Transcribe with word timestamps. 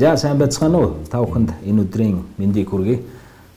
За 0.00 0.16
сайн 0.16 0.38
байцгаана 0.38 0.78
уу? 0.80 1.04
Та 1.12 1.20
бүхэнд 1.20 1.50
энэ 1.60 1.82
өдрийн 1.84 2.24
мэндийг 2.40 2.72
хүргэе. 2.72 3.04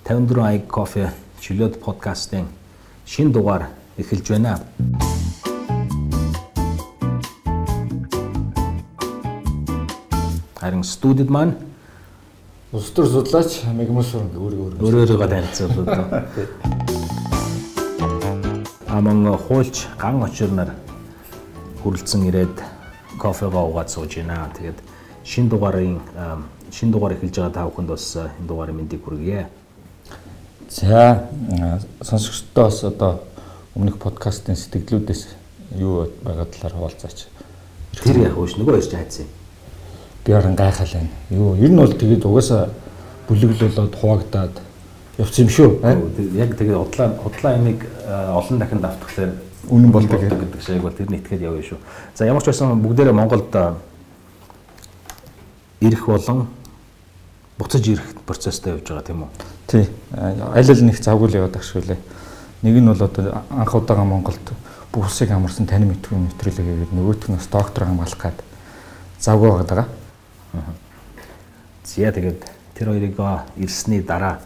54 0.03 0.43
ай 0.43 0.59
кофе 0.67 1.13
чөлөөт 1.39 1.79
подкастын 1.79 2.51
шин 3.07 3.31
дугаар 3.31 3.71
эхэлж 3.95 4.27
байна. 4.27 4.59
Харин 10.59 10.83
студид 10.83 11.31
маань 11.31 11.55
Улс 12.75 12.91
төр 12.91 13.07
судлаач 13.07 13.63
Мегмос 13.71 14.11
өөрөө 14.11 14.83
өөрөө 14.83 14.99
өөрийгөө 14.99 15.29
танилцуулдаг. 15.31 16.27
Аман 18.91 19.31
хуульч 19.47 19.87
ган 19.95 20.19
очирнаар 20.27 20.75
хүрэлцэн 21.79 22.27
ирээд 22.27 22.59
кофего 23.15 23.63
уугаад 23.63 23.87
сууж 23.87 24.19
байна. 24.19 24.51
Тэгээд 24.59 24.91
шин 25.25 25.49
дугаарын 25.49 25.99
шин 26.71 26.91
дугаар 26.91 27.13
эхэлж 27.13 27.35
байгаа 27.37 27.53
та 27.53 27.65
бүхэнд 27.67 27.89
бас 27.89 28.15
энэ 28.15 28.47
дугаарын 28.47 28.75
мэндийг 28.75 29.03
хүргье. 29.03 29.47
За 30.69 31.29
сонсогчдоо 32.01 32.65
бас 32.65 32.83
одоо 32.83 33.19
өмнөх 33.75 33.97
подкастын 33.97 34.55
сэтгэлдүүдээс 34.55 35.27
юу 35.77 36.09
байгаа 36.23 36.45
талаар 36.45 36.73
хуваалцаач. 36.73 37.27
Тэр 38.03 38.17
яг 38.25 38.37
ууш 38.37 38.57
нөгөө 38.57 38.77
ирж 38.81 38.91
хайцсан. 38.93 39.25
Би 40.25 40.33
орон 40.33 40.55
гайхал 40.55 40.87
байна. 40.93 41.09
Юу 41.29 41.55
ер 41.55 41.69
нь 41.69 41.77
бол 41.77 41.93
тэгээд 41.93 42.25
угаасаа 42.25 42.69
бүлэглүүлээд 43.29 43.95
хуваагдаад 43.95 44.61
явсан 45.17 45.45
юм 45.45 45.49
шүү. 45.49 45.69
Яг 46.37 46.57
тэгээд 46.57 46.77
удлаа 46.77 47.13
удлаа 47.25 47.57
энийг 47.57 47.85
олон 48.09 48.59
дахин 48.59 48.81
давтахлаар 48.81 49.31
үнэн 49.69 49.91
болдог 49.91 50.19
гэдэг 50.19 50.61
шиг 50.61 50.81
бол 50.81 50.91
тэрний 50.91 51.19
итгэл 51.19 51.53
явна 51.53 51.61
шүү. 51.61 51.77
За 52.15 52.25
ямар 52.25 52.41
ч 52.41 52.49
байсан 52.49 52.81
бүгдээрээ 52.81 53.13
Монголд 53.13 53.53
ирэх 55.83 56.07
болон 56.07 56.47
буцаж 57.59 57.87
ирэх 57.87 58.15
процесстэй 58.25 58.73
явж 58.73 58.87
байгаа 58.87 59.03
тийм 59.03 59.23
үү? 59.23 59.29
Тий. 59.67 59.85
Аль 60.15 60.71
аль 60.71 60.83
нэг 60.83 60.97
завгүй 60.97 61.27
л 61.29 61.37
яваад 61.43 61.59
ах 61.59 61.63
шүү 61.63 61.83
лээ. 61.83 61.99
Нэг 62.63 62.75
нь 62.79 62.87
бол 62.87 63.03
одоо 63.03 63.43
анх 63.51 63.75
удаага 63.75 64.07
Монголд 64.07 64.47
бүсийг 64.93 65.31
амарсан 65.31 65.67
тань 65.67 65.85
мэдгүй 65.89 66.17
нэвтрүүлэг 66.17 66.65
гэдэг 66.65 66.91
нөгөөх 66.95 67.27
нь 67.27 67.35
бас 67.35 67.47
доктор 67.51 67.85
хамгаалах 67.89 68.21
гад 68.21 68.39
завгүй 69.19 69.51
байгаа. 69.51 69.87
Зя 71.83 72.11
тэгээд 72.11 72.41
тэр 72.77 72.87
хоёрыг 72.93 73.17
ирсний 73.57 74.01
дараа 74.01 74.39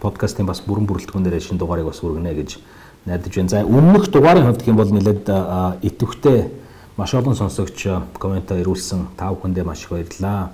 подкастын 0.00 0.46
бас 0.46 0.60
бүрэн 0.66 0.86
бүрэлдэхүүн 0.86 1.24
дээр 1.24 1.40
шинэ 1.40 1.58
дугаарыг 1.58 1.86
бас 1.86 2.02
үргэнэ 2.02 2.34
гэж 2.34 2.58
найдаж 3.06 3.32
байна. 3.34 3.48
За 3.48 3.62
өмнөх 3.62 4.10
дугаарын 4.10 4.46
хувьд 4.50 4.60
гэх 4.60 4.68
юм 4.68 4.76
бол 4.76 4.90
нэлээд 4.90 5.26
идэвхтэй 5.82 6.50
маш 6.96 7.14
олон 7.14 7.34
сонсогч 7.34 7.86
комментаа 8.18 8.60
ирүүлсэн 8.60 9.16
та 9.16 9.32
бүхэндээ 9.32 9.64
маш 9.64 9.84
их 9.84 9.90
баярлалаа. 9.90 10.52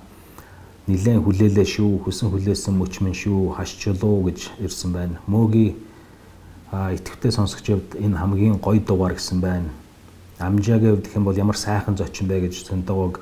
Нилээн 0.86 1.20
хүлээлээ 1.20 1.66
шүү, 1.66 2.06
хүсэн 2.06 2.30
хүлээсэн 2.30 2.74
мөчмөн 2.78 3.12
шүү, 3.12 3.58
хашчлуу 3.58 4.24
гэж 4.24 4.48
ирсэн 4.62 4.92
байна. 4.94 5.18
Мөөгийн 5.26 5.74
идэвхтэй 6.72 7.32
сонсогчдод 7.32 7.98
энэ 7.98 8.16
хамгийн 8.16 8.56
гоё 8.62 8.80
дугаар 8.80 9.14
гэсэн 9.18 9.40
байна. 9.40 9.68
Амжаагийн 10.38 10.94
хувьд 10.94 11.06
гэх 11.10 11.16
юм 11.16 11.24
бол 11.24 11.36
ямар 11.36 11.56
сайхан 11.56 11.96
зочин 11.96 12.28
бэ 12.28 12.46
гэж 12.46 12.70
зөндөгөөг 12.70 13.20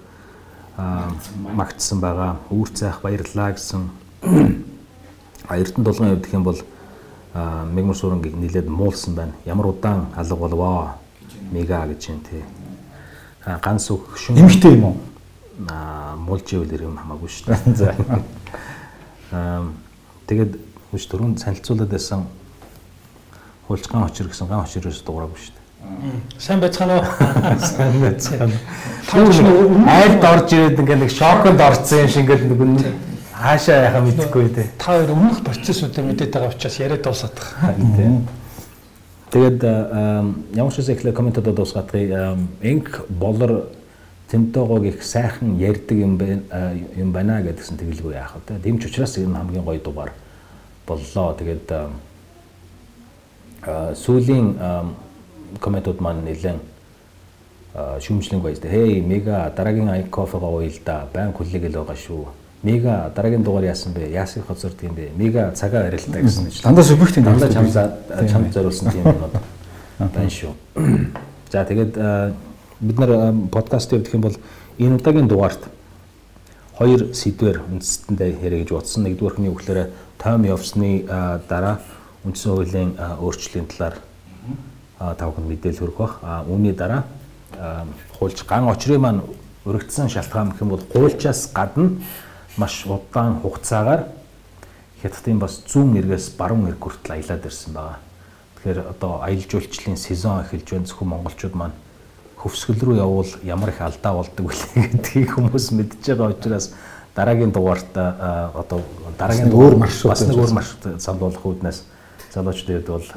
магтсан 1.56 2.00
байгаа. 2.00 2.37
Үүр 2.53 2.69
цайх 2.69 3.00
баярлалаа 3.00 3.56
гэсэн. 3.56 3.89
Эрдэнэ 5.48 5.84
долгын 5.84 6.11
хувьд 6.12 6.25
гэх 6.27 6.34
юм 6.37 6.44
бол 6.44 6.61
мегмар 7.72 7.97
сурангийг 7.97 8.37
нилээд 8.37 8.69
муулсан 8.69 9.14
байна. 9.14 9.33
Ямар 9.47 9.67
удаан 9.72 10.06
алга 10.14 10.37
болвоо. 10.37 10.89
Мега 11.50 11.87
гэж 11.87 12.11
юм 12.11 12.20
тий. 12.20 12.44
Ганц 13.47 13.91
үг 13.94 14.19
шүн. 14.19 14.42
Эмхтэй 14.42 14.75
юм 14.75 14.84
уу? 14.84 14.97
Аа 15.70 16.16
муулж 16.19 16.50
ивэл 16.50 16.91
юм 16.91 16.98
хамаагүй 16.98 17.30
шүү 17.30 17.55
дээ. 17.55 17.75
За. 17.78 17.94
Аа 19.30 19.70
тэгээд 20.27 20.58
хүч 20.91 21.06
дөрөв 21.06 21.38
саналцуулаад 21.38 21.91
байсан 21.94 22.26
хуульч 23.69 23.87
ган 23.87 24.03
очир 24.10 24.26
гэсэн 24.26 24.50
ган 24.50 24.66
очироос 24.66 24.98
дуураагүй 25.06 25.38
шүү 25.38 25.54
дээ. 25.54 25.65
Сайн 26.38 26.60
байцгаана 26.60 26.98
уу? 26.98 27.06
Сайн 27.71 28.00
байцгаана. 28.03 28.59
Айлд 29.94 30.25
орж 30.26 30.50
ирээд 30.50 30.81
ингээ 30.82 30.98
нэг 31.06 31.10
шоконд 31.15 31.62
орсон 31.62 32.03
юм 32.03 32.10
шиг 32.10 32.26
ингээл 32.26 32.50
нэг 32.50 32.82
хаашаа 33.31 33.87
яхаа 33.87 34.03
мэдэхгүй 34.03 34.50
дээ. 34.50 34.69
Та 34.75 34.98
хоёр 34.98 35.15
өмнөх 35.15 35.47
процессуудыг 35.47 36.03
мэдээд 36.03 36.34
байгаа 36.34 36.50
учраас 36.50 36.78
яриад 36.82 37.06
дуусаад 37.06 37.38
байгаа. 37.38 38.26
Тэгээд 39.31 39.62
ямар 40.54 40.72
ч 40.72 40.78
үсэ 40.78 40.94
ихлэ 40.94 41.12
комментод 41.12 41.50
дуусгахыг 41.50 42.14
инк 42.62 43.06
болор 43.10 43.69
тэмтээгөөг 44.31 44.84
их 44.87 45.03
сайхан 45.03 45.59
ярьдаг 45.59 45.98
юм 45.98 46.14
юм 46.94 47.10
байна 47.12 47.42
гэдгсэн 47.42 47.76
тэгэлгүй 47.76 48.15
яах 48.15 48.38
вэ? 48.38 48.62
Тийм 48.62 48.78
ч 48.78 48.86
учраас 48.86 49.19
энэ 49.19 49.34
хамгийн 49.34 49.65
гоё 49.66 49.82
дугаар 49.82 50.12
боллоо. 50.86 51.34
Тэгээд 51.34 51.69
сүүлийн 53.98 54.54
комментууд 55.59 56.00
маань 56.00 56.22
нэлээд 56.22 56.62
шүүмжлэн 57.75 58.41
баяж. 58.41 58.62
Хей, 58.62 59.03
мега 59.03 59.53
дараагийн 59.56 59.88
ай 59.91 60.04
кофего 60.06 60.62
уйл 60.62 60.78
да. 60.84 61.09
Байн 61.12 61.32
хүлээгэл 61.34 61.82
байгаа 61.82 61.98
шүү 61.98 62.46
Мега 62.66 63.12
дараагийн 63.15 63.44
дугаар 63.44 63.65
яасан 63.65 63.93
бэ? 63.94 64.10
Яасыг 64.10 64.47
хоцорд 64.47 64.82
юм 64.82 64.94
бэ? 64.94 65.12
Мега 65.15 65.53
цагаа 65.54 65.87
арилтаа 65.87 66.22
гэсэн 66.22 66.50
чинь. 66.50 66.62
Дандаа 66.65 66.84
субъектив 66.84 67.25
дандаа 67.25 67.53
чам 67.53 67.71
чам 67.71 68.50
зориулсан 68.50 68.91
тийм 68.91 69.06
юм 69.06 70.10
байна 70.10 70.31
шүү. 70.31 70.50
За 71.53 71.62
тэгээд 71.62 71.94
бид 72.81 72.99
нар 72.99 73.34
подкаст 73.54 73.93
явуулах 73.93 74.15
юм 74.15 74.21
бол 74.21 74.37
энэ 74.78 74.97
удаагийн 74.99 75.28
дугаарт 75.28 75.62
хоёр 76.75 77.15
сэдвэр 77.15 77.62
үндэстэндээ 77.71 78.43
ярих 78.43 78.66
гэж 78.66 78.71
бодсон. 78.75 79.06
Нэгдүгээрх 79.06 79.38
нь 79.38 79.47
юу 79.47 79.54
гэхээр 79.54 79.91
тойм 80.19 80.43
явсны 80.50 81.06
дараа 81.47 81.78
үндсэн 82.27 82.50
хуулийн 82.50 82.91
өөрчлөлийн 82.98 83.71
талаар 83.71 83.94
та 84.98 85.22
бүхэнд 85.22 85.48
мэдээлэл 85.54 85.81
хүргэх 85.87 86.03
бах. 86.03 86.15
Үүний 86.50 86.75
дараа 86.75 87.06
хуульч 88.19 88.43
ган 88.43 88.66
очрын 88.66 89.00
маань 89.00 89.22
өргөцсөн 89.62 90.10
шалтгаан 90.10 90.50
гэх 90.50 90.66
юм 90.66 90.75
бол 90.75 90.83
хуульчаас 90.83 91.54
гадна 91.54 92.03
маш 92.56 92.87
удаан 92.87 93.41
хугацаагаар 93.41 94.06
хятадын 95.03 95.39
бас 95.39 95.61
зүүн 95.69 95.97
эргээс 96.00 96.34
баруун 96.39 96.69
эрг 96.71 96.81
хүртэл 96.81 97.17
аялаад 97.17 97.44
ирсэн 97.47 97.72
байгаа. 97.72 97.99
Тэгэхээр 98.56 98.81
одоо 98.91 99.12
аялал 99.22 99.50
жуулчлалын 99.50 99.97
сезон 99.97 100.41
эхэлж 100.41 100.71
байна. 100.71 100.87
Зөвхөн 100.89 101.09
монголчууд 101.09 101.55
маань 101.55 101.77
хөвсгөл 102.41 102.81
рүү 102.81 102.97
явбал 103.00 103.33
ямар 103.45 103.71
их 103.71 103.81
алдаа 103.81 104.12
болдог 104.16 104.47
вэ 104.49 104.56
гэдгийг 104.93 105.37
хүмүүс 105.37 105.71
мэдж 105.77 106.00
байгаа 106.00 106.33
учраас 106.33 106.72
дараагийн 107.16 107.53
дугаарт 107.53 107.93
одоо 107.97 108.81
дараагийн 109.19 109.53
өөр 109.53 109.77
маршрут 109.77 110.12
бас 110.12 110.25
нэг 110.25 110.37
өөр 110.37 110.53
маршрут 110.53 111.00
сануулах 111.03 111.45
үүднээс 111.45 111.83
залуучдад 112.33 112.87
бол 112.89 113.09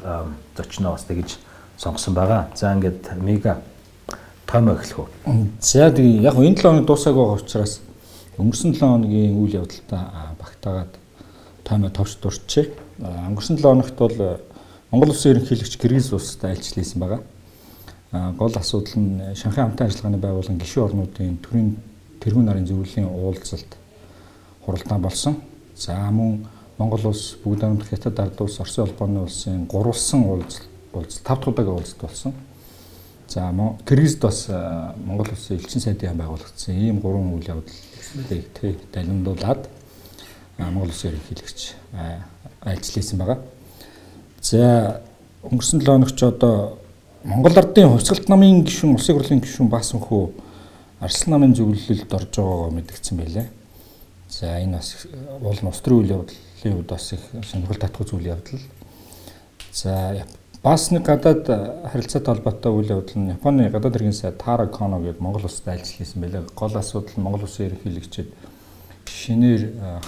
зочноо 0.56 0.92
бас 0.92 1.04
тэгж 1.04 1.36
сонгосон 1.76 2.14
байгаа. 2.14 2.48
За 2.54 2.72
ингээд 2.74 3.12
мега 3.20 3.60
томоо 4.46 4.74
эхлэх 4.74 5.04
үү. 5.04 5.08
За 5.60 5.90
тэгээ 5.92 6.24
яг 6.24 6.34
энэ 6.34 6.56
7 6.56 6.62
хоног 6.64 6.86
дуусаагүй 6.86 7.24
байгаа 7.24 7.44
учраас 7.44 7.80
Өнгөрсөн 8.40 8.72
7 8.72 8.80
хоногийн 8.80 9.36
үйл 9.36 9.60
явдалтай 9.60 10.00
багтаагаад 10.40 10.94
таймаа 11.64 11.90
товч 11.92 12.16
дурчээ. 12.22 12.72
Өнгөрсөн 13.00 13.60
7 13.60 13.68
хоногт 13.68 13.96
бол 14.00 14.16
Монгол 14.90 15.12
Улсын 15.12 15.36
ерөнхийлөгч 15.36 15.76
Киргиз 15.76 16.08
улстай 16.16 16.56
альчлсан 16.56 17.00
байгаа. 17.04 17.20
Гол 18.38 18.54
асуудал 18.56 18.96
нь 18.98 19.36
Шанхай 19.36 19.62
хамтын 19.62 19.86
ажиллагааны 19.86 20.18
байгууллагын 20.18 20.58
гишүүн 20.58 20.84
орнуудын 20.88 21.36
төрийн 21.44 21.76
тэргүүн 22.18 22.48
нарын 22.48 22.66
зөвлөлийн 22.66 23.06
уулзалт 23.06 23.76
хуралдаан 24.64 25.02
болсон. 25.02 25.36
За 25.76 25.94
мөн 26.10 26.42
Монгол 26.78 27.12
улс 27.12 27.36
бүгд 27.44 27.62
хамт 27.62 27.86
Хятад 27.86 28.18
ард 28.18 28.40
улс 28.40 28.58
Оросын 28.58 28.88
холбооны 28.88 29.20
улсын 29.28 29.66
гурвалсан 29.70 30.24
уулзалт 30.26 30.66
уулзалт 30.92 31.22
тав 31.22 31.38
дахь 31.38 31.52
удаагийн 31.52 31.76
уулзалт 31.76 32.00
болсон. 32.02 32.34
За 33.28 33.52
Киргизд 33.86 34.20
бас 34.20 34.48
Монгол 34.48 35.30
улсын 35.30 35.56
элчин 35.58 35.80
сайдын 35.80 36.18
байгуулагдсан 36.18 36.74
ийм 36.74 36.98
гурван 36.98 37.30
үйл 37.36 37.46
явдал 37.46 37.78
тий 38.60 38.76
далимдуулаад 38.92 39.68
Монгол 40.58 40.88
Улсын 40.88 41.12
ерөнхийлөгч 41.12 41.60
альчлээсэн 42.60 43.18
байгаа. 43.18 43.38
За 44.42 45.00
өнгөрсөн 45.42 45.80
7 45.80 45.86
хоногч 45.86 46.22
одоо 46.22 46.78
Монгол 47.24 47.56
Ардын 47.56 47.88
хувьсгалт 47.92 48.28
намын 48.28 48.64
гишүүн 48.64 48.96
улсын 48.96 49.16
хурлын 49.16 49.40
гишүүн 49.44 49.70
Баасанхүү 49.72 50.22
Арслан 51.00 51.36
намын 51.36 51.54
зөвлөлд 51.56 52.12
орж 52.12 52.34
байгаагаа 52.36 52.74
мэдгдсэн 52.76 53.16
байлээ. 53.20 53.46
За 54.28 54.58
энэ 54.60 54.76
бас 54.76 55.06
уул 55.40 55.60
нь 55.60 55.70
устрын 55.70 56.00
үйл 56.00 56.14
явдлын 56.16 56.74
хувьд 56.76 56.90
бас 56.92 57.12
их 57.12 57.24
сонирхол 57.44 57.80
татах 57.80 58.08
зүйл 58.08 58.28
явдал. 58.28 58.60
За 59.72 60.12
бас 60.62 60.90
нэг 60.90 61.04
гадаад 61.08 61.46
харилцаатай 61.92 62.34
холбоотой 62.34 62.72
үйл 62.72 62.90
явдал 63.00 63.16
нь 63.16 63.32
Японы 63.32 63.70
гадаад 63.70 63.94
хэргийн 63.96 64.12
сайд 64.12 64.38
Тара 64.38 64.66
Коно 64.66 65.00
гэдэг 65.00 65.20
Монгол 65.20 65.44
улсад 65.48 65.68
альчлсан 65.68 66.20
байлаа. 66.20 66.44
Гол 66.54 66.76
асуудал 66.76 67.16
нь 67.16 67.22
Монгол 67.22 67.44
улсын 67.48 67.66
ерөнхийлөгчд 67.66 68.28
шинээр 69.08 69.62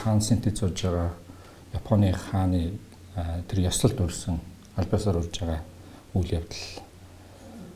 хаан 0.04 0.20
синтэд 0.20 0.58
сууж 0.58 0.76
байгаа 0.82 1.10
Японы 1.72 2.12
хааны 2.12 2.72
тэр 3.48 3.58
ёслолд 3.64 4.00
өрсөн 4.04 4.40
албасаар 4.76 5.16
урж 5.24 5.40
байгаа 5.40 5.60
үйл 6.14 6.30
явдал 6.36 6.84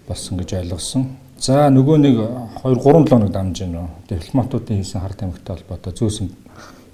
болсон 0.07 0.37
гэж 0.37 0.53
ойлгосон. 0.61 1.17
За 1.41 1.69
нөгөө 1.73 1.97
нэг 1.97 2.17
2 2.61 2.77
3 2.77 2.81
7 2.85 3.09
хоног 3.09 3.31
дамж 3.33 3.61
гэнэ. 3.61 3.89
Дипломатуудын 4.09 4.81
хийсэн 4.81 5.01
хар 5.01 5.13
тамхитай 5.13 5.57
холбоотой 5.57 5.93
зөөсөн 5.93 6.29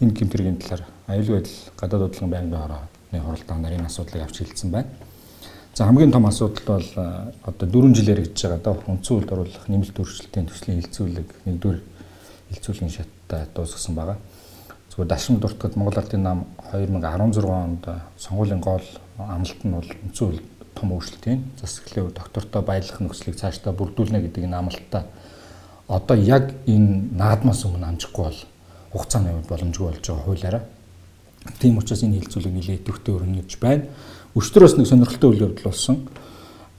энэ 0.00 0.14
гэмтэргийн 0.14 0.58
талаар 0.58 0.82
аюулгүй 1.06 1.42
байдал 1.42 1.58
гадаад 1.78 2.02
бодлогын 2.02 2.30
байнгын 2.30 2.62
хорооны 2.62 3.18
хуралдаан 3.22 3.62
нарын 3.62 3.86
асуудлыг 3.86 4.22
авч 4.22 4.38
хэлсэн 4.42 4.70
байна. 4.70 4.90
За 5.74 5.84
хамгийн 5.84 6.12
том 6.12 6.26
асуудал 6.26 6.64
бол 6.66 6.88
одоо 7.44 7.68
4 7.68 7.94
жилээр 7.94 8.20
гэж 8.28 8.42
байгаа 8.44 8.60
да 8.60 8.76
үндсэн 8.92 9.16
үйлд 9.16 9.32
оруулах 9.32 9.68
нэмэлт 9.72 9.96
өөрчлөлтийн 9.96 10.46
төслийн 10.46 10.84
хилцүүлэг 10.84 11.28
нэгдүгээр 11.48 11.80
хилцүүлгийн 12.52 12.92
шаттай 12.92 13.48
дуусгасан 13.56 13.96
байгаа. 13.96 14.18
Зүгээр 14.92 15.08
дашин 15.08 15.40
дуртагт 15.40 15.76
Монгол 15.76 15.96
Ардын 15.96 16.22
нам 16.22 16.44
2016 16.76 17.48
онд 17.48 17.88
сонгуулийн 18.20 18.60
гол 18.60 18.84
амлалт 19.16 19.64
нь 19.64 19.72
бол 19.72 19.88
үндсэн 20.04 20.26
үйлд 20.28 20.44
том 20.76 20.92
өөрчлөлтийн 20.92 21.40
засаглалын 21.56 22.12
доктортой 22.20 22.62
баялах 22.62 23.00
нөхцөлийг 23.00 23.40
цаашдаа 23.40 23.72
бүрдүүлнэ 23.72 24.20
гэдэг 24.28 24.44
энэ 24.44 24.60
амлалтаа 24.60 25.08
одоо 25.88 26.16
яг 26.20 26.52
энэ 26.68 27.16
наадмаас 27.16 27.64
өмнө 27.64 27.88
амжихгүй 27.96 28.24
бол 28.28 28.40
хугацааны 28.92 29.32
хувьд 29.32 29.48
боломжгүй 29.48 29.86
болж 29.88 30.04
байгаа 30.04 30.24
хуулиараа. 30.24 30.62
Тийм 31.60 31.78
учраас 31.80 32.04
энэ 32.04 32.20
хилцүүлэг 32.20 32.52
нэлээд 32.52 32.84
төвхтэй 32.84 33.14
өрнөж 33.16 33.56
байна. 33.56 33.88
Өчтөрөөс 34.32 34.78
нэг 34.78 34.88
сонирхолтой 34.88 35.30
үйл 35.30 35.44
явдал 35.48 35.68
болсон. 35.68 36.08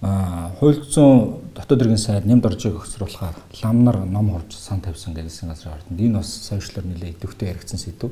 Аа 0.01 0.49
хууль 0.57 0.81
зүйн 0.81 1.53
дотоод 1.53 1.83
иргэн 1.85 2.01
сайд 2.01 2.25
нямд 2.25 2.45
оржийг 2.49 2.81
өгсруулахаар 2.81 3.37
лам 3.61 3.83
нар 3.85 3.97
ном 4.09 4.33
хурж 4.33 4.57
сан 4.57 4.81
тавьсан 4.81 5.13
гэсэн 5.13 5.53
газрын 5.53 5.77
ордонд 5.77 6.01
энэ 6.01 6.17
бас 6.17 6.33
сошиалор 6.49 6.85
нэлээд 6.89 7.21
төвхтэй 7.21 7.53
яригдсан 7.53 7.77
сэдв. 7.77 8.09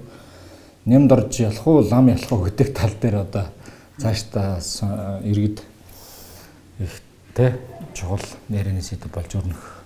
Нямд 0.86 1.12
орж 1.12 1.42
ялах 1.42 1.66
уу 1.66 1.82
лам 1.82 2.14
ялах 2.14 2.32
уу 2.32 2.46
гэдэг 2.46 2.70
тал 2.78 2.94
дээр 3.02 3.16
одоо 3.26 3.46
цаашдаа 3.98 4.62
иргэд 5.26 5.66
ихтэй 6.78 7.58
чухал 7.98 8.22
нэрний 8.48 8.86
сэдв 8.86 9.10
болж 9.10 9.34
өрнөх 9.36 9.82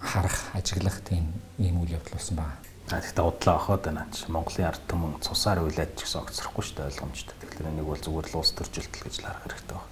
харах, 0.00 0.50
ажиглах 0.52 1.00
тийм 1.04 1.30
ийм 1.58 1.80
үйл 1.80 2.00
явдал 2.00 2.16
болсон 2.16 2.36
байна. 2.36 2.61
А 2.92 3.00
тэгтээ 3.00 3.24
удлаа 3.24 3.56
ахаад 3.56 3.82
байна 3.88 4.04
ч 4.12 4.28
Монголын 4.28 4.68
ард 4.68 4.84
түмэн 4.84 5.16
цусаар 5.24 5.64
уйлаад 5.64 5.96
ч 5.96 6.04
гэсэн 6.04 6.28
огцрохгүй 6.28 6.60
шүү 6.60 6.76
дээ 6.76 6.88
ойлгомжтой. 6.92 7.36
Тэгэхээр 7.40 7.72
нэг 7.72 7.88
бол 7.88 7.96
зүгээр 7.96 8.28
л 8.28 8.36
уус 8.36 8.52
төржилтөл 8.52 9.04
гэж 9.08 9.16
л 9.16 9.24
харах 9.32 9.48
хэрэгтэй 9.48 9.72
байна. 9.72 9.88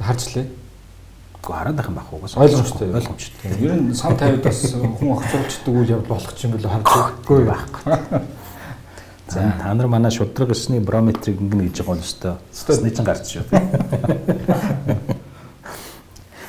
Тэг 0.00 0.06
харжлаа. 0.08 0.46
Гэхдээ 0.48 1.56
хараад 1.60 1.76
байх 1.76 1.88
юм 1.92 1.96
байх 2.00 2.08
уу? 2.08 2.24
Ойлгомжтой. 2.24 2.88
Ойлгомжтой. 2.96 3.52
Ер 3.60 3.76
нь 3.76 3.92
сан 3.92 4.16
тавьд 4.16 4.40
бас 4.40 4.60
хүн 4.72 5.12
огцруулждаг 5.12 5.74
үйл 5.76 5.92
явдал 5.92 6.16
болох 6.16 6.40
юм 6.40 6.52
бол 6.56 6.72
харахгүй 6.72 7.40
байхгүй. 7.44 7.92
За 9.28 9.52
та 9.60 9.74
нар 9.76 9.86
манай 9.92 10.08
шудраг 10.10 10.56
өсний 10.56 10.80
барометрийг 10.80 11.36
ингэнэ 11.36 11.68
гэж 11.68 11.84
байгаа 11.84 12.00
бол 12.00 12.00
өстой. 12.00 12.40
Өстой 12.48 12.90
чинь 12.96 13.04
гарч 13.04 13.28
шүү. 13.28 13.44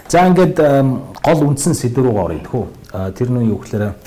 За 0.07 0.27
ингээд 0.31 0.56
гол 1.19 1.39
үндсэн 1.44 1.75
сэдв 1.75 2.07
рүү 2.07 2.15
оръё 2.15 2.39
тхүү. 2.47 2.63
Тэр 3.19 3.30
нь 3.36 3.51
юу 3.51 3.59
гэхээр 3.59 4.00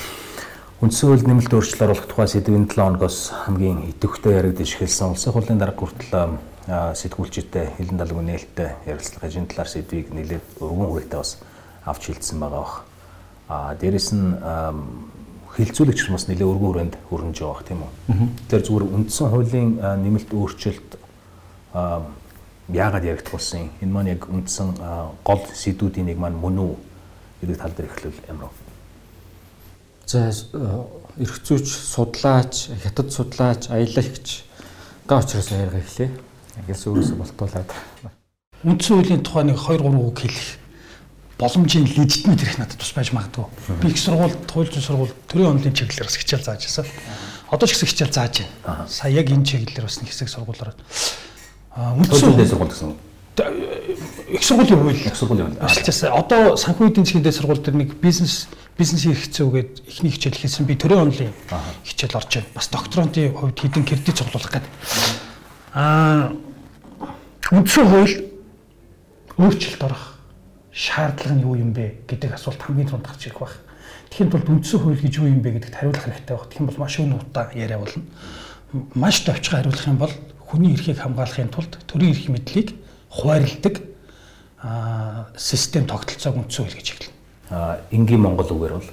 үндсэн 0.84 1.08
хууль 1.08 1.24
нэмэлт 1.24 1.48
өөрчлөлт 1.48 1.80
оруулах 1.80 2.08
тухай 2.12 2.28
сэдвийн 2.28 2.68
7 2.68 2.76
хоногоос 2.76 3.32
хамгийн 3.48 3.88
идэвхтэй 3.88 4.36
яригдж 4.36 4.76
эхэлсэн. 4.76 5.16
Улсын 5.16 5.32
хурлын 5.32 5.56
дарга 5.56 5.80
хүртэл 5.80 6.36
сэтгүүлчтэй 6.68 7.72
хилэн 7.80 7.96
далгүй 7.96 8.20
нээлттэй 8.20 8.70
ярилцлага 8.84 9.32
энэ 9.32 9.48
талаар 9.48 9.70
сэдвийг 9.72 10.12
нэлээд 10.12 10.44
өргөн 10.60 10.88
хүрээтэй 10.92 11.16
бас 11.24 11.40
авч 11.88 12.12
хэлсэн 12.12 12.36
байгаа 12.36 12.60
бах. 12.60 12.76
А 13.48 13.72
дээрэс 13.80 14.12
нь 14.12 14.36
хилцүүлэгч 15.56 16.00
хүмүүс 16.04 16.28
нэлээ 16.28 16.48
өргөн 16.52 16.68
хүрээнд 16.68 16.94
хөрнөж 17.08 17.38
байгаа 17.40 17.56
бах 17.56 17.64
тийм 17.64 17.80
үү. 17.80 17.92
Тэгэхээр 18.44 18.66
зүгээр 18.68 18.84
үндсэн 18.84 19.28
хуулийн 19.32 19.70
нэмэлт 19.80 20.30
өөрчлөлт 20.36 20.90
яагаад 22.68 23.04
яригдах 23.08 23.32
болсон 23.32 23.72
юм? 23.72 23.72
Энэ 23.80 23.92
маань 23.92 24.12
яг 24.12 24.28
үндсэн 24.28 24.68
гол 25.24 25.42
сэдвүүдийн 25.48 26.12
нэг 26.12 26.20
маань 26.20 26.36
мөн 26.36 26.60
үү 26.60 26.72
гэдэг 27.40 27.56
тал 27.56 27.72
дээр 27.72 27.88
эхлүүл 27.88 28.20
ямар 28.28 28.52
вэ? 28.52 28.63
За 30.06 30.32
эрх 31.18 31.38
зүйч, 31.44 31.68
судлаач, 31.68 32.68
хятад 32.82 33.12
судлаач, 33.12 33.70
аялагч 33.70 34.42
га 35.06 35.20
учраас 35.20 35.50
яриага 35.50 35.78
эхлэе. 35.80 36.10
Яс 36.68 36.84
өөрөөсөө 36.86 37.16
болтуулаад. 37.18 37.70
Үндсэн 38.64 38.96
хуулийн 38.96 39.22
тухай 39.24 39.44
нэг 39.44 39.58
2 39.58 39.80
3 39.80 39.96
үг 40.00 40.18
хэлэх 40.20 40.48
боломжийн 41.38 41.84
легитимит 41.84 42.42
ирэх 42.42 42.58
надад 42.58 42.78
тус 42.78 42.92
байж 42.94 43.12
магадгүй. 43.12 43.46
Би 43.82 43.88
их 43.88 43.98
сургуульд, 43.98 44.50
хууль 44.50 44.70
зүйн 44.70 44.84
сургууль 44.86 45.14
төрийн 45.28 45.50
онлын 45.50 45.74
чиглэлээр 45.74 46.06
бас 46.06 46.16
хичээл 46.16 46.46
зааж 46.46 46.62
байсан. 46.62 46.86
Одоо 47.50 47.66
ч 47.66 47.74
гэсэн 47.74 47.88
хичээл 47.90 48.14
зааж 48.14 48.34
байна. 48.64 48.86
Сая 48.88 49.12
яг 49.12 49.28
энэ 49.30 49.44
чиглэлээр 49.44 49.84
бас 49.84 49.98
нэг 49.98 50.08
хэсэг 50.14 50.28
сургуулиар. 50.30 50.74
Аа 51.74 51.98
үндсэн 51.98 52.32
хуулийн 52.32 52.48
сургууль 52.48 52.70
гэсэн. 52.70 52.94
Их 54.30 54.42
сургуулийн 54.46 54.78
хууль. 54.78 55.02
Их 55.10 55.16
сургуулийн 55.18 55.48
хууль. 55.50 55.62
Ажиллаж 55.66 55.86
байсан. 55.90 56.12
Одоо 56.14 56.56
санхүү 56.56 56.86
эдийн 56.88 57.04
засгийн 57.04 57.24
дэд 57.26 57.34
сургууль 57.34 57.60
дээр 57.60 57.76
нэг 57.82 57.90
бизнес 57.98 58.46
бизнесийн 58.78 59.14
хэрэгцээгээд 59.14 59.72
ихний 59.86 60.10
хичээл 60.10 60.40
хийсэн 60.40 60.66
би 60.66 60.74
төрийн 60.74 61.06
онлын 61.06 61.32
хичээл 61.86 62.18
орж 62.18 62.30
байна. 62.42 62.54
Бас 62.54 62.68
докторантын 62.68 63.34
хувьд 63.34 63.58
хэдэн 63.58 63.84
кредит 63.86 64.18
цуглуулах 64.18 64.50
гэдэг. 64.50 64.72
Аа 65.74 66.34
үндсэн 67.54 67.86
хууль 67.86 68.16
өөрчлөлт 69.38 69.82
орох 69.86 70.18
шаардлага 70.74 71.34
нь 71.38 71.44
юу 71.46 71.54
юм 71.54 71.70
бэ 71.70 72.02
гэдэг 72.10 72.34
асуулт 72.34 72.58
хамгийн 72.58 72.90
түрүүнд 72.90 73.06
гарч 73.06 73.22
ирэх 73.30 73.38
байх. 73.38 73.56
Тэгхийн 74.10 74.30
тулд 74.34 74.50
үндсэн 74.50 74.80
хууль 74.82 74.98
гэж 74.98 75.14
юу 75.22 75.30
юм 75.30 75.38
бэ 75.38 75.62
гэдэгт 75.62 75.78
хариулах 75.78 76.04
хэрэгтэй 76.10 76.34
байх. 76.34 76.46
Тэгэх 76.50 76.60
юм 76.62 76.68
бол 76.70 76.82
маш 76.82 76.94
өнө 76.98 77.18
утаа 77.22 77.50
яриа 77.54 77.78
болно. 77.78 78.02
Маш 78.98 79.22
товчхон 79.22 79.58
хариулах 79.62 79.86
юм 79.86 79.98
бол 80.02 80.14
хүний 80.42 80.74
эрхийг 80.74 80.98
хамгаалахын 80.98 81.54
тулд 81.54 81.78
төрийн 81.86 82.10
эрх 82.10 82.26
мэдлийг 82.26 82.74
хуваарилдаг 83.06 83.74
систем 85.38 85.86
тогтолцоог 85.86 86.42
үндсэн 86.42 86.66
хууль 86.66 86.78
гэж 86.78 86.88
хэлнэ. 86.90 87.13
Энгийн 87.90 88.22
монгол 88.22 88.50
үгээр 88.50 88.74
бол 88.78 88.90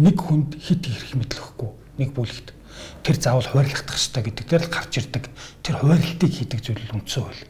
нэг 0.00 0.16
хүнд 0.16 0.56
хит 0.56 0.86
эрх 0.86 1.12
мэдэл 1.18 1.42
өгөхгүй 1.42 1.70
нэг 2.00 2.10
бүлэгт 2.14 2.54
тэр 3.04 3.16
заавал 3.20 3.44
хуваарлагдах 3.44 3.96
ёстой 3.96 4.22
гэдэг 4.24 4.46
дээр 4.48 4.64
л 4.64 4.72
гарч 4.72 4.92
ирдэг 4.96 5.24
тэр 5.60 5.76
хуваарлтыг 5.80 6.30
хийдэг 6.30 6.60
зүйл 6.64 6.94
үндсэн 6.94 7.22
хууль. 7.24 7.44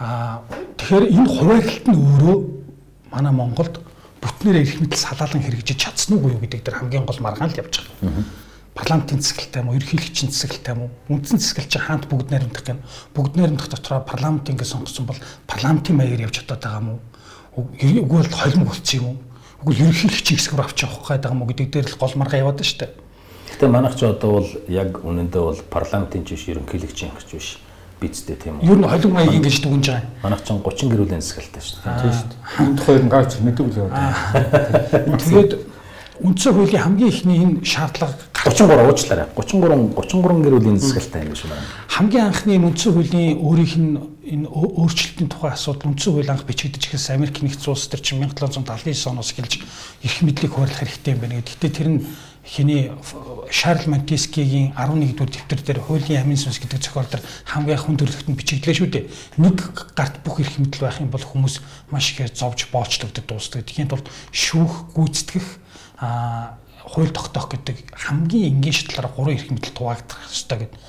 Аа 0.00 0.40
тэгэхээр 0.78 1.04
энэ 1.12 1.28
хуваарлт 1.28 1.84
нь 1.88 1.98
өөрөө 1.98 2.36
манай 3.12 3.32
Монголд 3.32 3.80
бүтнээр 4.24 4.64
эрх 4.64 4.80
мэдэл 4.80 5.04
салаалan 5.04 5.42
хэрэгжиж 5.44 5.78
чадсан 5.78 6.16
уу 6.16 6.40
гэдэг 6.40 6.64
дээр 6.64 6.78
хамгийн 6.80 7.04
гол 7.04 7.20
маргаан 7.20 7.52
л 7.52 7.60
явж 7.60 7.84
байгаа. 7.84 8.24
Парламентын 8.74 9.22
засаглалтай 9.22 9.62
юм 9.62 9.68
уу, 9.70 9.78
ерөнхийлөгчийн 9.78 10.34
засаглалтай 10.34 10.74
юм 10.74 10.82
уу? 10.82 10.90
Үндсэн 11.06 11.38
чинь 11.38 11.78
хаант 11.78 12.10
бүгд 12.10 12.34
найрамдах 12.34 12.64
гэн. 12.66 12.82
Бүгд 13.14 13.38
найрамдах 13.38 13.70
дотроо 13.70 14.02
парламент 14.02 14.50
ингэ 14.50 14.66
сонгосон 14.66 15.06
бол 15.06 15.20
парламентын 15.46 15.94
маягаар 15.94 16.26
явж 16.26 16.42
чадаад 16.42 16.58
байгаа 16.58 16.82
юм 16.82 16.88
уу? 16.90 17.00
Үгүй 17.54 18.02
бол 18.02 18.30
холимог 18.34 18.68
болчих 18.74 19.00
юм 19.00 19.06
уу? 19.14 19.16
Үгүй 19.62 19.74
ерөнхийлөгчийн 19.78 20.38
хэсгээр 20.38 20.64
авч 20.64 20.78
явах 20.82 21.06
гээд 21.06 21.22
байгаа 21.22 21.36
юм 21.38 21.42
уу 21.42 21.50
гэдэг 21.54 21.68
дээр 21.70 21.88
л 21.94 22.00
гол 22.02 22.14
маргаа 22.18 22.42
яваад 22.42 22.60
шүү 22.66 22.78
дээ. 22.82 22.92
Гэтэ 23.54 23.70
манайх 23.70 23.94
ч 23.94 24.02
одоо 24.02 24.30
бол 24.42 24.50
яг 24.66 24.90
үнэндээ 24.98 25.42
бол 25.42 25.60
парламентын 25.70 26.26
ч 26.26 26.34
биш 26.34 26.50
ерөнхийлөгчийн 26.50 27.14
ч 27.22 27.30
биш 27.38 27.48
бидтэй 28.02 28.36
тийм 28.36 28.58
үү. 28.58 28.66
Ер 28.74 28.78
нь 28.82 28.88
холимог 28.90 29.14
маяг 29.14 29.34
ингэж 29.38 29.56
дүгнж 29.62 29.86
байгаа. 29.86 30.10
Манайх 30.26 30.42
ч 30.42 30.50
30 30.50 30.90
гэрүүлийн 30.90 31.22
засаглалтай 31.22 31.62
шүү 31.62 31.78
дээ. 31.78 31.94
Тийм 32.02 32.12
шүү 32.12 32.28
дээ. 32.28 32.42
Хамт 32.42 32.78
хоёр 32.82 33.02
нь 33.06 33.12
гавч 33.14 33.30
мэдэг 33.38 33.66
л 33.70 33.78
яваад. 33.78 33.94
Тэгээд 35.22 35.52
үндсэн 36.22 36.54
хуулийн 36.54 36.82
хамгийн 36.82 37.10
ихний 37.10 37.38
энэ 37.42 37.64
шаардлага 37.66 38.14
33 38.44 38.86
уучлаарай. 38.86 39.26
33 39.34 39.98
33 39.98 40.44
гэрүүлийн 40.44 40.78
засаглалтай 40.78 41.26
юм 41.26 41.34
шүү 41.34 41.48
дээ. 41.50 41.64
Хамгийн 41.88 42.26
анхны 42.28 42.54
үндсэн 42.60 42.92
хуулийн 42.92 43.40
өөрийнх 43.40 43.76
нь 43.80 43.90
энэ 44.22 44.46
өөрчлөлтийн 44.46 45.28
тухай 45.32 45.50
асуудал 45.56 45.90
үндсэн 45.90 46.12
хууль 46.12 46.30
анх 46.30 46.44
бичигдэж 46.44 46.82
ихээс 46.86 47.10
Америк 47.16 47.40
нэгдсэн 47.40 47.72
улс 47.72 47.88
төр 47.88 48.04
чинь 48.04 48.22
1779 48.22 49.10
оноос 49.10 49.32
эхэлж 49.32 49.64
эрх 50.04 50.18
мэдлийг 50.22 50.52
хуваарлах 50.52 50.80
хэрэгтэй 50.84 51.12
юм 51.16 51.20
байна. 51.24 51.40
Гэхдээ 51.40 51.72
тэр 51.72 51.88
нь 51.88 52.00
хиний 52.44 52.92
Шарл 53.50 53.88
Монтескигийн 53.88 54.76
11-р 54.76 55.28
дэвтэр 55.32 55.60
дээр 55.64 55.80
хуулийн 55.80 56.20
амин 56.20 56.36
сүнс 56.36 56.60
гэдэг 56.60 56.84
зохиол 56.84 57.08
дээр 57.08 57.24
хамгийн 57.48 57.80
хүн 57.80 57.96
төрөлхтөнд 57.96 58.36
бичигдлээ 58.36 58.76
шүү 58.76 58.88
дээ. 58.92 59.04
Нэг 59.40 59.56
гарт 59.96 60.20
бүх 60.20 60.44
эрх 60.44 60.60
мэдэл 60.60 60.84
байх 60.84 61.00
юм 61.00 61.08
бол 61.08 61.24
хүмүүс 61.24 61.64
маш 61.88 62.12
ихээр 62.12 62.36
зовж 62.36 62.68
боолчлогддог 62.68 63.24
дуустдаг. 63.24 63.64
Тэгэхийн 63.64 63.88
тулд 63.88 64.12
шүүх, 64.28 64.92
гүйцэтгэх 64.92 65.63
а 66.04 66.58
хууль 66.84 67.10
тогтоох 67.10 67.48
гэдэг 67.48 67.96
хамгийн 67.96 68.60
энгийн 68.60 68.76
шатлаараа 68.76 69.12
гурван 69.16 69.40
эрх 69.40 69.48
мэдэл 69.48 69.72
хуваагдах 69.72 70.20
хэрэгтэй 70.28 70.58
гэдэг. 70.68 70.80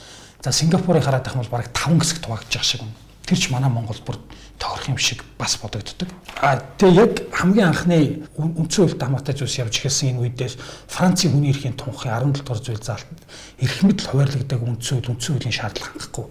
За 0.43 0.51
Сингапурыг 0.51 1.03
хараад 1.03 1.31
бол 1.31 1.47
бараг 1.47 1.71
5 1.71 2.03
хэсэг 2.03 2.27
байгаа 2.27 2.63
шиг 2.63 2.83
байна. 2.83 2.99
Тэр 3.23 3.39
ч 3.39 3.49
манай 3.49 3.71
Монгол 3.71 3.97
бүр 4.03 4.19
тохирох 4.59 4.87
юм 4.89 4.97
шиг 4.97 5.23
бас 5.39 5.57
бодогддог. 5.57 6.09
А 6.41 6.59
тэгээ 6.77 6.99
яг 6.99 7.13
хамгийн 7.31 7.71
анхны 7.71 8.27
үндсэн 8.35 8.85
хууль 8.85 8.99
хамаатай 8.99 9.35
зүйлс 9.35 9.59
явж 9.63 9.79
эхэлсэн 9.79 10.13
энэ 10.13 10.21
үедээс 10.29 10.55
Францын 10.91 11.31
хүний 11.31 11.51
эрхийн 11.55 11.79
тунхын 11.79 12.11
17 12.11 12.43
дугаар 12.43 12.61
зүйл 12.61 12.83
заалтанд 12.83 13.23
эрх 13.63 13.79
мэдэл 13.81 14.09
хуваарлагддаг 14.11 14.61
үндсэн 14.61 14.99
хууль 14.99 15.11
үндсэн 15.15 15.31
хуулийн 15.33 15.57
шаардлага 15.57 15.91
хангахгүй 15.95 16.27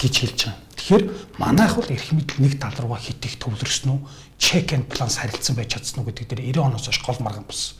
гэж 0.00 0.14
хэлж 0.18 0.40
байгаа. 0.42 0.58
Тэгэхээр 0.82 1.04
манайх 1.38 1.72
бол 1.78 1.94
эрх 1.94 2.08
мэдэл 2.10 2.42
нэг 2.42 2.52
тал 2.58 2.76
руугаа 2.80 2.98
хит 2.98 3.22
их 3.22 3.38
төвлөрсөн 3.38 3.90
үү, 3.94 4.00
check 4.42 4.74
and 4.74 4.90
balance 4.90 5.22
харилцсан 5.22 5.54
байж 5.54 5.78
чадсан 5.78 6.02
уу 6.02 6.10
гэдэг 6.10 6.26
дээр 6.26 6.58
90 6.58 6.66
оноос 6.66 6.90
хойш 6.90 6.98
гол 7.06 7.22
маргаан 7.22 7.46
болсон. 7.46 7.78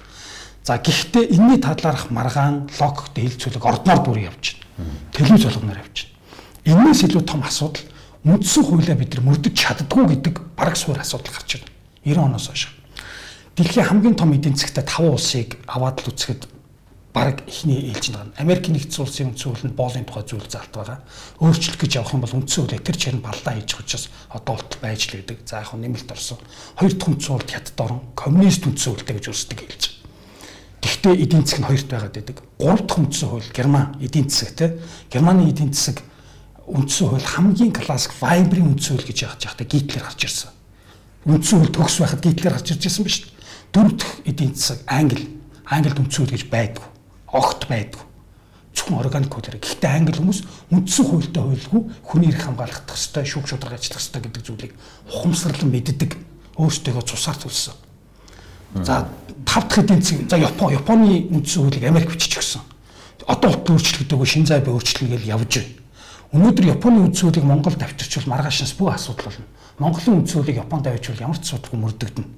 За 0.62 0.78
гэхдээ 0.78 1.35
энэний 1.35 1.59
талаарх 1.59 2.11
маргаан 2.14 2.71
логиктэй 2.78 3.26
хилцүүлэг 3.26 3.64
ордноор 3.66 4.00
бүр 4.07 4.31
явж 4.31 4.62
байна. 4.78 4.95
Телевиз 5.11 5.45
болгоноор 5.50 5.83
явж 5.83 6.07
байна. 6.62 6.87
Энээс 6.87 7.02
илүү 7.11 7.23
том 7.26 7.42
асуудал 7.42 7.83
үндсэн 8.23 8.62
хуулиа 8.62 8.95
бид 8.95 9.19
нар 9.19 9.26
мөрдөж 9.26 9.54
чаддгүй 9.59 10.07
гэдэг 10.23 10.35
бараг 10.54 10.78
суур 10.78 11.02
асуудал 11.02 11.35
гарч 11.35 11.59
ирнэ. 11.59 11.71
90 12.07 12.23
оноос 12.23 12.47
хойш. 12.47 12.71
Дэлхийн 13.59 13.87
хамгийн 13.90 14.14
том 14.14 14.31
эдийн 14.31 14.54
засгтай 14.54 14.87
5 14.87 15.11
улсыг 15.11 15.59
аваад 15.66 15.99
л 15.99 16.14
үзэхэд 16.14 16.47
баг 17.11 17.42
ихний 17.50 17.90
ээлж 17.90 18.14
байгаа. 18.14 18.31
Америкийн 18.38 18.78
нэгдсэн 18.78 19.02
улсын 19.02 19.35
үндсэн 19.35 19.50
хуулинд 19.50 19.75
боолын 19.75 20.07
тухай 20.07 20.25
зүйл 20.25 20.47
залт 20.47 20.73
байгаа. 20.73 21.02
Өөрчлөлт 21.42 21.81
гэж 21.83 21.92
явах 21.99 22.14
юм 22.14 22.23
бол 22.23 22.38
үндсэн 22.38 22.62
хууль 22.64 22.87
тэр 22.87 22.97
чарын 22.97 23.21
баллаа 23.21 23.52
хийж 23.59 23.75
учраас 23.76 24.09
одоо 24.31 24.57
болтол 24.57 24.81
байж 24.81 25.11
л 25.11 25.19
байдаг. 25.19 25.38
За 25.45 25.61
яг 25.61 25.75
нэмэлт 25.75 26.09
орсон. 26.09 26.38
Хоёр 26.78 26.95
дахь 26.95 27.11
үндсэн 27.12 27.33
хууль 27.37 27.50
хятад 27.50 27.78
орон 27.83 28.00
коммунист 28.16 28.64
үндсэн 28.64 28.90
хуультай 28.97 29.14
гэж 29.21 29.26
үздэг 29.28 29.59
хэлж. 29.61 30.01
Гэхдээ 30.83 31.15
эдийн 31.15 31.47
засаг 31.47 31.61
нь 31.62 31.69
хоёрт 31.71 31.89
байгаад 31.89 32.15
байдаг. 32.19 32.37
Гурав 32.59 32.83
дахь 32.83 32.99
үндсэн 32.99 33.29
хууль 33.31 33.51
Герман 33.55 33.95
эдийн 34.03 34.29
засаг 34.29 34.51
те. 34.59 34.67
Германы 35.11 35.47
эдийн 35.49 35.73
засаг 35.73 36.03
үндсэн 36.67 37.07
хууль 37.09 37.23
хамгийн 37.23 37.73
классик 37.73 38.12
Вайбрийн 38.19 38.75
үндсэн 38.75 38.99
хууль 38.99 39.07
гэж 39.07 39.19
яах 39.23 39.39
жахтай 39.39 39.67
Гитлер 39.67 40.03
гарч 40.03 40.27
ирсэн. 40.27 40.51
Үндсэн 41.25 41.59
хууль 41.62 41.75
төгс 41.75 42.03
байхад 42.03 42.23
Гитлер 42.27 42.53
гарч 42.59 42.75
ирж 42.75 42.83
байсан 42.83 43.05
ба 43.07 43.11
шүү 43.15 43.25
дээ. 43.31 43.39
Дөрөв 43.73 43.95
дэх 43.95 44.11
эдийн 44.27 44.55
засаг 44.59 44.79
Англи. 44.91 45.25
Англид 45.71 46.03
үндсэн 46.03 46.27
хууль 46.27 46.35
гэж 46.35 46.45
байдгүй. 46.51 46.87
Огт 47.31 47.62
байдгүй. 47.71 48.03
Зөвхөн 48.75 48.99
органик 48.99 49.33
хуулиар. 49.33 49.61
Гэхдээ 49.61 49.93
англи 49.93 50.17
хүмүүс 50.17 50.41
үндсэн 50.73 51.05
хуультай 51.07 51.43
хуйлгүй 51.45 51.83
хүний 52.03 52.33
эрх 52.33 52.41
хамгаалах 52.49 52.89
ёстой, 52.89 53.29
шүүх 53.29 53.45
шударга 53.45 53.77
ажиллах 53.77 54.01
ёстой 54.01 54.21
гэдэг 54.25 54.43
зүйлийг 54.43 54.73
ухамсарлан 55.12 55.69
мэддэг. 55.69 56.17
Өөрсдөө 56.57 57.05
цусаар 57.05 57.37
төлсөн. 57.37 57.77
За 58.75 59.09
тав 59.45 59.69
дахь 59.69 59.79
эдийн 59.79 60.02
засаг 60.02 60.31
за 60.31 60.37
Япон 60.38 60.73
Японы 60.73 61.29
үндсэн 61.31 61.62
хуулийг 61.62 61.85
Америк 61.85 62.11
бичиж 62.12 62.38
өгсөн. 62.38 62.62
Одоо 63.26 63.52
хот 63.52 63.69
өөрчлөгдөөгүй 63.69 64.26
шин 64.26 64.47
зай 64.47 64.61
бай 64.61 64.73
өөрчлөлт 64.73 65.12
гэж 65.12 65.26
явж 65.29 65.61
байна. 65.61 65.73
Өнөөдөр 66.33 66.67
Японы 66.73 67.05
үндсэн 67.05 67.29
хуулийг 67.29 67.45
Монголд 67.45 67.83
авчирчвал 67.83 68.33
маргаашнаас 68.33 68.73
бүх 68.73 68.95
асуудал 68.95 69.29
болно. 69.29 69.47
Монголын 69.79 70.25
үндсэн 70.25 70.41
хуулийг 70.41 70.57
Японд 70.57 70.87
авчирвал 70.87 71.25
ямар 71.29 71.37
ч 71.37 71.52
асуудалгүй 71.52 71.79
мөрдөгдөнө. 71.85 72.31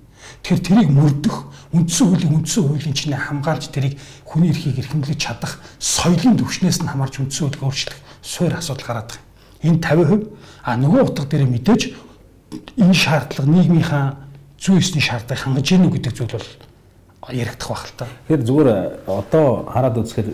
Тэгэхээр 0.43 0.63
тэрийг 0.67 0.91
мөрдөх 0.91 1.37
үндсэн 1.73 2.07
хуулийн 2.09 2.35
үндсэн 2.43 2.63
хуулийн 2.65 2.97
чинээ 2.97 3.21
хамгаалж 3.21 3.65
тэрийг 3.71 3.95
хүний 4.25 4.51
эрхийг 4.51 4.81
эрхэмлэж 4.81 5.19
чадах 5.21 5.61
соёлын 5.79 6.37
төвшнээс 6.41 6.81
нь 6.83 6.91
хамаарч 6.91 7.21
үндсэн 7.21 7.55
хуулийг 7.55 7.63
өөрчлөх 7.63 7.99
суур 8.25 8.53
асуудал 8.57 8.87
гараад 8.89 9.09
байгаа. 9.13 9.23
Энэ 9.65 9.81
50% 9.81 10.33
а 10.65 10.77
нөгөө 10.81 11.03
утга 11.05 11.25
дээр 11.29 11.45
мэдээж 11.49 11.83
энэ 12.81 12.97
шаардлага 12.97 13.49
нийгмийнхаа 13.53 14.07
зүй 14.65 14.81
ёсны 14.81 15.05
шаардлагыг 15.05 15.45
хангаж 15.45 15.69
гинүү 15.69 15.91
гэдэг 15.93 16.13
зүйл 16.17 16.33
бол 16.33 16.49
яригдах 17.29 17.69
байх 17.69 17.85
л 17.85 17.97
та. 18.01 18.09
Тэгэхээр 18.25 18.49
зүгээр 18.49 18.69
одоо 19.05 19.69
хараад 19.69 20.01
үзэхээр 20.01 20.29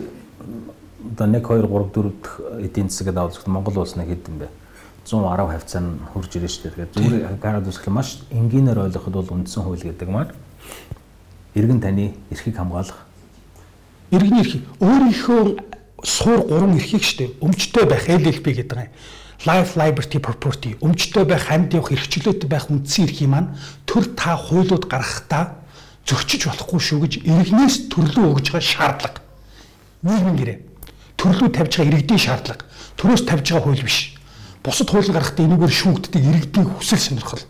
одоо 1.11 1.27
1 1.27 1.43
2 1.43 1.67
3 1.67 1.91
4 1.91 2.15
дэх 2.15 2.31
эдийн 2.63 2.87
засгийг 2.87 3.11
давуулж 3.11 3.43
Монгол 3.43 3.83
улс 3.83 3.99
нэг 3.99 4.07
хэдэн 4.07 4.39
бэ? 4.39 4.47
110 5.03 5.51
хавцаа 5.51 5.81
нь 5.83 5.99
хурж 6.15 6.31
ирж 6.39 6.63
штэ. 6.63 6.71
Тэгэхээр 6.71 6.95
зүгээр 6.95 7.43
гараад 7.43 7.67
үзэхлээр 7.67 7.91
маш 7.99 8.23
энгийнээр 8.31 8.79
ойлгоход 8.87 9.15
бол 9.19 9.35
үндсэн 9.35 9.63
хууль 9.67 9.83
гэдэг 9.83 10.07
маань 10.07 10.31
иргэн 11.51 11.83
таны 11.83 12.15
эрхийг 12.31 12.55
хамгаалах 12.55 13.03
иргэний 14.11 14.43
эрхийг 14.47 14.63
өөрийнхөө 14.79 15.41
суур 16.07 16.39
гурван 16.47 16.79
эрхийг 16.79 17.03
штэ 17.03 17.35
өмчтөй 17.43 17.83
байх 17.83 18.07
LLP 18.07 18.45
гэдэг 18.63 18.77
юм. 18.79 18.91
Life 19.45 19.73
Liberty 19.73 20.19
Property. 20.19 20.77
Өмчтөй 20.85 21.25
байх 21.25 21.49
амьд 21.49 21.73
явах 21.73 21.97
эрхчлөөтэй 21.97 22.45
байх 22.45 22.69
үндсэн 22.69 23.09
эрхийг 23.09 23.29
маань 23.33 23.57
төр 23.89 24.13
та 24.13 24.37
хуулиуд 24.37 24.85
гаргахдаа 24.85 25.65
зөрчиж 26.05 26.45
болохгүй 26.45 26.77
шүү 26.77 26.99
гэж 27.01 27.13
иргэнээс 27.25 27.89
төрлөө 27.89 28.37
өгж 28.37 28.53
байгаа 28.53 28.61
шаардлага. 28.61 29.19
Нийгмийн 30.05 30.37
гэрээ. 30.37 30.59
Төрлөө 31.17 31.49
тавьж 31.57 31.73
байгаа 31.73 31.89
иргэдийн 31.89 32.21
шаардлага. 32.21 32.69
Төрөөс 33.01 33.23
тавьж 33.25 33.45
байгаа 33.49 33.65
хууль 33.65 33.81
биш. 33.81 34.13
Бусад 34.61 34.89
хууль 34.93 35.09
гаргахдаа 35.09 35.45
энэгээр 35.49 35.73
шүүгддэг 35.73 36.21
иргэдийн 36.21 36.67
хүсэл 36.77 37.01
сонирхол. 37.01 37.41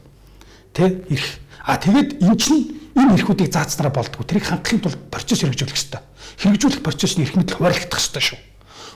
Тэ? 0.71 1.03
Ирэх. 1.11 1.43
А 1.67 1.75
тэгээд 1.75 2.23
эн 2.23 2.39
чинь 2.39 2.71
энэ 2.95 3.19
эрхүүдийг 3.19 3.51
заацнараа 3.51 3.91
болдгоо. 3.91 4.23
Тэрийг 4.23 4.47
хангахын 4.47 4.79
тулд 4.79 4.99
процесс 5.11 5.43
хэрэгжүүлэх 5.43 5.75
хэрэгтэй 5.75 6.01
хэрэгжүүлэх 6.39 6.79
процесс 6.87 7.19
нь 7.19 7.27
эрх 7.27 7.35
мэдэл 7.35 7.59
хуваарлагдах 7.59 7.99
хэрэгтэй 7.99 8.23
шүү. 8.23 8.39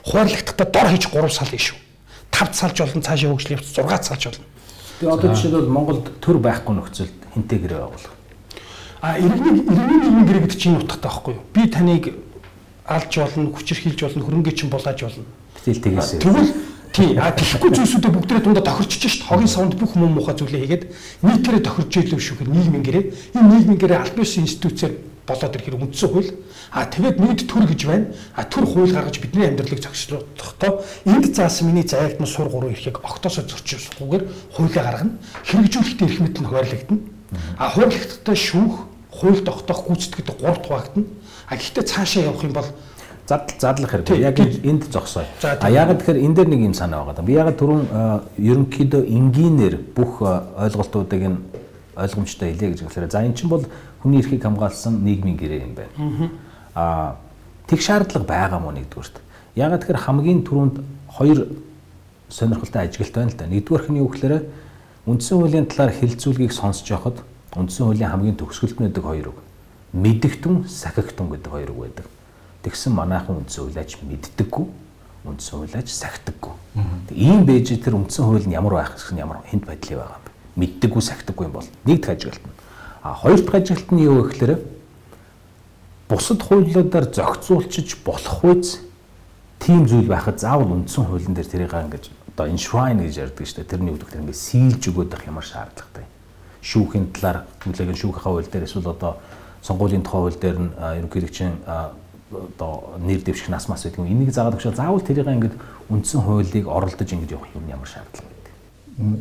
Хуваарлагдахтаа 0.08 0.66
дор 0.72 0.88
хийж 0.88 1.04
3 1.12 1.28
сал 1.28 1.52
ий 1.52 1.60
шүү 1.60 1.85
5 2.36 2.52
салж 2.52 2.76
болно 2.84 3.02
цаашаа 3.02 3.32
хөгжил 3.32 3.56
явц 3.56 3.72
6 3.72 4.04
салж 4.04 4.22
болно 4.28 4.44
тэгээ 5.00 5.14
одоо 5.16 5.28
жишээлбэл 5.32 5.72
Монголд 5.72 6.06
төр 6.20 6.36
байхгүй 6.36 6.74
нөхцөлд 6.76 7.16
хинтээ 7.32 7.58
гэрээ 7.64 7.80
байгуулах 7.80 8.14
а 9.00 9.16
иргэний 9.16 9.64
иргэний 9.64 9.98
нийгмийн 10.04 10.26
гэрээ 10.28 10.42
гэдэг 10.44 10.60
чинь 10.60 10.76
утгатай 10.76 11.08
байхгүй 11.08 11.32
юу 11.34 11.44
би 11.56 11.62
таныг 11.72 12.04
алж 12.84 13.12
болно 13.16 13.48
хүчирхийлж 13.56 14.00
болно 14.04 14.24
хөрөнгө 14.24 14.52
чинь 14.52 14.72
булааж 14.72 15.00
болно 15.00 15.24
тэгэл 15.64 15.80
тэгээс 15.80 16.10
тэгвэл 16.20 16.50
Тий. 16.96 17.12
А 17.20 17.28
тэгэхгүй 17.28 17.76
зүйлсүүдээ 17.76 18.08
бүгдээ 18.08 18.40
тундаа 18.40 18.64
тохирчиж 18.64 19.04
шít. 19.04 19.28
Хогийн 19.28 19.52
савнд 19.52 19.76
бүх 19.76 20.00
муу 20.00 20.08
муухай 20.08 20.32
зүйлээ 20.32 20.64
хийгээд 20.64 20.84
нийтээрээ 21.20 21.60
тохирж 21.60 21.92
ийлв 21.92 22.24
шүү 22.24 22.40
гэх 22.40 22.48
нийгмийн 22.48 22.84
гэрээ. 22.88 23.04
Энэ 23.36 23.48
нийгмийн 23.52 23.80
гэрээ 23.84 24.00
аль 24.00 24.16
бишийн 24.16 24.48
институцээр 24.48 24.96
болоод 25.26 25.56
ирэхээр 25.56 25.76
үндсэн 25.76 26.08
хууль. 26.08 26.30
А 26.70 26.86
тэгээд 26.86 27.18
нийт 27.20 27.42
төр 27.50 27.66
гэж 27.66 27.80
байна. 27.86 28.06
А 28.34 28.44
төр 28.44 28.64
хууль 28.66 28.92
гаргаж 28.94 29.18
бидний 29.20 29.46
амьдралыг 29.46 29.82
зохицуулахдаа 29.82 30.82
энд 31.04 31.34
заасан 31.34 31.68
миний 31.68 31.82
зайлтны 31.82 32.26
сур 32.26 32.48
гурван 32.48 32.72
эрхийг 32.72 33.02
огтосоо 33.02 33.44
зөрчилсөхгүйгээр 33.44 34.24
хуулиа 34.54 34.82
гаргана. 34.82 35.18
Хэрэгжүүлэхдээ 35.44 36.06
эрх 36.06 36.20
мэдэл 36.20 36.42
нь 36.42 36.48
хуваарлагдана. 36.48 37.00
А 37.58 37.70
хуулигттай 37.70 38.36
шүүх, 38.36 38.74
хууль 39.10 39.42
тогтоох 39.42 39.86
гүйцэтгэдэг 39.90 40.36
гурав 40.40 40.62
хуваагдана. 40.62 41.06
А 41.48 41.56
гэхдээ 41.56 41.84
цаашаа 41.84 42.22
явах 42.30 42.44
юм 42.44 42.52
бол 42.52 42.70
задал 43.26 43.58
задлах 43.58 43.90
хэрэг. 43.90 44.18
Яг 44.18 44.38
энд 44.38 44.86
зогсоё. 44.90 45.26
А 45.42 45.70
яг 45.70 45.98
тэгэхээр 45.98 46.22
энэ 46.22 46.34
дээр 46.34 46.48
нэг 46.48 46.60
юм 46.70 46.74
санаа 46.74 47.04
байгаа. 47.04 47.26
Би 47.26 47.32
яг 47.34 47.50
түрүүн 47.58 47.84
ерөнхийдөө 48.38 49.02
энгийнээр 49.02 49.74
бүх 49.94 50.22
ойлголтуудыг 50.22 51.22
нь 51.26 51.38
ойлгомжтой 51.96 52.52
хэлье 52.52 52.70
гэж 52.70 52.80
хэлэхээр 52.84 53.10
за 53.10 53.24
эн 53.24 53.34
чинь 53.34 53.48
бол 53.48 53.64
хүний 54.02 54.20
эрхийг 54.20 54.42
хамгаалсан 54.42 55.00
нийгмийн 55.02 55.36
гэрээ 55.36 55.60
юм 55.64 55.74
байна. 55.74 56.30
А 56.74 57.16
тэг 57.66 57.80
шаардлага 57.80 58.24
байгаа 58.28 58.60
мó 58.60 58.70
нэгдүгürt. 58.70 59.16
Яг 59.56 59.72
тэгэхээр 59.80 60.04
хамгийн 60.04 60.44
түрүүнд 60.44 60.76
хоёр 61.08 61.48
сонирхолтой 62.28 62.82
ажиглалт 62.84 63.14
байна 63.16 63.30
л 63.32 63.36
да. 63.40 63.46
Нэгдүгээрх 63.48 63.88
нь 63.88 64.00
юу 64.04 64.08
гэхээр 64.12 64.44
үндсэн 65.08 65.38
хуулийн 65.40 65.66
талаар 65.66 65.92
хэлэлцүүлгийг 65.96 66.52
сонсож 66.52 66.86
явахад 66.90 67.24
үндсэн 67.56 67.86
хуулийн 67.86 68.10
хамгийн 68.10 68.36
төгсгөлтнөдөг 68.36 69.04
хоёр 69.04 69.32
үг. 69.32 69.38
Мэдэгтэн, 69.96 70.68
сахигтэн 70.68 71.30
гэдэг 71.32 71.50
хоёр 71.50 71.70
үг 71.72 71.80
байдаг. 71.88 72.06
Тэгсэн 72.66 72.92
манайхан 72.92 73.40
үндсэн 73.40 73.64
хуулиач 73.64 73.96
мэддэггүй, 74.02 74.66
үндсэн 75.24 75.54
хуулиач 75.62 75.88
сахидаггүй. 75.88 76.54
Ийм 77.14 77.46
байж 77.46 77.70
тэр 77.70 77.96
үндсэн 77.96 78.26
хууль 78.26 78.44
нь 78.44 78.52
ямар 78.52 78.74
байх 78.82 78.98
гэсэн 78.98 79.16
ямар 79.22 79.40
хэнд 79.46 79.64
байдлын 79.64 80.02
байгаа? 80.02 80.25
Мэддэггүй, 80.56 81.02
сахидаггүй 81.02 81.46
юм 81.46 81.52
бол 81.52 81.68
нэг 81.84 82.00
дахь 82.00 82.16
ажиглалт 82.16 82.44
нь. 82.44 82.56
А 83.02 83.14
хоёр 83.14 83.40
дахь 83.40 83.60
ажиглалт 83.60 83.90
нь 83.92 84.02
юу 84.02 84.22
вэ 84.24 84.28
гэхээр 84.32 84.52
бусад 86.08 86.40
хуулиудаар 86.42 87.06
зохицуулчиж 87.12 88.00
болох 88.04 88.44
үз 88.44 88.80
тийм 89.60 89.86
зүйл 89.86 90.08
байхад 90.08 90.40
заавал 90.40 90.72
үндсэн 90.72 91.04
хуулийн 91.04 91.34
дээр 91.34 91.46
тэрийг 91.46 91.74
ингэж 91.74 92.04
одоо 92.36 92.46
enshrine 92.46 93.04
гэж 93.04 93.16
ярьдаг 93.18 93.46
шүү 93.46 93.64
дээ. 93.64 93.72
Тэрний 93.72 93.92
үгдэх 93.92 94.12
тэр 94.12 94.22
ингээд 94.22 94.36
сийлж 94.36 94.82
өгöd 94.92 95.10
байх 95.10 95.26
ямар 95.26 95.44
шаардлагатай. 95.44 96.04
Шүүхийн 96.62 97.10
талаар 97.16 97.48
хүлээгэн 97.64 97.96
шүүхийн 97.96 98.22
хууль 98.22 98.46
дээр 98.46 98.68
эсвэл 98.68 98.92
одоо 98.92 99.16
сонгуулийн 99.64 100.04
тухай 100.04 100.20
хууль 100.20 100.40
дээр 100.40 100.58
нь 100.60 100.70
ерөнхийлөгчийн 101.00 101.54
одоо 102.30 102.98
нэр 103.00 103.22
дэвших 103.22 103.48
нас 103.48 103.68
мас 103.68 103.82
гэдэг 103.82 103.98
юм. 103.98 104.10
Энийг 104.10 104.30
заагаад 104.30 104.58
өгчөө 104.60 104.74
заавал 104.76 105.00
тэрийг 105.00 105.26
ингээд 105.26 105.56
үндсэн 105.90 106.20
хуулийг 106.22 106.66
оролдож 106.68 107.08
ингэж 107.08 107.30
явах 107.32 107.50
юм 107.54 107.66
ямар 107.70 107.88
шаардлага 107.88 108.28
байдаг. 108.30 108.54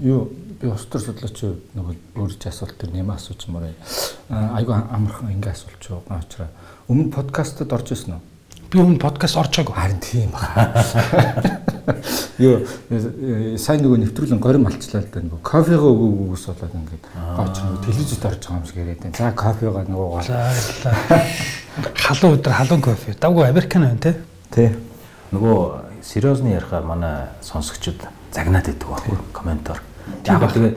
Юу 0.03 0.29
би 0.65 0.71
устдар 0.73 1.01
судлаач 1.01 1.41
нөгөө 1.77 1.95
өөрч 2.17 2.47
асуулт 2.49 2.77
төр 2.81 2.89
нэм 2.95 3.11
асуучмаар 3.13 3.69
айгу 4.57 4.73
амархан 4.73 5.29
ингээ 5.37 5.53
асуулч 5.53 5.93
байгаа 5.93 6.21
учраас 6.25 6.49
өмнө 6.89 7.13
подкастад 7.13 7.69
орж 7.75 7.93
ирсэн 7.93 8.17
үү? 8.17 8.23
Би 8.73 8.81
өмнө 8.81 8.97
подкаст 8.99 9.37
орчоогүй. 9.37 9.75
Харин 9.77 9.99
тийм 10.01 10.33
байна. 10.33 11.61
Юу 12.41 12.65
сайн 13.61 13.85
нөгөө 13.85 14.01
нэвтрүүлэн 14.01 14.41
горим 14.41 14.65
алчлаа 14.65 15.05
л 15.05 15.11
да 15.13 15.21
нөгөө 15.21 15.41
кофегаа 15.45 15.91
өгөөгөөс 15.93 16.45
болоод 16.49 16.73
ингээд 16.81 17.05
гооч 17.13 17.55
нөгөө 17.61 17.85
телевизэд 17.85 18.25
орж 18.25 18.41
байгаа 18.41 18.57
юм 18.57 18.65
шиг 18.65 18.77
яриад 18.81 19.01
байна. 19.05 19.15
За 19.21 19.31
кофегаа 19.37 19.85
нөгөө. 19.85 20.25
За 20.25 20.37
халуун 21.93 22.39
өдөр 22.41 22.57
халуун 22.57 22.81
кофе. 22.81 23.13
Давгүй 23.21 23.45
американо 23.47 23.93
байна 23.93 24.01
те. 24.01 24.17
Тий. 24.49 24.73
Нөгөө 25.29 26.01
сериозны 26.01 26.57
ярихаар 26.57 26.83
манай 26.89 27.29
сонсогчид 27.45 28.01
загнаад 28.33 28.65
байдаг 28.65 28.89
байхгүй 28.89 29.17
комментор. 29.31 29.79
Яг 30.25 30.53
тэгээ 30.53 30.73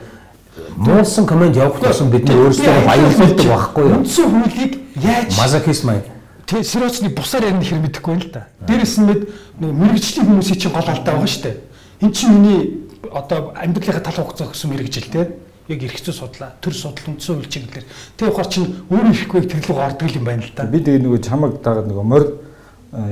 муусан 0.77 1.27
коммент 1.27 1.57
явах 1.57 1.81
тусам 1.81 2.11
бид 2.11 2.29
нар 2.29 2.49
өөрсдөө 2.49 2.87
баярлуулдаг 2.87 3.47
байхгүй 3.49 3.85
юу? 3.85 3.97
Үндсэн 4.03 4.27
хуулийг 4.31 4.73
яаж 4.97 5.37
мазохизм 5.39 5.91
аа 5.91 6.03
Тэ 6.49 6.65
сериосны 6.65 7.13
бусаар 7.13 7.45
ярих 7.45 7.69
хэр 7.69 7.85
мэдэхгүй 7.85 8.13
юм 8.17 8.23
л 8.25 8.33
да. 8.33 8.49
Дээрээс 8.65 8.97
нь 9.05 9.29
мэрэгжлийн 9.61 10.25
хүмүүсийн 10.25 10.57
чинь 10.57 10.73
гол 10.73 10.89
алдаа 10.89 11.21
байгаа 11.21 11.29
шүү 11.29 11.45
дээ. 11.45 11.57
Эн 12.01 12.13
чинь 12.17 12.33
миний 12.33 12.89
одоо 13.13 13.53
амьдралынхаа 13.53 14.01
тал 14.01 14.25
хугацаа 14.25 14.49
өгсөн 14.49 14.73
мэрэгжил 14.73 15.13
те 15.13 15.29
яг 15.69 15.85
эргэцүү 15.85 16.15
судлаа, 16.17 16.57
төр 16.65 16.73
судал 16.73 17.05
үндсэн 17.13 17.37
үйл 17.37 17.53
чиглэлээр. 17.53 17.87
Тэгээ 18.17 18.33
ухаар 18.33 18.49
чинь 18.49 18.81
өөрөө 18.89 19.13
ирэхгүй 19.13 19.41
тэр 19.45 19.61
луг 19.69 19.77
ордог 19.77 20.09
юм 20.09 20.25
байна 20.25 20.41
л 20.41 20.53
да. 20.57 20.65
Би 20.65 20.81
тэгээ 20.81 21.05
нөгөө 21.05 21.21
чамаг 21.21 21.61
дагаад 21.61 21.89
нөгөө 21.93 22.07
морь 22.09 22.29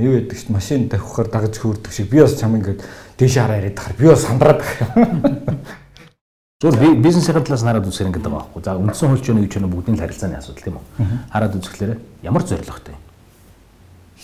юу 0.01 0.17
яадаг 0.17 0.37
чинь 0.41 0.57
машин 0.57 0.89
тавихаар 0.89 1.29
дагаж 1.29 1.61
хөөрдөг 1.61 1.93
шиг 1.93 2.09
би 2.09 2.25
бас 2.25 2.41
чам 2.41 2.57
ингээд 2.57 2.81
дээш 3.21 3.37
хараа 3.37 3.61
яриад 3.61 3.77
тахаар 3.77 3.97
би 4.01 4.09
бас 4.09 4.25
сандраад 4.25 4.65
Зөвхөн 6.57 7.03
бизнесийн 7.05 7.37
талаас 7.37 7.61
нь 7.61 7.69
хараад 7.69 7.85
үзэх 7.85 8.09
гэдэг 8.09 8.33
байгаа 8.33 8.49
байхгүй. 8.49 8.65
За 8.65 8.81
үндсэн 8.81 9.13
хөлч 9.13 9.29
өнө 9.29 9.45
гэж 9.45 9.61
өнө 9.61 9.69
бүгдийн 9.77 10.01
харилцааны 10.01 10.41
асуудал 10.41 10.65
тийм 10.65 10.81
үү? 10.81 10.85
Хараад 11.29 11.53
үзэхлээр 11.53 12.01
ямар 12.25 12.49
зорилготой 12.49 12.97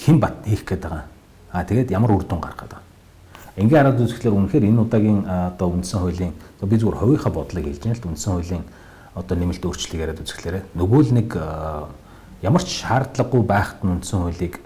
хэн 0.00 0.16
бат 0.16 0.40
хийх 0.48 0.64
гээд 0.64 0.80
байгаа. 0.80 1.04
Аа 1.52 1.68
тэгээд 1.68 1.92
ямар 1.92 2.16
үр 2.16 2.24
дүн 2.24 2.40
гаргах 2.40 2.64
гээд 2.64 2.72
байгаа. 2.72 3.60
Ингээ 3.60 3.78
хараад 3.84 4.00
үзэхлээр 4.00 4.32
үнэхээр 4.32 4.64
энэ 4.64 4.80
удаагийн 4.80 5.20
одоо 5.28 5.68
үндсэн 5.76 6.00
хуулийн 6.00 6.32
би 6.64 6.76
зүгээр 6.80 7.00
хувийнхаа 7.04 7.32
бодлыг 7.36 7.68
хэлж 7.68 7.84
байна 7.84 8.00
л 8.00 8.08
үндсэн 8.16 8.32
хуулийн 8.32 8.64
одоо 9.12 9.36
нэмэлт 9.36 9.64
өөрчлөлийг 9.68 10.00
яриад 10.00 10.24
үзэхлээр 10.24 10.56
нөгөө 10.72 11.00
л 11.04 11.12
нэг 11.12 11.28
ямар 11.36 12.64
ч 12.64 12.80
шаардлагагүй 12.80 13.42
байхад 13.44 13.84
нь 13.84 13.92
үндсэн 14.00 14.24
хуулийг 14.24 14.56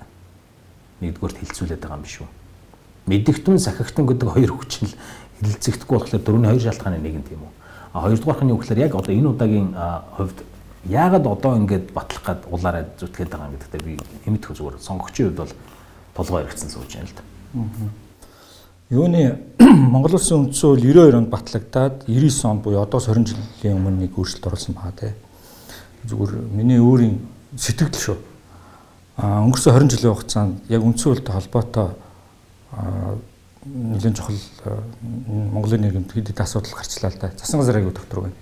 нэгдүгээрт 1.03 1.43
хилцүүлээд 1.43 1.83
байгаа 1.83 1.99
юм 1.99 2.07
биш 2.07 2.23
үү? 2.23 2.31
Мэдэгтэн 3.11 3.59
сахигтэн 3.59 4.07
гэдэг 4.07 4.29
хоёр 4.31 4.55
хүчин 4.55 4.87
л 4.87 4.95
хилцэгдэхгүй 5.43 5.97
болохоор 5.99 6.23
дөрөвний 6.23 6.51
хоёр 6.55 6.63
шалтгааны 6.63 7.03
нэг 7.03 7.15
нь 7.19 7.27
тийм 7.27 7.43
үү? 7.43 7.56
А 7.97 8.01
хоёрдугаарх 8.05 8.45
нь 8.45 8.53
юу 8.53 8.61
гэхээр 8.61 8.85
яг 8.85 8.95
одоо 8.95 9.15
энэ 9.17 9.33
удаагийн 9.33 9.73
хувьд 10.21 10.45
яагаад 10.85 11.25
одоо 11.33 11.57
ингэж 11.57 11.97
батлах 11.97 12.23
гад 12.29 12.41
улаараа 12.53 12.85
зүтгээд 13.01 13.33
байгаа 13.33 13.49
юм 13.49 13.57
гэдэгтээ 13.57 13.81
би 13.89 13.97
хэмэтгэх 14.29 14.53
зүгээр 14.53 14.85
сонгогчийн 14.85 15.33
хувьд 15.33 15.41
бол 15.41 15.53
толгой 16.13 16.45
хэрэгцсэн 16.45 16.69
сууж 16.77 16.93
байна 16.93 17.09
л 17.09 17.17
да. 17.17 17.25
Юуны 18.93 19.41
Монгол 19.97 20.13
улсын 20.13 20.45
үндсэн 20.45 20.77
хууль 20.77 20.85
92 20.85 21.17
онд 21.17 21.33
батлагдаад 21.33 22.05
99 22.05 22.45
онд 22.45 22.61
буюу 22.69 22.85
одоос 22.85 23.09
20 23.09 23.33
жилийн 23.33 23.81
өмнө 23.81 24.05
нэг 24.05 24.13
өөрчлөлт 24.13 24.45
оруулсан 24.45 24.77
байгаа 24.77 24.93
те. 24.93 25.15
Зүгээр 26.05 26.53
миний 26.53 26.77
өөрийн 26.77 27.17
сэтгэл 27.57 27.97
шүү. 27.97 28.17
А 29.17 29.41
өнгөрсөн 29.41 29.73
20 29.73 29.97
жилийн 29.97 30.13
хугацаанд 30.13 30.55
яг 30.69 30.85
үндсэн 30.85 31.17
хуультай 31.17 31.33
холбоотой 31.33 31.89
нэгэн 33.67 34.15
чухал 34.15 34.39
Монголын 35.27 35.83
нийгэмд 35.83 36.13
хэд 36.13 36.31
хэд 36.31 36.41
асуудал 36.41 36.75
гарчлаа 36.79 37.11
л 37.11 37.19
да. 37.19 37.31
Засан 37.35 37.61
газар 37.61 37.77
аягүй 37.83 37.93
докторгүй 37.93 38.31
байна. 38.31 38.39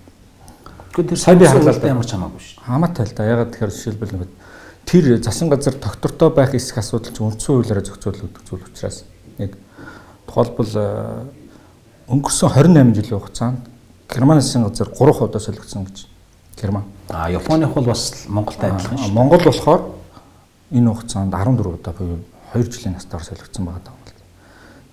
Гэхдээ 0.93 1.09
тэр 1.09 1.19
сайн 1.19 1.39
харлаа 1.41 1.89
ямар 1.89 2.05
ч 2.05 2.11
хамаагүй 2.13 2.41
шүү. 2.41 2.61
Хамаатай 2.61 3.05
л 3.09 3.15
да. 3.17 3.25
Ягаад 3.25 3.51
тэгэхээр 3.57 3.73
жишээлбэл 3.73 4.13
нэг 4.21 4.31
тэр 4.85 5.05
засан 5.19 5.49
газар 5.49 5.73
доктортой 5.73 6.29
байх 6.29 6.53
эсэх 6.53 6.77
асуудал 6.77 7.09
чинь 7.09 7.25
үндсэн 7.25 7.51
хуулиараа 7.57 7.83
зохицуулагддаг 7.83 8.43
зүйл 8.45 8.69
учраас 8.69 9.03
нэг 9.41 9.57
тухайлбал 10.29 10.71
өнгөрсөн 12.05 12.49
28 12.53 12.93
жилийн 12.93 13.19
хугацаанд 13.19 13.61
Германы 14.05 14.41
засгийн 14.41 14.69
газар 14.69 14.93
3 14.93 15.25
удаа 15.25 15.41
солигдсон 15.41 15.89
гэж 15.89 16.05
Герман. 16.61 16.85
А 17.09 17.31
Японых 17.33 17.73
бол 17.73 17.89
бас 17.89 18.29
Монголтай 18.29 18.69
адилхан 18.69 18.97
шүү. 18.97 19.11
Монгол 19.11 19.41
болохоор 19.41 19.81
энэ 20.69 20.93
хугацаанд 20.93 21.33
14 21.33 21.81
удаа 21.81 21.93
буюу 21.97 22.21
2 22.53 22.69
жилийн 22.69 22.93
настаар 22.93 23.25
солигдсон 23.25 23.65
байгаа 23.65 23.81
даа. 23.89 24.04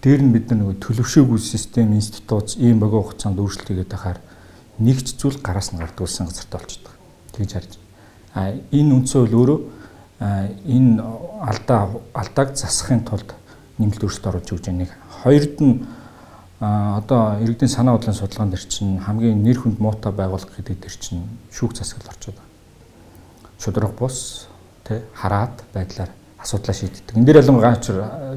Дээр 0.03 0.21
нь 0.27 0.35
бид 0.35 0.51
нар 0.51 0.67
нэг 0.67 0.83
төлөвшөөгүй 0.83 1.39
систем 1.39 1.95
институт 1.95 2.59
ийм 2.59 2.83
богино 2.83 3.07
хугацаанд 3.07 3.39
өөрчлөлт 3.39 3.71
хийгээд 3.71 3.95
байхаар 3.95 4.19
нэгч 4.83 5.15
зүйл 5.15 5.39
гараас 5.39 5.71
нь 5.71 5.79
гардаг 5.79 6.03
улсын 6.03 6.27
газарт 6.27 6.51
болчихдог. 6.51 6.95
Тэгж 7.39 7.51
харж. 7.55 7.73
А 8.35 8.51
энэ 8.51 8.95
үндсөө 8.99 9.31
л 9.31 9.39
өөрөө 9.39 9.61
энэ 10.67 10.99
алдаа 11.47 12.03
алдааг 12.19 12.59
засахын 12.59 13.07
тулд 13.07 13.31
нэмэлт 13.79 14.03
өөрчлөлт 14.03 14.27
оруулж 14.27 14.51
өгч 14.51 14.67
байгаа 14.67 14.83
нэг 14.83 14.91
хоёрд 15.23 15.57
нь 15.63 15.87
одоо 16.63 17.39
иргэдийн 17.43 17.71
санаа 17.71 17.95
бодлын 17.95 18.15
судалгаан 18.15 18.51
дээр 18.51 18.67
чинь 18.67 18.99
хамгийн 18.99 19.43
нэр 19.43 19.59
хүнд 19.59 19.79
муутай 19.79 20.13
байгуулах 20.15 20.51
гэдэг 20.51 20.83
дээр 20.83 20.97
чинь 20.99 21.27
шүүх 21.51 21.79
засаглал 21.79 22.11
орчод 22.15 22.35
байгаа. 22.39 22.51
Шудраг 23.59 23.95
бус 23.99 24.47
тэ 24.87 25.03
хараад 25.15 25.63
байдлаар 25.75 26.11
асуудлаа 26.43 26.75
шийддэг. 26.75 27.17
Энд 27.17 27.27
дээр 27.27 27.41
ялангуяа 27.41 27.79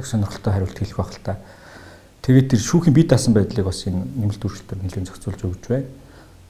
сонирхолтой 0.06 0.54
хариулт 0.54 0.78
хэлэх 0.78 0.98
байх 0.98 1.12
л 1.12 1.26
та. 1.26 1.36
Тэгээд 2.22 2.50
тэр 2.54 2.62
шүүхийн 2.62 2.94
бие 2.94 3.10
даасан 3.10 3.34
байдлыг 3.34 3.66
бас 3.66 3.86
энэ 3.90 4.06
нэмэлт 4.06 4.46
өөрчлөлтөөр 4.46 4.82
нэлээд 4.82 5.10
зохицуулж 5.10 5.42
өгч 5.46 5.66
байна. 5.70 5.90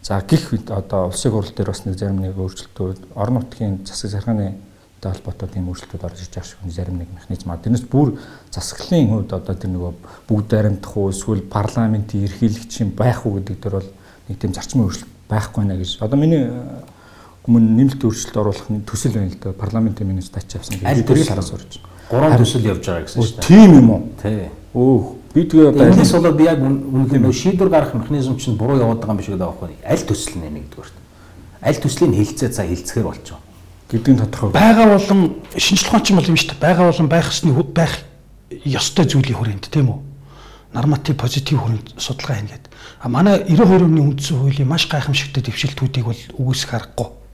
За 0.03 0.21
гих 0.21 0.53
одоо 0.69 1.07
улсын 1.09 1.31
хурал 1.31 1.51
дээр 1.55 1.71
бас 1.71 1.85
нэг 1.85 1.97
зарим 1.97 2.19
нэг 2.21 2.37
өөрчлөлтүүд 2.37 3.15
орон 3.15 3.41
нутгийн 3.41 3.81
засаг 3.87 4.11
захиргааны 4.11 4.55
холбоотой 5.05 5.49
тийм 5.49 5.69
өөрчлөлтүүд 5.69 6.05
орж 6.05 6.21
иж 6.21 6.29
байгаа 6.33 6.49
шиг 6.49 6.71
зарим 6.73 6.97
нэг 6.97 7.09
механизм 7.13 7.51
аа. 7.51 7.61
Тэрнээс 7.61 7.85
бүр 7.85 8.17
засаглалын 8.51 9.09
хувьд 9.09 9.33
одоо 9.33 9.55
тэр 9.55 9.69
нөгөө 9.69 9.93
бүгд 10.29 10.49
баримтах 10.49 10.97
уу 10.97 11.09
эсвэл 11.13 11.41
парламентын 11.45 12.25
ерхийлэгч 12.25 12.73
юм 12.81 12.89
байх 12.97 13.25
уу 13.25 13.37
гэдэг 13.37 13.57
дээр 13.61 13.75
бол 13.77 13.89
нэг 14.29 14.37
тийм 14.39 14.53
зарчмын 14.53 14.85
өөрчлөлт 14.89 15.11
байхгүй 15.29 15.63
нэ 15.65 15.77
гэж. 15.77 16.01
Одоо 16.01 16.17
миний 16.17 16.49
өмнө 17.45 17.77
нэмэлт 17.77 18.01
өөрчлөлт 18.01 18.37
оруулах 18.41 18.67
төсөл 18.89 19.13
байна 19.13 19.29
л 19.29 19.37
да. 19.37 19.53
Парламентын 19.53 20.07
минут 20.09 20.25
тач 20.33 20.57
авсан 20.57 20.81
гэдэг. 20.81 21.05
Тэрийг 21.05 21.29
хараас 21.29 21.51
урж. 21.53 21.77
Гурван 22.09 22.37
төсөл 22.41 22.65
явж 22.65 22.85
байгаа 22.89 23.05
гэсэн 23.05 23.21
чинь. 23.21 23.45
Тийм 23.45 23.75
юм 23.77 23.89
уу? 23.93 24.01
Тий. 24.17 24.49
Өөх 24.73 25.05
би 25.29 25.45
тэгээ 25.45 25.69
одоо 25.69 25.85
энэс 25.93 26.13
болоод 26.17 26.37
би 26.37 26.45
яг 26.49 26.59
үнэхээр 26.65 27.29
шийдвэр 27.29 27.69
гаргах 27.69 27.93
механизм 28.01 28.37
чинь 28.41 28.57
буруу 28.57 28.81
яваад 28.81 28.97
байгаа 28.97 29.13
юм 29.13 29.21
шиг 29.21 29.37
байгаа 29.37 29.53
байхгүй. 29.61 29.77
Аль 29.85 30.05
төсөл 30.09 30.41
нэ 30.41 30.49
нэгдүгээр. 30.57 30.89
Аль 31.61 31.81
төслийн 31.85 32.13
хилцээ 32.17 32.49
цаа 32.49 32.65
хилцэхэр 32.65 33.05
болчихоо. 33.05 33.41
Гэдгийг 33.93 34.17
тодорхой. 34.25 34.49
Бага 34.49 34.83
болон 34.89 35.21
шинжлэх 35.53 35.93
ухаанч 35.93 36.09
юм 36.09 36.19
юм 36.25 36.37
шүү 36.37 36.57
дээ. 36.57 36.65
Бага 36.65 36.89
болон 36.89 37.09
байх 37.09 37.29
ёсны 37.29 37.53
байх 37.61 37.93
ёстой 38.49 39.05
зүйлийн 39.05 39.37
хүрээнд 39.37 39.69
тийм 39.69 39.93
үү? 39.93 39.99
Норматив 40.73 41.13
позитив 41.13 41.61
хүрээнд 41.61 41.93
судалгаа 42.01 42.41
хийнэ 42.41 42.51
гэдэг. 42.57 42.71
А 43.01 43.07
манай 43.09 43.45
92 43.45 43.85
оны 43.85 44.01
үндсэн 44.01 44.41
хуулийн 44.41 44.69
маш 44.69 44.89
гайхамшигтай 44.89 45.45
дэвшилтүүдийг 45.45 46.05
бол 46.05 46.21
үгүйсэх 46.41 46.73
аргагүй 46.73 47.24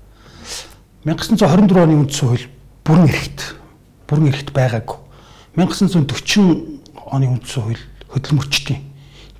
1924 1.01 1.81
оны 1.81 1.97
үндсэн 1.97 2.29
хууль 2.29 2.45
бүрэн 2.85 3.09
эрхт 3.09 3.57
бүрэн 4.05 4.29
эрхт 4.29 4.53
байгаагүй. 4.53 5.01
1940 5.57 6.77
оны 7.09 7.25
үндсэн 7.25 7.61
хууль 7.65 7.83
хөдөлмөрчдийн 8.13 8.85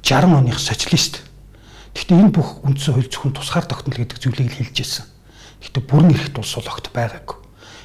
60 0.02 0.42
оных 0.42 0.58
социалист. 0.58 1.22
Гэхдээ 1.94 2.18
энэ 2.18 2.34
бүх 2.34 2.66
үндсэн 2.66 2.98
хууль 2.98 3.06
зөвхөн 3.06 3.38
тусгаар 3.38 3.70
тогтнол 3.70 3.94
гэдэг 3.94 4.18
зүйлийг 4.18 4.50
л 4.50 4.58
хэлж 4.58 4.78
ирсэн. 4.82 5.06
Гэхдээ 5.62 5.86
бүрэн 5.86 6.18
эрхт 6.18 6.34
улс 6.42 6.58
ологт 6.58 6.90
байгаагүй. 6.90 7.38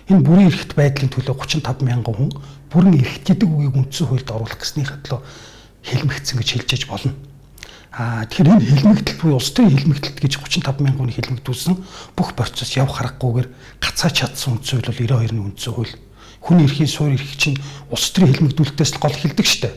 Энэ 0.09 0.25
бүрэн 0.25 0.49
эрхт 0.49 0.73
байдлын 0.73 1.13
төлөө 1.13 1.37
35 1.37 1.85
мянган 1.85 2.17
хүн 2.17 2.33
бүрэн 2.73 2.97
эрхт 2.97 3.29
гэдэг 3.29 3.45
үгийг 3.45 3.77
үндсэн 3.77 4.09
хуульд 4.09 4.33
оруулах 4.33 4.57
гэснийхээ 4.57 5.05
төлөө 5.05 5.21
хэлмэгцсэн 5.85 6.41
гэж 6.41 6.49
хэлж 6.49 6.71
аж 6.81 6.83
болно. 6.89 7.13
Аа 7.97 8.29
тэгэхээр 8.29 8.61
энэ 8.61 8.69
хилмигдэл 8.77 9.17
буюу 9.17 9.41
улс 9.41 9.57
төрийн 9.57 9.73
хилмигдэлт 9.73 10.21
гэж 10.21 10.37
35 10.37 10.85
мянган 10.85 11.09
хүн 11.09 11.17
хилмигдүүлсэн 11.17 11.81
бүх 12.13 12.37
процесс 12.37 12.77
явах 12.77 13.01
харахгүйгээр 13.01 13.49
гацаа 13.81 14.13
чадсан 14.13 14.61
үндсэн 14.61 14.85
хууль 14.85 14.93
бол 14.93 15.01
92-ны 15.17 15.41
үндсэн 15.41 15.73
хууль. 15.73 15.95
Хүний 16.45 16.69
эрхийн 16.69 16.93
суурь 16.93 17.17
эрх 17.17 17.33
чинь 17.41 17.57
улс 17.89 18.13
төрийн 18.13 18.37
хилмигдүүлэлтээс 18.37 18.93
л 18.93 19.01
гол 19.01 19.17
эхэлдэг 19.17 19.47
штэ. 19.49 19.73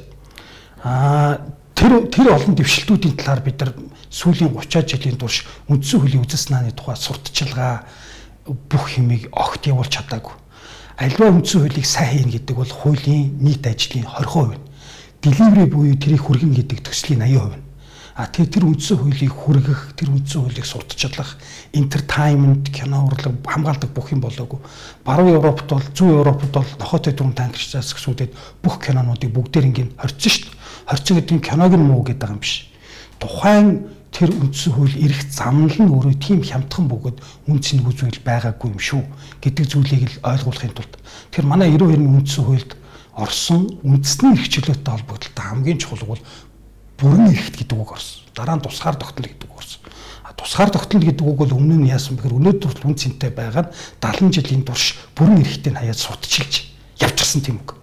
Аа 0.84 1.48
тэр 1.72 2.12
тэр 2.12 2.36
олон 2.36 2.60
дэвшилтүүдийн 2.60 3.16
талаар 3.24 3.40
бид 3.40 3.56
нар 3.64 3.72
сүүлийн 4.12 4.52
30 4.52 5.00
жилийн 5.00 5.16
турш 5.16 5.48
үндсэн 5.72 6.04
хуулийн 6.04 6.24
үзэл 6.28 6.44
санааны 6.44 6.76
тухай 6.76 7.00
сурталчилгаа 7.00 7.88
бүх 8.68 9.00
хэмийг 9.00 9.32
огт 9.32 9.64
явуулж 9.64 9.96
чадаагүй. 9.96 10.36
Альва 11.00 11.32
үндсэн 11.40 11.64
хуулийг 11.64 11.88
сайн 11.88 12.28
хийнэ 12.28 12.36
гэдэг 12.36 12.56
бол 12.60 12.68
хуулийн 12.68 13.40
нийт 13.40 13.64
ажлын 13.64 14.04
20% 14.04 14.60
нь. 14.60 14.64
Delivery 15.24 15.72
буюу 15.72 15.96
тэрийг 15.96 16.28
хүргэн 16.28 16.52
гэдэг 16.52 16.84
төслийн 16.84 17.24
80% 17.24 17.56
нь 17.56 17.69
А 18.20 18.28
тэгээ 18.28 18.52
тэр 18.52 18.68
үндсэн 18.68 19.00
хуулийг 19.00 19.32
хүргэх, 19.32 19.96
тэр 19.96 20.12
үндсэн 20.12 20.44
хуулийг 20.44 20.68
сурталчлах, 20.68 21.40
entertainment, 21.72 22.68
кино 22.68 23.08
урлаг 23.08 23.40
хамгаалдаг 23.48 23.96
бүх 23.96 24.12
юм 24.12 24.20
болоогүй. 24.20 24.60
Баруун 25.08 25.40
Европт 25.40 25.72
бол, 25.72 25.88
зүүн 25.96 26.20
Европт 26.20 26.52
бол 26.52 26.68
нохотой 26.84 27.16
дүрм 27.16 27.32
танкерч 27.32 27.80
засгсүүдэд 27.80 28.36
бүх 28.60 28.84
кинонуудыг 28.84 29.32
бүгдээр 29.32 29.72
ингээд 29.72 29.96
хорцсон 29.96 30.36
шүү 30.36 30.52
дээ. 30.52 30.60
Хорцсон 30.92 31.16
гэдэг 31.16 31.36
нь 31.40 31.46
киног 31.48 31.72
нь 31.80 31.88
муу 31.88 32.04
гэдэг 32.04 32.28
юм 32.28 32.44
биш. 32.44 32.68
Тухайн 33.24 33.88
тэр 34.12 34.36
үндсэн 34.36 34.74
хууль 34.76 35.00
эрх 35.00 35.22
замнал 35.32 35.80
нь 35.80 35.88
өөрөө 35.88 36.16
тийм 36.20 36.44
хямдхан 36.44 36.92
бөгөөд 36.92 37.18
нэг 37.48 37.64
зүйл 37.64 38.20
байгаагүй 38.20 38.68
юм 38.68 38.80
шүү 38.84 39.04
гэдэг 39.40 39.66
зүйлийг 39.70 40.04
л 40.10 40.22
ойлгуулахын 40.28 40.76
тулд 40.76 40.94
тэр 41.32 41.46
манай 41.46 41.70
92-ны 41.72 42.20
үндсэн 42.20 42.44
хуульд 42.44 42.72
орсон 43.14 43.80
үндэсний 43.86 44.34
эрх 44.34 44.50
чөлөөтэй 44.50 44.92
холбогдлоо 44.92 45.46
хамгийн 45.46 45.78
чухал 45.78 46.10
бол 46.10 46.22
бүрэн 47.00 47.32
эрхт 47.32 47.56
гэдэг 47.58 47.78
үг 47.80 47.92
орсон. 47.96 48.22
Дараа 48.36 48.56
нь 48.60 48.64
тусгаар 48.64 48.96
тогтнол 48.96 49.28
гэдэг 49.32 49.50
үг 49.50 49.58
орсон. 49.58 49.82
Тусгаар 50.36 50.70
тогтнол 50.70 51.04
гэдэг 51.04 51.26
үг 51.26 51.38
бол 51.40 51.56
өмнө 51.56 51.84
нь 51.84 51.92
яасан 51.92 52.16
бэхээр 52.16 52.36
өнөөдөр 52.40 52.88
үн 52.88 52.96
цэнтэй 52.96 53.32
байгаа 53.32 53.68
нь 53.68 53.74
70 54.00 54.36
жилийн 54.40 54.64
турш 54.64 54.96
бүрэн 55.16 55.44
эрхтээ 55.44 55.76
хаяад 55.76 56.00
судчилж 56.00 56.72
явчихсан 57.00 57.42
тийм 57.44 57.60
үг. 57.60 57.76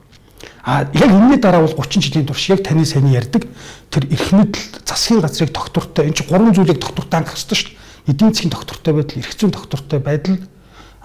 А 0.65 0.89
яг 0.93 1.11
энэний 1.13 1.37
дараа 1.37 1.61
бол 1.63 1.77
30 1.77 2.01
жилийн 2.01 2.27
турш 2.27 2.49
яг 2.49 2.65
таны 2.65 2.85
сайн 2.85 3.13
ярьдаг 3.13 3.45
тэр 3.91 4.09
эрх 4.09 4.33
мэдэл 4.33 4.83
засгийн 4.85 5.21
газрыг 5.21 5.53
доктортой 5.53 6.09
энэ 6.09 6.17
чинь 6.17 6.29
гурван 6.29 6.55
зүйлийг 6.55 6.81
доктортой 6.81 7.19
ангах 7.21 7.37
хэрэгтэй 7.37 7.57
шүү 7.57 7.69
дээ. 7.71 8.11
Эдийн 8.11 8.33
засгийн 8.33 8.51
доктортой 8.51 8.93
байдал, 8.95 9.19
эрх 9.19 9.33
зүйн 9.37 9.53
доктортой 9.53 9.99
байдал, 10.01 10.39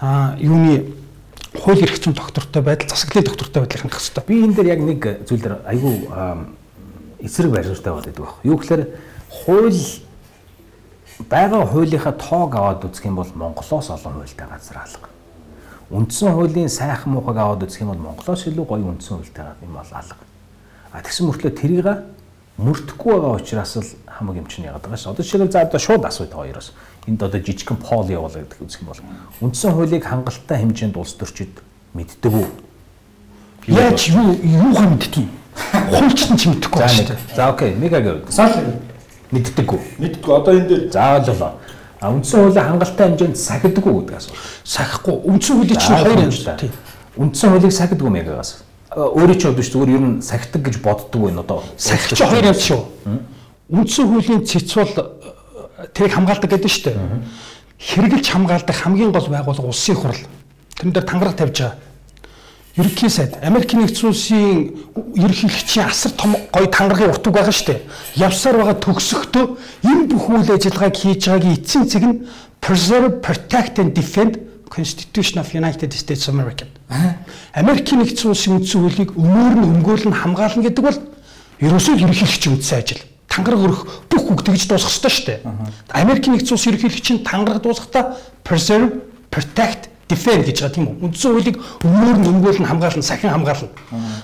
а 0.00 0.36
юуны 0.40 0.90
хууль 1.54 1.82
эрх 1.82 2.00
зүйн 2.00 2.14
доктортой 2.14 2.62
байдал, 2.62 2.88
засаглалын 2.88 3.28
доктортой 3.28 3.60
байдлыг 3.62 3.82
хангах 3.82 4.00
хэрэгтэй. 4.00 4.24
Би 4.26 4.34
энэ 4.42 4.54
дээр 4.54 4.68
яг 4.72 4.80
нэг 4.80 5.00
зүйл 5.28 5.42
дээр 5.42 5.56
айгүй 5.66 5.94
эсрэг 7.22 7.50
баримттай 7.50 7.92
болоод 7.92 8.06
байдаг 8.06 8.24
байх. 8.24 8.34
Юу 8.42 8.56
гэхээр 8.58 8.82
хууль 9.30 9.80
байгаа 11.30 11.66
хуулийнхаа 11.66 12.12
тоог 12.12 12.54
аваад 12.54 12.84
үзэх 12.84 13.06
юм 13.06 13.16
бол 13.16 13.30
Монголоос 13.34 13.90
олон 13.90 14.12
хуультай 14.12 14.46
газар 14.48 14.82
алга. 14.82 15.08
Үндсэн 15.90 16.32
хуулийн 16.34 16.68
сайхан 16.68 17.12
муухайг 17.12 17.38
аваад 17.38 17.62
үзэх 17.62 17.82
юм 17.82 17.94
бол 17.94 18.12
Монголоос 18.12 18.46
илүү 18.46 18.64
гоё 18.66 18.90
үндсэн 18.90 19.16
хуультай 19.22 19.46
юм 19.62 19.74
бол 19.76 19.92
алга. 19.92 20.24
А 20.92 21.02
тэгсэн 21.02 21.26
мөртлөө 21.30 21.52
тэрийг 21.52 21.88
мөрдөхгүй 22.58 23.12
байгаа 23.12 23.40
учраас 23.40 23.76
л 23.76 23.86
хамаг 24.06 24.36
юм 24.36 24.46
чинь 24.46 24.66
яагаад 24.66 24.82
байгаа 24.82 25.00
ш. 25.00 25.10
Одоо 25.10 25.24
жишээлбэл 25.24 25.52
за 25.52 25.62
одоо 25.62 25.80
шууд 25.80 26.04
асууя 26.04 26.32
хоёроос. 26.32 26.72
Энд 27.06 27.22
одоо 27.22 27.40
жижигхэн 27.40 27.76
пол 27.76 28.08
явуулаа 28.08 28.44
гэдэг 28.44 28.60
үзэх 28.60 28.82
юм 28.82 28.88
бол 28.92 29.00
үндсэн 29.40 29.72
хуулийг 29.72 30.04
хангалттай 30.04 30.58
хэмжээнд 30.60 30.96
улс 30.96 31.16
төрчид 31.16 31.60
мэддэг 31.96 32.32
үү? 32.32 32.46
Яаж 33.72 34.00
юу 34.12 34.36
юугаа 34.36 34.86
мэддэг 34.92 35.24
юм? 35.24 35.41
Хуульчтан 35.52 36.36
ч 36.38 36.48
мэдэхгүй 36.48 36.78
байна 36.80 36.92
шүү 36.92 37.04
нэг. 37.04 37.08
дээ. 37.12 37.36
За 37.36 37.48
окей, 37.52 37.70
Мегагийн 37.76 38.24
хувьд 38.24 38.32
Сал 38.32 38.52
мэддэггүй. 39.32 39.80
мэддэггүй. 39.98 40.32
Одоо 40.36 40.52
энэ 40.56 40.68
дээр 40.68 40.82
За 40.92 41.16
ойлголоо. 41.20 41.52
А 42.00 42.10
үндсэн 42.10 42.38
хуулийн 42.42 42.66
хангалттай 42.66 43.06
хэмжээнд 43.12 43.36
сахидаггүй 43.38 43.92
гэдэг 44.02 44.16
асуулт. 44.16 44.40
Сахихгүй 44.64 45.14
үндсэн 45.22 45.54
хуулийн 45.56 45.78
чинь 45.78 45.96
хоёр 46.02 46.20
юм 46.24 46.32
шүү 46.32 46.56
дээ. 46.56 46.70
Үндсэн 47.16 47.48
хуулийг 47.52 47.72
сахидаггүй 47.72 48.10
мегагаас. 48.10 48.50
Өөрөө 48.92 49.36
ч 49.38 49.42
бодож 49.46 49.68
зүгээр 49.70 49.94
ер 49.94 50.02
нь 50.02 50.22
сахидаг 50.24 50.62
гэж 50.66 50.76
боддог 50.82 51.20
байх 51.22 51.38
одоо. 51.46 51.62
Сахиж 51.78 52.18
хоёр 52.18 52.44
юм 52.50 52.58
шүү. 52.58 52.80
Үндсэн 53.70 54.04
хуулийн 54.08 54.42
цэц 54.44 54.72
бол 54.74 54.92
э, 54.98 55.86
тэрийг 55.94 56.12
хамгаалдаг 56.12 56.50
гэдэг 56.50 56.66
нь 56.68 56.74
шүү 56.74 56.84
дээ. 56.90 56.98
Хэрэгжилж 57.78 58.28
хамгаалдаг 58.34 58.76
хамгийн 58.76 59.12
гол 59.14 59.28
байгууллага 59.32 59.70
улсын 59.70 59.96
хурал. 59.96 60.22
Тэрэн 60.76 60.92
дээр 60.92 61.06
тангараг 61.06 61.36
тавьж 61.38 61.56
байгаа. 61.56 61.76
Ерөнхий 62.72 63.10
сайд 63.10 63.36
Америкийн 63.44 63.84
нэгдсэн 63.84 64.08
улсын 64.08 64.72
ерөнхийлөгчийн 65.12 65.92
асар 65.92 66.12
том 66.16 66.32
гоё 66.48 66.68
тангарагын 66.72 67.12
утга 67.12 67.28
байгаа 67.28 67.52
шүү 67.52 67.68
дээ. 67.68 67.80
Явсаар 68.16 68.56
байгаа 68.56 68.80
төгсөхдөө 68.80 69.44
энэ 69.84 70.08
бүх 70.08 70.24
үйл 70.32 70.48
ажиллагааг 70.56 70.96
хийж 70.96 71.28
байгаагийн 71.28 71.56
эцсийн 71.60 71.84
цэг 71.84 72.04
нь 72.08 72.24
Preserve, 72.64 73.20
Protect 73.20 73.76
and 73.76 73.92
Defend 73.92 74.40
Constitution 74.72 75.44
of 75.44 75.52
United 75.52 75.92
States 75.92 76.24
of 76.28 76.32
America. 76.32 76.64
Америкийн 77.52 78.00
нэгдсэн 78.00 78.32
улсын 78.32 78.56
үндсэн 78.56 78.80
хуулийг 78.80 79.10
өмөр 79.20 79.54
нь 79.60 79.68
өмгөөлн 79.68 80.16
хамгаална 80.16 80.64
гэдэг 80.64 80.80
бол 80.80 80.98
ерөөсөө 81.60 82.00
ерөнхийлөгчийн 82.00 82.56
үндсэн 82.56 82.78
ажил. 82.80 83.04
Тангараг 83.28 83.60
өрөх 83.68 83.80
бүх 84.08 84.24
үг 84.32 84.40
тэгж 84.48 84.64
дуусах 84.64 84.88
ёстой 84.88 85.12
шүү 85.12 85.26
дээ. 85.28 85.40
Америкийн 85.92 86.40
нэгдсэн 86.40 86.56
улсын 86.56 86.72
ерөнхийлөгчийн 86.72 87.20
тангараг 87.20 87.60
дуусахдаа 87.60 88.16
Preserve, 88.40 89.04
Protect, 89.28 89.91
Defend 90.12 90.44
гэж 90.44 90.56
байгаа 90.60 90.74
тийм 90.76 90.86
үү? 90.92 90.96
Үндсэн 91.08 91.30
хуулийг 91.32 91.56
өмөр 91.80 92.16
нь 92.20 92.28
өмгөөлн 92.28 92.68
хамгаална, 92.68 93.02
сахин 93.02 93.32
хамгаална. 93.32 93.68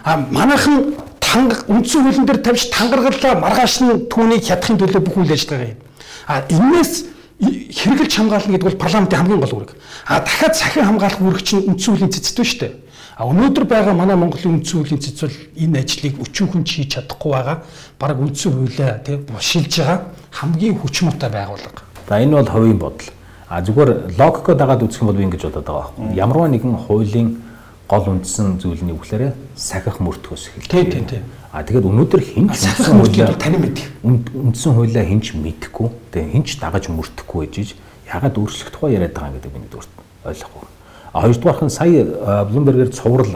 А 0.05 0.17
манайхан 0.29 0.95
танга 1.21 1.65
үндсэн 1.73 2.03
хуулийн 2.05 2.27
дээр 2.29 2.41
тавьж 2.45 2.69
тангаргалаа 2.69 3.41
маргааш 3.41 3.75
нь 3.81 4.05
түүнийг 4.13 4.45
хядахын 4.45 4.77
төлөө 4.77 5.01
бүх 5.01 5.17
үйл 5.17 5.33
ажиллагаа 5.33 5.73
юм. 5.73 5.81
А 6.29 6.45
энээс 6.53 6.93
и- 7.41 7.73
хэрэгжилж 7.73 8.13
хамгаална 8.21 8.53
гэдэг 8.53 8.69
бол 8.69 8.83
парламентын 8.85 9.19
хамгийн 9.19 9.41
гол 9.41 9.55
үүрэг. 9.57 9.73
А 10.07 10.21
дахиад 10.21 10.55
сахин 10.57 10.85
хамгаалах 10.85 11.21
үүрэг 11.25 11.43
чинь 11.43 11.65
үндсэн 11.65 11.91
хуулийн 11.97 12.13
цэцтэй 12.13 12.45
шүү 12.45 12.61
дээ. 12.61 12.75
А 13.19 13.27
өнөөдөр 13.27 13.65
байгаа 13.67 13.95
манай 13.99 14.15
Монголын 14.17 14.63
үндсэн 14.63 14.79
хуулийн 14.79 15.01
цэц 15.03 15.19
бол 15.27 15.37
энэ 15.59 15.79
ажлыг 15.83 16.15
өчүүхэн 16.23 16.63
хийж 16.63 16.89
чадахгүй 16.95 17.33
байгаа. 17.35 17.57
Бараг 17.99 18.19
үндсэн 18.23 18.53
хуулиа 18.55 19.03
тий 19.03 19.17
бушилж 19.19 19.73
байгаа 19.75 19.99
хамгийн 20.31 20.79
хүчмүртэй 20.79 21.31
байгууллага. 21.33 21.83
За 22.09 22.23
энэ 22.23 22.37
бол 22.39 22.47
хувийн 22.47 22.79
бодол. 22.79 23.11
А 23.49 23.63
зүгээр 23.65 24.19
логикоо 24.21 24.55
дагаад 24.55 24.83
үзэх 24.85 25.01
юм 25.03 25.09
бол 25.09 25.17
би 25.17 25.25
ингэж 25.25 25.43
бодоод 25.49 25.65
байгаа 25.65 25.89
байхгүй. 25.97 26.17
Ямарваа 26.17 26.49
нэгэн 26.53 26.77
хуулийн 26.85 27.29
гол 27.89 28.05
үндсэн 28.13 28.61
зүйлний 28.61 28.93
үгээр 28.93 29.33
сахих 29.57 30.01
мөртгөөс 30.05 30.53
эхэлдэг. 30.53 30.69
Тий, 30.69 30.85
тий, 30.85 31.05
тий. 31.09 31.23
А 31.49 31.65
тэгээд 31.65 31.89
өнөөдөр 31.89 32.21
хинч 32.21 32.53
Сахих 32.61 32.93
мөртгөөд 32.93 33.33
бол 33.33 33.41
таны 33.41 33.57
мэдэх. 33.57 33.89
үнд- 34.05 34.33
үндсэн 34.37 34.73
хуулиа 34.77 35.05
хинч 35.09 35.33
мэдхгүй 35.33 35.89
тэгээ 36.13 36.33
хинч 36.37 36.61
дагаж 36.61 36.93
мөрдөхгүй 36.93 37.49
гэж 37.49 37.73
ягаад 38.13 38.37
өөрчлөх 38.37 38.69
тухай 38.69 38.93
яриад 39.01 39.17
байгаа 39.17 39.33
юм 39.33 39.37
гэдэг 39.41 39.53
би 39.57 39.59
нэгдүгээр 39.65 39.89
ойлгохгүй. 40.29 40.65
А 41.17 41.21
хоёрдугаарх 41.25 41.63
нь 41.65 41.73
сая 41.73 42.05
Bloomberg-ээр 42.45 42.93
цуврал 42.93 43.33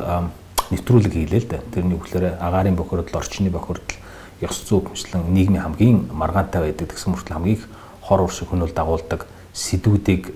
нэвтрүүлэг 0.68 1.12
хийлээ 1.16 1.40
л 1.40 1.48
дээ. 1.48 1.60
Тэрний 1.72 1.96
үгээр 1.96 2.36
агаарын 2.36 2.76
бохирдол, 2.76 3.16
орчны 3.16 3.48
бохирдол, 3.48 3.96
ёс 4.44 4.56
зүй 4.60 4.84
хэмжлэн 4.84 5.32
нийгмийн 5.32 5.64
хамгийн 5.64 5.98
маргаантай 6.12 6.60
байдаг 6.68 6.92
гэсэн 6.92 7.16
мөртөл 7.16 7.36
хамгийн 7.40 7.64
хор 8.04 8.20
уршиг 8.28 8.52
хөнөөл 8.52 8.76
дагуулдаг 8.76 9.24
сэдвүүдийг 9.52 10.32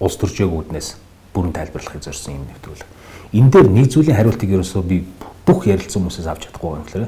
улс 0.00 0.16
төржөөгүүднээс 0.16 0.88
бүрэн 1.34 1.52
тайлбарлахыг 1.52 2.02
зорьсон 2.02 2.40
юм 2.40 2.44
нэвтрүүлэг. 2.48 2.88
Энэ 3.36 3.50
дээр 3.50 3.68
нэг 3.68 3.86
зүйлийн 3.92 4.16
хариултыг 4.16 4.50
ерөөсөө 4.50 4.82
би 4.82 5.04
бүх 5.46 5.68
ярилцсан 5.68 6.02
хүмүүсээс 6.02 6.26
авч 6.26 6.48
чадахгүй 6.48 6.80
юм 6.80 6.84
гэхээр 6.88 7.06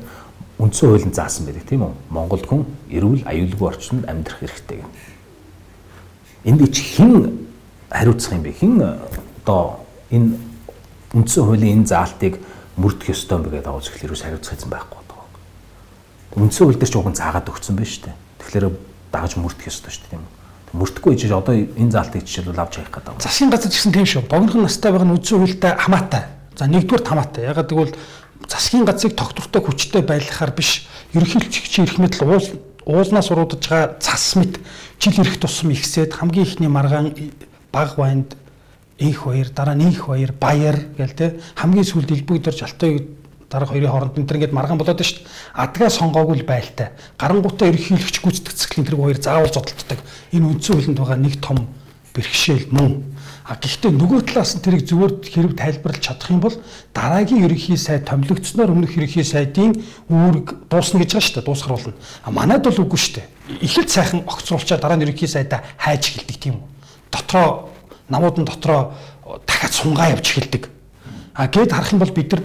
үндсэн 0.62 0.88
хуулийн 0.88 1.14
заасан 1.16 1.46
байдаг 1.48 1.66
тийм 1.66 1.82
үү? 1.82 1.94
Монголд 2.12 2.46
хүн 2.46 2.62
эрүүл 2.92 3.26
аюулгүй 3.26 3.66
орчинд 3.66 4.06
амьдрах 4.06 4.38
хэрэгтэй 4.38 4.78
гэнэ. 4.78 4.92
Энд 6.46 6.60
чи 6.70 6.82
хэн 6.94 7.12
хариуцах 7.90 8.32
юм 8.36 8.42
бэ? 8.46 8.52
Хэн 8.52 8.74
одоо 9.42 9.82
энэ 10.12 10.38
үндсэн 11.16 11.42
хуулийн 11.42 11.82
энэ 11.82 11.90
заалтыг 11.90 12.38
мөрдөх 12.76 13.10
ёстой 13.10 13.40
юм 13.40 13.44
бэ 13.48 13.50
гэдэг 13.58 13.70
агуулж 13.72 13.88
эхлэх 13.90 14.06
ерөөс 14.06 14.22
хариуцах 14.22 14.54
эзэн 14.54 14.70
байхгүй 14.70 15.02
байгаа. 15.08 15.26
Үндсэн 16.38 16.62
хууль 16.68 16.78
дээр 16.78 16.92
ч 16.92 16.94
уг 16.94 17.10
нь 17.10 17.18
заагаад 17.18 17.50
өгсөн 17.50 17.74
байна 17.74 17.90
шүү 17.90 18.04
дээ. 18.06 18.16
Тэгэхээр 18.38 18.66
дагаж 19.10 19.32
мөрдөх 19.40 19.66
ёстой 19.66 19.90
шүү 19.90 20.02
дээ 20.06 20.12
тийм 20.14 20.22
үү? 20.22 20.41
Мөрдөхгүй 20.72 21.16
гэж 21.16 21.32
одоо 21.36 21.54
энэ 21.54 21.92
заалтыг 21.92 22.24
жишээлбэл 22.24 22.64
авч 22.64 22.80
хаях 22.80 22.92
гэдэг. 22.92 23.20
Засгийн 23.20 23.52
газар 23.52 23.68
гэсэн 23.68 23.92
тийм 23.92 24.08
шүү. 24.08 24.24
Богинохон 24.28 24.64
настай 24.64 24.92
байгаа 24.92 25.08
нь 25.08 25.14
үндсэн 25.20 25.38
хуультай 25.44 25.72
хамаатай. 25.76 26.22
За 26.56 26.64
нэгдүгээр 26.64 27.04
хамаатай. 27.04 27.42
Ягаад 27.44 27.68
гэвэл 27.68 27.96
засгийн 28.48 28.84
газрыг 28.88 29.12
тогтвортой 29.16 29.62
хүчтэй 29.62 30.02
байлгахаар 30.02 30.52
биш 30.56 30.88
ерөнхийлөгчийн 31.12 31.86
эрх 31.86 31.98
мэдэл 32.00 32.24
уул 32.24 32.46
уулнаас 32.86 33.30
уруудаж 33.30 33.62
байгаа 33.68 33.96
цас 34.00 34.34
мэт 34.36 34.58
жил 34.98 35.20
ирэх 35.20 35.38
тусам 35.38 35.70
ихсээд 35.70 36.12
хамгийн 36.14 36.46
ихний 36.46 36.68
маргаан 36.68 37.14
баг 37.70 37.96
байнд 37.96 38.36
их 38.98 39.24
баяр 39.24 39.48
дараа 39.50 39.74
нь 39.74 39.90
их 39.90 40.06
баяр 40.06 40.32
баяр 40.32 40.76
гэл 40.98 41.14
те 41.14 41.40
хамгийн 41.54 41.86
сүүлд 41.86 42.10
элбэгдэр 42.10 42.54
жалтай 42.54 43.06
дараа 43.52 43.68
хоёрын 43.68 43.92
хооронд 43.92 44.16
энэ 44.16 44.28
төр 44.28 44.38
ингээд 44.40 44.56
маргаан 44.56 44.80
болоод 44.80 44.96
байна 44.96 45.04
шүү 45.12 45.20
дээ. 45.20 45.28
Адгаа 45.60 45.90
сонгоогүй 45.92 46.36
л 46.40 46.48
байлтай. 46.48 46.88
Гарангуутаа 47.20 47.68
ерөнхийлөгч 47.68 48.16
гүйцэтгэцэклийн 48.24 48.86
тэр 48.88 48.96
хоёр 48.96 49.18
заавал 49.20 49.52
зодтолддог. 49.52 50.00
Энэ 50.32 50.48
үндсэн 50.48 50.72
хуулинд 50.72 50.96
байгаа 50.96 51.18
нэг 51.20 51.36
том 51.44 51.68
бэрхшээл 52.16 52.72
мөн. 52.72 53.12
А 53.44 53.56
гэхдээ 53.58 53.90
нөгөө 53.90 54.20
талаас 54.32 54.54
нь 54.54 54.62
тэрийг 54.62 54.86
зөвөр 54.86 55.18
хэрэг 55.18 55.58
тайлбарлаж 55.58 56.00
чадах 56.00 56.30
юм 56.30 56.40
бол 56.40 56.54
дараагийн 56.94 57.42
ерөнхий 57.42 57.76
сайд 57.76 58.06
томилогдсноор 58.06 58.70
өмнөх 58.70 58.94
ерөнхий 58.94 59.26
сайдын 59.26 59.82
үүрэг 60.06 60.70
дуусна 60.70 61.02
гэж 61.02 61.10
байгаа 61.10 61.26
шүү 61.26 61.36
дээ. 61.42 61.48
Дуусгаруулна. 61.50 61.94
А 62.22 62.30
манайд 62.30 62.62
бол 62.62 62.86
үгүй 62.86 63.00
шүү 63.02 63.14
дээ. 63.18 63.26
Эхлээд 63.66 63.90
сайхан 63.90 64.22
огцруулчаа 64.30 64.78
дараа 64.78 64.96
нь 64.96 65.04
ерөнхий 65.04 65.26
сайдаа 65.26 65.66
хайж 65.74 66.14
эхэлдэг 66.14 66.38
тийм 66.38 66.54
үү. 66.62 66.68
Дотроо 67.10 67.74
намууд 68.08 68.36
нь 68.38 68.46
дотроо 68.46 68.94
дахиад 69.42 69.74
сунгаа 69.74 70.14
явж 70.14 70.26
эхэлдэг. 70.30 70.70
А 71.34 71.48
гээд 71.48 71.72
харах 71.72 71.92
юм 71.92 71.98
бол 71.98 72.14
бид 72.14 72.30
нар 72.30 72.42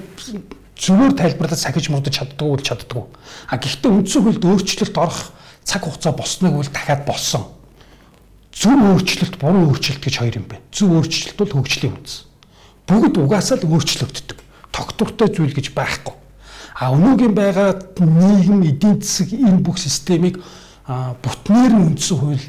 зүгээр 0.77 1.13
тайлбарлаж 1.17 1.59
сахиж 1.59 1.89
муудаж 1.89 2.13
чаддгүй 2.13 2.49
бол 2.53 2.61
чаддгүй. 2.61 3.03
А 3.49 3.57
гэхдээ 3.57 3.91
үндсэн 3.91 4.21
хуульд 4.23 4.45
өөрчлөлт 4.45 4.97
орох 4.97 5.33
цаг 5.65 5.83
хугацаа 5.83 6.13
босныг 6.13 6.53
бол 6.53 6.69
дахиад 6.69 7.03
болсон. 7.05 7.49
Зөв 8.53 8.77
өөрчлөлт, 8.77 9.35
буруу 9.41 9.73
өөрчлөлт 9.73 10.01
гэж 10.01 10.15
хоёр 10.21 10.37
юм 10.37 10.47
байна. 10.49 10.65
Зөв 10.71 10.93
өөрчлөлт 10.97 11.37
бол 11.37 11.53
хөгжлийн 11.61 11.93
үндэс. 11.97 12.25
Бүгд 12.87 13.15
угаасаа 13.17 13.57
л 13.61 13.69
өөрчлөгддөг. 13.69 14.37
Тогтвортой 14.71 15.29
зүйл 15.33 15.53
гэж 15.53 15.73
байхгүй. 15.73 16.15
А 16.77 16.93
өнөөгийн 16.93 17.33
байгаа 17.33 17.73
нийгэм 17.97 18.61
эдийн 18.63 19.01
засаг 19.01 19.33
энэ 19.33 19.65
бүх 19.65 19.81
системийг 19.81 20.37
бүтнээр 20.85 21.73
нь 21.73 21.85
үндсэн 21.89 22.17
хууль 22.17 22.45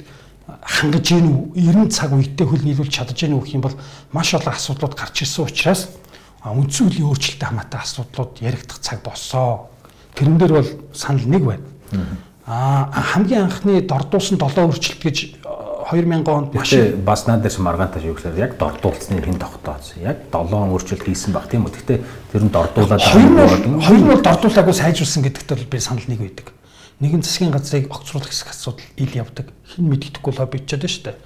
хангаж 0.63 1.05
гин 1.09 1.27
үү 1.57 1.89
90 1.89 1.93
цаг 1.93 2.13
үедээ 2.13 2.47
хөл 2.47 2.65
нийлүүлж 2.65 2.93
чадж 2.93 3.17
гин 3.17 3.37
үү 3.37 3.43
гэх 3.45 3.57
юм 3.57 3.65
бол 3.65 3.77
маш 4.13 4.37
олон 4.37 4.53
асуудлууд 4.53 4.95
гарч 4.95 5.25
ирсэн 5.25 5.49
учраас 5.49 5.89
үндсэн 6.45 6.87
хуулийн 6.87 7.11
өөрчлөлттэй 7.11 7.49
хамаатай 7.51 7.81
асуудлууд 7.83 8.39
яригдах 8.39 8.79
цаг 8.79 9.03
болсоо. 9.03 9.69
Тэрэн 10.15 10.39
дээр 10.39 10.53
бол 10.63 10.71
санал 10.95 11.27
нэг 11.27 11.43
байна. 11.43 11.67
Аа 12.47 12.89
хамгийн 12.93 13.51
анхны 13.51 13.83
дордуусан 13.83 14.39
7 14.39 14.71
өөрчлөлт 14.71 15.03
гэж 15.03 15.19
а, 15.45 15.85
2000 15.93 16.25
онд 16.31 16.55
маш 16.55 16.73
бас 17.05 17.27
надад 17.27 17.53
ч 17.53 17.61
маргаантай 17.61 18.01
шүү 18.01 18.17
гэхээр 18.17 18.39
яг 18.41 18.57
дордуулсны 18.57 19.21
хэн 19.21 19.37
тогтооцсон. 19.37 20.01
Яг 20.01 20.33
7 20.33 20.49
өөрчлөлт 20.49 21.05
хийсэн 21.05 21.37
баг 21.37 21.51
тийм 21.51 21.69
үү. 21.69 21.77
Гэхдээ 21.77 21.99
тэр 22.33 22.43
нь 22.47 22.55
дордуулаад 22.55 23.03
Хоёр 23.05 24.01
нь 24.01 24.09
бол 24.09 24.25
дордуулаагүй 24.25 24.75
сайжруулсан 24.79 25.29
гэдэгт 25.29 25.51
бол 25.53 25.69
би 25.69 25.77
санал 25.77 26.09
нэг 26.09 26.21
байдаг. 26.25 26.49
Нэг 27.05 27.13
нь 27.19 27.25
засгийн 27.27 27.53
газрыг 27.53 27.93
огцруулах 27.93 28.33
хэсэг 28.33 28.49
асуудал 28.49 28.87
ил 28.97 29.13
явдаг. 29.13 29.53
Хин 29.69 29.93
мэддэхгүй 29.93 30.33
лоббичод 30.39 30.89
шүү 30.89 31.05
дээ. 31.05 31.17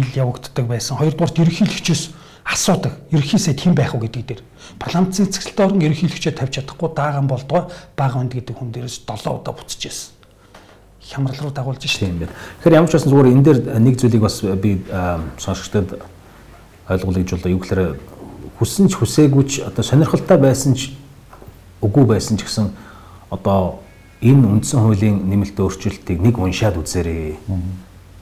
Ил 0.00 0.08
явагддаг 0.16 0.64
байсан. 0.64 0.96
Хоёрдугаарт 0.96 1.36
ерөнхийлөгчөөс 1.36 2.21
асуудаг. 2.44 2.92
Ерөнхий 3.10 3.38
сайд 3.38 3.60
хэн 3.60 3.74
байх 3.74 3.94
вэ 3.94 4.06
гэдэг 4.06 4.26
дээр. 4.26 4.42
Парламентын 4.78 5.26
цэцгэлтэй 5.30 5.66
орон 5.66 5.82
ерөнхийлөгчөө 5.82 6.32
тавьж 6.34 6.58
чадахгүй 6.58 6.90
дааган 6.94 7.26
болдгоо 7.26 7.70
бага 7.96 8.18
онд 8.18 8.34
гэдэг 8.34 8.56
хүн 8.56 8.70
дээрээс 8.74 9.06
7 9.06 9.30
удаа 9.30 9.54
буцаж 9.54 9.82
ирсэн. 9.86 10.14
Хямрал 11.02 11.38
руу 11.38 11.50
дагуулж 11.50 11.82
шүү 11.82 12.06
дээ. 12.06 12.26
Тийм. 12.26 12.30
Тэгэхээр 12.62 12.78
ямар 12.78 12.90
ч 12.90 12.92
байсан 12.94 13.10
зүгээр 13.10 13.32
энэ 13.34 13.42
дээр 13.42 13.58
нэг 13.82 13.94
зүйлийг 13.98 14.22
бас 14.22 14.36
би 14.42 14.70
аа, 14.90 15.20
сонсогчдод 15.38 15.98
ойлгуулъя 16.88 17.22
гэж 17.26 17.30
болоо 17.34 17.50
юу 17.50 17.60
гэхээр 17.62 17.82
хүссэн 18.58 18.86
ч 18.86 18.94
хүсээгүй 18.98 19.44
ч 19.50 19.52
одоо 19.66 19.82
сонирхолтой 19.82 20.38
байсан 20.38 20.78
ч 20.78 20.94
үгүй 21.82 22.06
байсан 22.06 22.38
ч 22.38 22.46
гэсэн 22.46 22.70
одоо 23.30 23.82
энэ 24.22 24.46
үндсэн 24.46 24.78
хуулийн 24.78 25.26
нэмэлт 25.26 25.58
өөрчлөлтийг 25.58 26.22
нэг 26.22 26.38
уншаад 26.38 26.78
үзээрэй. 26.78 27.38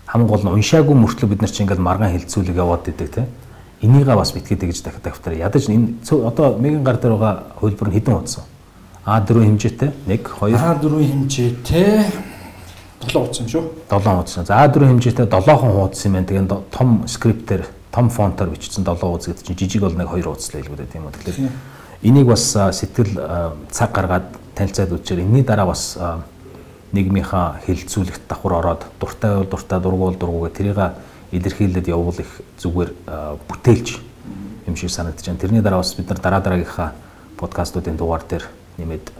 Хамгийн 0.08 0.30
гол 0.32 0.44
нь 0.48 0.54
уншаагүй 0.56 0.96
мөртлөө 0.96 1.28
бид 1.28 1.40
нар 1.44 1.52
чинь 1.52 1.68
ингээд 1.68 1.84
маргаан 1.84 2.16
хилцүүлэг 2.16 2.56
яваад 2.56 2.88
идэг 2.88 3.08
те. 3.12 3.28
Энийгээ 3.80 4.16
бас 4.16 4.32
битгээд 4.32 4.60
гэж 4.68 4.82
дахид 4.84 5.04
давтар 5.04 5.32
ядаж 5.40 5.68
энэ 5.68 6.04
одоо 6.04 6.58
мегийн 6.60 6.84
гар 6.84 7.00
дээр 7.00 7.16
байгаа 7.16 7.56
хөлбөр 7.60 7.88
нь 7.88 7.96
хідэн 7.96 8.20
удсан. 8.20 8.44
А4 9.08 9.40
хэмжээтэй 9.40 9.90
1 10.04 10.20
2 10.20 10.52
А4 10.52 10.84
хэмжээтэй 10.84 12.04
7 13.00 13.12
хуудас 13.16 13.40
юм 13.40 13.48
шүү. 13.48 13.64
7 13.88 14.04
хуудас. 14.04 14.36
За 14.44 14.60
А4 14.68 14.84
хэмжээтэй 14.84 15.26
7 15.26 15.56
хон 15.56 15.72
хуудас 15.72 16.04
юм 16.04 16.12
байна. 16.12 16.28
Тэгээд 16.28 16.52
том 16.68 17.08
скриптээр 17.08 17.64
том 17.90 18.10
фонтоор 18.10 18.50
бичсэн 18.52 18.84
7 18.84 19.00
хуудас 19.00 19.26
гэдэг 19.32 19.44
чинь 19.48 19.56
жижиг 19.56 19.82
бол 19.82 19.96
нэг 19.96 20.12
2 20.12 20.28
хуудас 20.28 20.52
л 20.52 20.60
хэлбэрээ 20.60 20.92
тийм 20.92 21.08
үү. 21.08 21.16
Тэгэхээр 21.16 21.52
энийг 22.04 22.26
бас 22.28 22.44
сэтгэл 22.52 23.16
цаг 23.72 23.90
гаргаад 23.96 24.28
танилцаад 24.54 24.92
үзчихээр 24.92 25.24
энэний 25.24 25.44
дараа 25.48 25.72
бас 25.72 25.96
нийгмийнхаа 26.92 27.64
хилцүүлэгт 27.64 28.28
давхар 28.28 28.52
ороод 28.60 28.82
дуртай 29.00 29.40
бол 29.40 29.48
дуртай 29.48 29.80
дургуул 29.80 30.16
дургуугээ 30.20 30.52
тэрийг 30.52 30.78
илэрхийлээд 31.32 31.88
явуул 31.88 32.18
их 32.18 32.40
зүгээр 32.58 32.90
бүтээлч 33.48 33.88
юм 34.66 34.76
шиг 34.76 34.90
санагдаж 34.90 35.26
байна. 35.26 35.40
Тэрний 35.40 35.62
дараа 35.62 35.80
бас 35.80 35.94
бид 35.94 36.08
нар 36.08 36.18
дараа 36.18 36.40
дараагийнхаа 36.40 36.92
подкастуудын 37.38 37.96
дугаар 37.96 38.22
дээр 38.28 38.44
нэмээд 38.78 39.12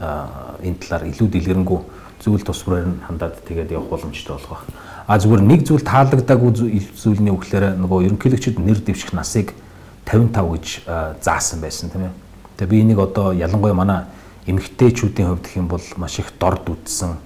энэ 0.63 0.79
талаар 0.81 1.07
илүү 1.07 1.27
дэлгэрэнгүй 1.31 1.79
зүйл 2.21 2.43
тусмаар 2.45 2.85
нь 2.85 2.99
хандаад 3.07 3.41
тэгээд 3.47 3.71
явах 3.71 3.89
боломжтой 3.89 4.35
болох 4.35 4.65
байна. 4.67 4.77
А 5.07 5.17
зүгээр 5.17 5.41
нэг 5.41 5.61
зүйл 5.65 5.83
таалагдаагүй 5.83 6.51
зүйлний 6.93 7.33
үгээр 7.33 7.75
нөгөө 7.81 8.05
ерөнхийлөгчд 8.05 8.59
нэр 8.61 8.79
дэвших 8.85 9.13
насыг 9.13 9.53
55 10.05 10.51
гэж 10.53 10.65
заасан 11.23 11.61
байсан 11.61 11.89
тийм 11.89 12.11
ээ. 12.11 12.13
Тэгээ 12.57 12.71
би 12.71 12.81
энийг 12.81 12.99
одоо 12.99 13.33
ялангуяа 13.33 13.73
манай 13.73 14.05
эмэгтэйчүүдийн 14.45 15.27
хувьд 15.33 15.45
гэх 15.45 15.57
юм 15.57 15.67
бол 15.67 15.85
маш 15.97 16.19
их 16.19 16.29
дорд 16.39 16.69
үтсэн 16.69 17.17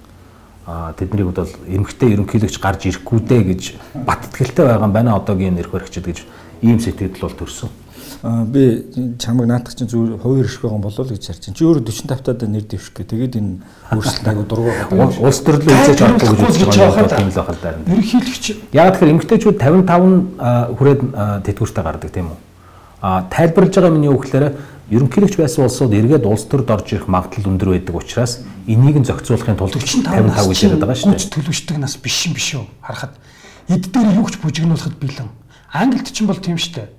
тэдний 0.65 1.23
хувьд 1.23 1.39
бол 1.41 1.53
эмэгтэй 1.69 2.13
ерөнхийлөгч 2.17 2.57
гарч 2.57 2.81
ирэхгүй 2.89 3.19
дээ 3.21 3.43
гэж 3.53 3.63
баттгэлтэй 4.05 4.65
байгаа 4.65 4.87
юм 4.89 4.93
байна 4.93 5.15
одоогийн 5.15 5.55
нэр 5.55 5.69
хөрөгчд 5.69 6.05
гэж 6.05 6.17
ийм 6.65 6.81
сэтгэл 6.81 7.21
бол 7.21 7.37
төрсөн 7.37 7.69
би 8.25 8.85
чамайг 9.19 9.47
наадах 9.47 9.75
чинь 9.75 9.87
зүгээр 9.87 10.17
хувийн 10.17 10.41
ирэх 10.41 10.61
байгаа 10.61 10.81
болов 10.81 11.09
гэж 11.09 11.21
харж 11.29 11.39
чинь. 11.45 11.53
Чи 11.53 11.65
өөрөө 11.65 11.85
45 11.85 12.25
таад 12.25 12.41
нэр 12.49 12.65
дэвших 12.65 12.93
гэ. 12.97 13.03
Тэгээд 13.05 13.37
энэ 13.37 13.61
өөрчлөлт 13.93 14.25
айгу 14.25 14.43
дургу 14.49 14.71
байгаа. 14.89 15.13
Улс 15.21 15.39
төрлөө 15.45 15.73
үзэж 15.77 15.97
чадахгүй 16.01 16.33
гэж 16.33 16.57
үзэж 16.57 16.73
байгаа 16.73 17.21
юм 17.21 17.29
л 17.29 17.37
байна 17.37 17.61
даа. 17.61 17.77
Ерөнхийлөгч 17.85 18.45
яг 18.73 18.97
тэгэхээр 18.97 19.13
эмгтээчүүд 19.13 19.57
55 19.61 20.73
хүрээд 20.73 21.01
тэтгэвртэй 21.45 21.83
гардаг 21.85 22.09
тийм 22.09 22.33
үү? 22.33 22.39
А 23.05 23.29
тайлбарлаж 23.29 23.75
байгаа 23.77 23.93
миний 23.93 24.09
үг 24.09 24.25
гэхээр 24.25 24.57
ерөнхийлөгч 24.89 25.37
байсан 25.37 25.69
улсууд 25.69 25.93
эргээд 25.93 26.25
улс 26.25 26.49
төрд 26.49 26.73
орж 26.73 26.97
ирэх 26.97 27.05
магадлал 27.05 27.53
өндөр 27.53 27.77
байдаг 27.77 27.93
учраас 27.93 28.41
энийг 28.65 28.97
нь 28.97 29.05
зохицуулахын 29.05 29.61
тулд 29.61 29.77
55 29.77 30.49
гэж 30.49 30.59
яриад 30.65 30.81
байгаа 30.81 30.97
шүү 30.97 31.13
дээ. 31.13 31.29
Төлөвчдөг 31.37 31.77
нас 31.77 31.93
биш 32.01 32.25
юм 32.25 32.33
биш 32.33 32.57
үү? 32.57 32.65
Харахад 32.81 33.13
эд 33.69 33.93
дээр 33.93 34.17
юу 34.17 34.25
ч 34.25 34.41
бүжигнуулахад 34.41 34.97
бэлэн. 34.97 35.29
Англид 35.69 36.09
ч 36.09 36.25
юм 36.25 36.33
бол 36.33 36.41
тийм 36.41 36.57
шүү 36.57 36.81
дээ 36.81 36.89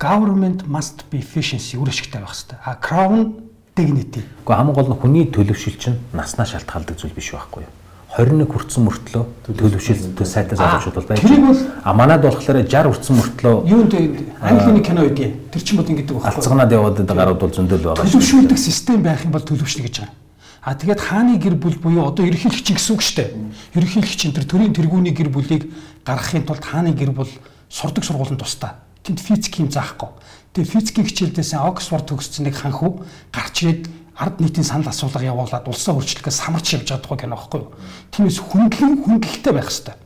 government 0.00 0.66
must 0.66 1.04
be 1.10 1.18
efficiency 1.18 1.76
үр 1.76 1.88
ашигтай 1.88 2.22
байх 2.22 2.32
хэрэгтэй. 2.32 2.58
А 2.64 2.74
crown 2.80 3.42
dignity. 3.76 4.22
Гэхдээ 4.46 4.56
хамгийн 4.56 4.74
гол 4.74 4.88
нь 4.88 4.96
хүний 4.96 5.26
төлөвшил 5.28 5.76
чинь 5.76 5.98
наснаа 6.14 6.46
шалтгаалдаг 6.46 6.96
зүйл 6.96 7.12
биш 7.12 7.34
байхгүй 7.34 7.66
юу? 7.66 7.72
21 8.10 8.50
хүрсэн 8.50 8.82
мөртлөө 8.86 9.24
төлөвшөлтөд 9.46 10.26
сайтай 10.26 10.58
залуучууд 10.58 10.96
бол 10.98 11.06
байж 11.06 11.22
байна. 11.22 11.54
А 11.86 11.94
манад 11.94 12.24
болохоор 12.26 12.58
60 12.66 12.90
хүрсэн 12.90 13.14
мөртлөө 13.20 13.54
юунд 13.70 13.94
английн 14.42 14.82
кино 14.82 15.06
үдээ. 15.06 15.30
Тэр 15.54 15.62
чинь 15.62 15.78
бол 15.78 15.86
ингэдэг 15.86 16.18
байхгүй. 16.18 16.26
Алцганаад 16.26 16.74
яваад 16.74 16.98
байгаа 17.06 17.22
гарууд 17.22 17.40
бол 17.40 17.54
зөндөл 17.54 17.86
байгаа 17.86 18.02
шүү. 18.02 18.18
Төлөвшүүлдэг 18.18 18.58
систем 18.58 19.06
байх 19.06 19.22
юм 19.22 19.30
бол 19.30 19.46
төлөвшнө 19.46 19.86
гэж 19.86 19.94
байгаа. 20.02 20.18
А 20.60 20.74
тэгээд 20.74 21.00
хааны 21.00 21.38
гэр 21.38 21.54
бүл 21.54 21.78
буюу 21.78 22.10
одоо 22.10 22.26
ерөнхийлөгч 22.26 22.74
гэсэн 22.74 22.92
үг 22.98 23.02
шүү 23.06 23.16
дээ. 23.16 23.30
Ерөнхийлөгч 23.78 24.20
энэ 24.26 24.44
төрийн 24.44 24.74
тэргүүний 24.74 25.14
гэр 25.14 25.30
бүлийг 25.30 25.70
гаргахын 26.04 26.44
тулд 26.44 26.66
хааны 26.66 26.92
гэр 26.92 27.14
бүл 27.14 27.32
сурдаг 27.70 28.04
сургуулийн 28.04 28.36
тустай 28.36 28.74
тэнд 29.02 29.20
физик 29.20 29.58
юм 29.58 29.70
заахгүй. 29.70 30.08
Тэгээ 30.52 30.72
физикийн 30.72 31.06
хичээлдээс 31.06 31.54
Оксфорд 31.56 32.10
төгссөн 32.10 32.46
нэг 32.46 32.58
ханху 32.58 33.06
гарч 33.32 33.64
ирээд 33.64 33.82
ард 34.16 34.40
нийтийн 34.40 34.64
санал 34.64 34.88
асуулга 34.88 35.22
явуулаад 35.22 35.68
улсаа 35.68 35.94
өөрчлөхөөс 35.94 36.38
самарч 36.40 36.74
явж 36.74 36.88
тухай 37.02 37.24
кино 37.24 37.36
байхгүй 37.36 37.60
юу. 37.60 37.72
Тиймээс 38.10 38.38
хүндлэн 38.40 39.02
хүндлэлтэй 39.04 39.52
байх 39.52 39.68
хэрэгтэй. 39.68 39.96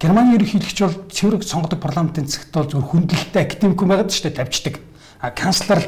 Германы 0.00 0.36
ерөнхийлөгч 0.36 0.78
бол 0.80 0.96
цэврэг 1.08 1.42
сонгодог 1.42 1.80
парламентын 1.80 2.28
цагт 2.28 2.52
бол 2.52 2.68
зөвхөн 2.68 3.08
хүндлэлтэй 3.08 3.42
академик 3.42 3.80
байгаад 3.80 4.12
ч 4.12 4.20
тавьчихдаг 4.28 4.85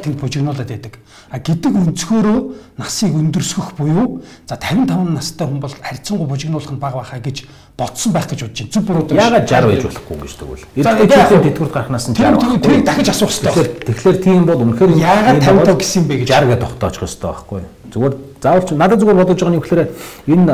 тэнд 0.03 0.21
бужигнуулаад 0.21 0.69
байдаг. 0.69 0.99
А 1.31 1.39
гэдэг 1.39 1.73
өнцгөөрөө 1.73 2.39
насыг 2.79 3.13
өндөрсгөх 3.13 3.77
буюу 3.77 4.23
за 4.49 4.57
55 4.57 5.13
настай 5.13 5.47
хүн 5.47 5.61
бол 5.61 5.75
харьцангуй 5.75 6.27
бужигнуулах 6.27 6.73
нь 6.73 6.81
бага 6.81 7.05
байхаа 7.05 7.21
гэж 7.21 7.45
бодсон 7.77 8.13
байх 8.13 8.27
гэж 8.27 8.49
бодож 8.49 8.59
байна. 8.59 8.73
Зүг 8.73 8.85
буруу 8.89 9.05
дээ. 9.05 9.21
Яагаад 9.21 9.47
60 9.49 9.69
байж 9.69 9.85
болохгүй 9.85 10.17
гэж 10.25 10.33
тэгвэл. 10.41 10.65
Эрдэнэчүүдийн 10.81 11.45
тэтгэврт 11.53 11.73
гарахнаас 11.73 12.07
нь 12.09 12.17
60. 12.17 12.63
Тэрийг 12.65 12.85
дахиж 12.89 13.09
асуух 13.13 13.33
хэрэгтэй. 13.33 13.85
Тэгэхээр 13.87 14.19
тийм 14.25 14.43
бол 14.49 14.63
үнэхээр 14.65 14.93
яагаад 14.97 15.43
55 15.45 15.79
гэсэн 15.79 16.03
бэ 16.09 16.15
гэж 16.25 16.29
60 16.33 16.49
гэдээ 16.49 16.65
тогтоочих 16.65 17.03
хэрэгтэй 17.05 17.29
байхгүй. 17.29 17.63
Зүгээр 17.93 18.15
заавал 18.41 18.65
ч 18.65 18.71
надад 18.73 19.01
зүгээр 19.01 19.21
бодож 19.21 19.39
байгаа 19.39 19.53
нь 19.53 19.59
юу 19.61 19.65
гэхээр 19.65 19.83
энэ 20.33 20.53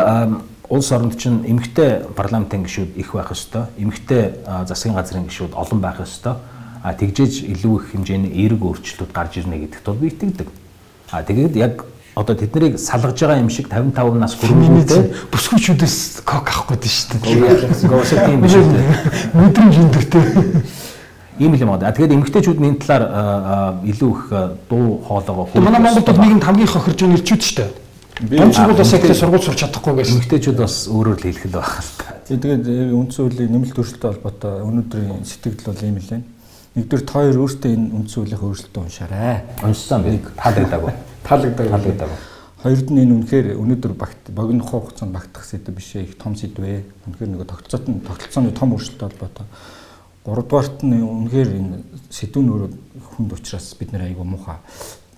улс 0.68 0.88
оронд 0.90 1.14
чинь 1.20 1.44
эмэгтэй 1.46 2.10
парламентын 2.16 2.64
гишүүд 2.66 2.98
их 2.98 3.14
байх 3.14 3.30
ёстой. 3.30 3.70
Эмэгтэй 3.78 4.42
засгийн 4.66 4.96
газрын 4.96 5.28
гишүүд 5.28 5.54
олон 5.54 5.80
байх 5.80 6.00
ёстой 6.00 6.40
а 6.84 6.92
тэгжээж 6.92 7.48
илүү 7.48 7.74
их 7.80 7.84
хэмжээний 7.96 8.32
эерэг 8.44 8.60
өөрчлөлтүүд 8.60 9.08
гарч 9.16 9.40
ирнэ 9.40 9.56
гэдэгт 9.64 9.88
бол 9.88 9.96
би 9.96 10.12
итгэдэг. 10.12 10.48
А 11.08 11.24
тэгээд 11.24 11.56
яг 11.56 11.88
одоо 12.12 12.36
тэднийг 12.36 12.76
салгаж 12.76 13.16
байгаа 13.24 13.40
юм 13.40 13.48
шиг 13.48 13.72
55 13.72 14.20
нас 14.20 14.36
хүрээтэй 14.36 15.32
бүсгүүчүүдээс 15.32 15.96
кок 16.28 16.44
авахгүй 16.44 16.76
дээ 16.76 16.92
шүү 16.92 17.18
дээ. 17.24 17.88
Гоосо 17.88 18.20
тийм 18.28 18.44
биш 18.44 18.54
үү? 18.60 18.68
Мэдрэмж 19.32 19.74
өндөртэй. 19.80 20.24
Ийм 21.40 21.56
л 21.56 21.64
юм 21.64 21.72
аа. 21.72 21.88
Тэгээд 21.88 22.14
эмгтээчүүд 22.20 22.60
энэ 22.60 22.78
талаар 22.84 23.80
илүү 23.88 24.10
их 24.12 24.24
дуу 24.68 25.00
хоолойгоо 25.08 25.56
хөө. 25.56 25.64
Манай 25.64 25.80
Монголд 25.80 26.04
бол 26.04 26.20
нийгэм 26.20 26.44
хамгийн 26.44 26.68
хохирж 26.68 27.00
байгаа 27.00 27.16
нэрчүүд 27.16 27.42
шүү 27.48 27.56
дээ. 27.64 27.72
Би 28.28 28.36
онцгой 28.44 28.76
бас 28.76 28.92
яг 28.92 29.08
сургууль 29.08 29.42
сурч 29.42 29.58
чадахгүй 29.64 30.04
гэсэн. 30.04 30.20
Эмгтээчүүд 30.20 30.58
бас 30.60 30.86
өөрөөр 30.86 31.18
л 31.18 31.26
хэлэх 31.26 31.48
л 31.48 31.56
байх 31.58 31.82
л 31.82 31.90
та. 31.98 32.14
Тэгээд 32.30 32.62
үндсэн 32.94 33.26
хуулийн 33.26 33.50
нэмэлт 33.50 33.74
өөрчлөлттэй 33.74 34.10
холбоотой 34.14 34.54
өнөөдрийн 34.62 35.26
сэтгэл 35.26 35.66
бол 35.66 35.82
ийм 35.82 35.98
л 35.98 36.06
байна 36.06 36.33
Нэгдүгээр 36.74 37.04
та 37.06 37.18
хоёр 37.22 37.38
өөртөө 37.38 37.70
энэ 37.70 37.86
үндсэн 37.94 38.18
хуулийн 38.18 38.42
өөрчлөлтөө 38.44 38.82
уншаарай. 38.82 39.36
Уншсан 39.62 40.02
би. 40.02 40.18
Таалагдаагүй. 40.34 40.92
Таалагдаагүй. 41.28 41.70
Таалагдаагүй. 41.70 42.18
Хоёрд 42.64 42.88
нь 42.90 43.00
энэ 43.04 43.14
үнэхээр 43.14 43.46
өнөөдөр 43.60 43.94
багт 43.94 44.22
богино 44.34 44.64
хугацаанд 44.64 45.14
багтах 45.14 45.44
сэдв 45.46 45.70
биш 45.70 45.94
ээ. 45.94 46.10
Их 46.10 46.18
том 46.18 46.34
сэдв 46.34 46.64
ээ. 46.64 46.82
Үнэхээр 47.06 47.30
нэг 47.30 47.46
тогтцоот 47.46 47.86
нь 47.86 48.02
тогтолцооны 48.02 48.50
том 48.56 48.74
өөрчлөлттэй 48.74 49.06
холбоотой. 49.06 49.46
Гуравдугаарт 50.24 50.82
нь 50.82 50.98
үнэхээр 50.98 51.50
энэ 51.62 51.78
сэдв 52.10 52.42
нь 52.42 52.50
өөрөө 52.50 52.70
хүнд 53.14 53.30
учраас 53.38 53.70
бид 53.78 53.94
нэр 53.94 54.10
айгүй 54.10 54.26
муухай 54.26 54.58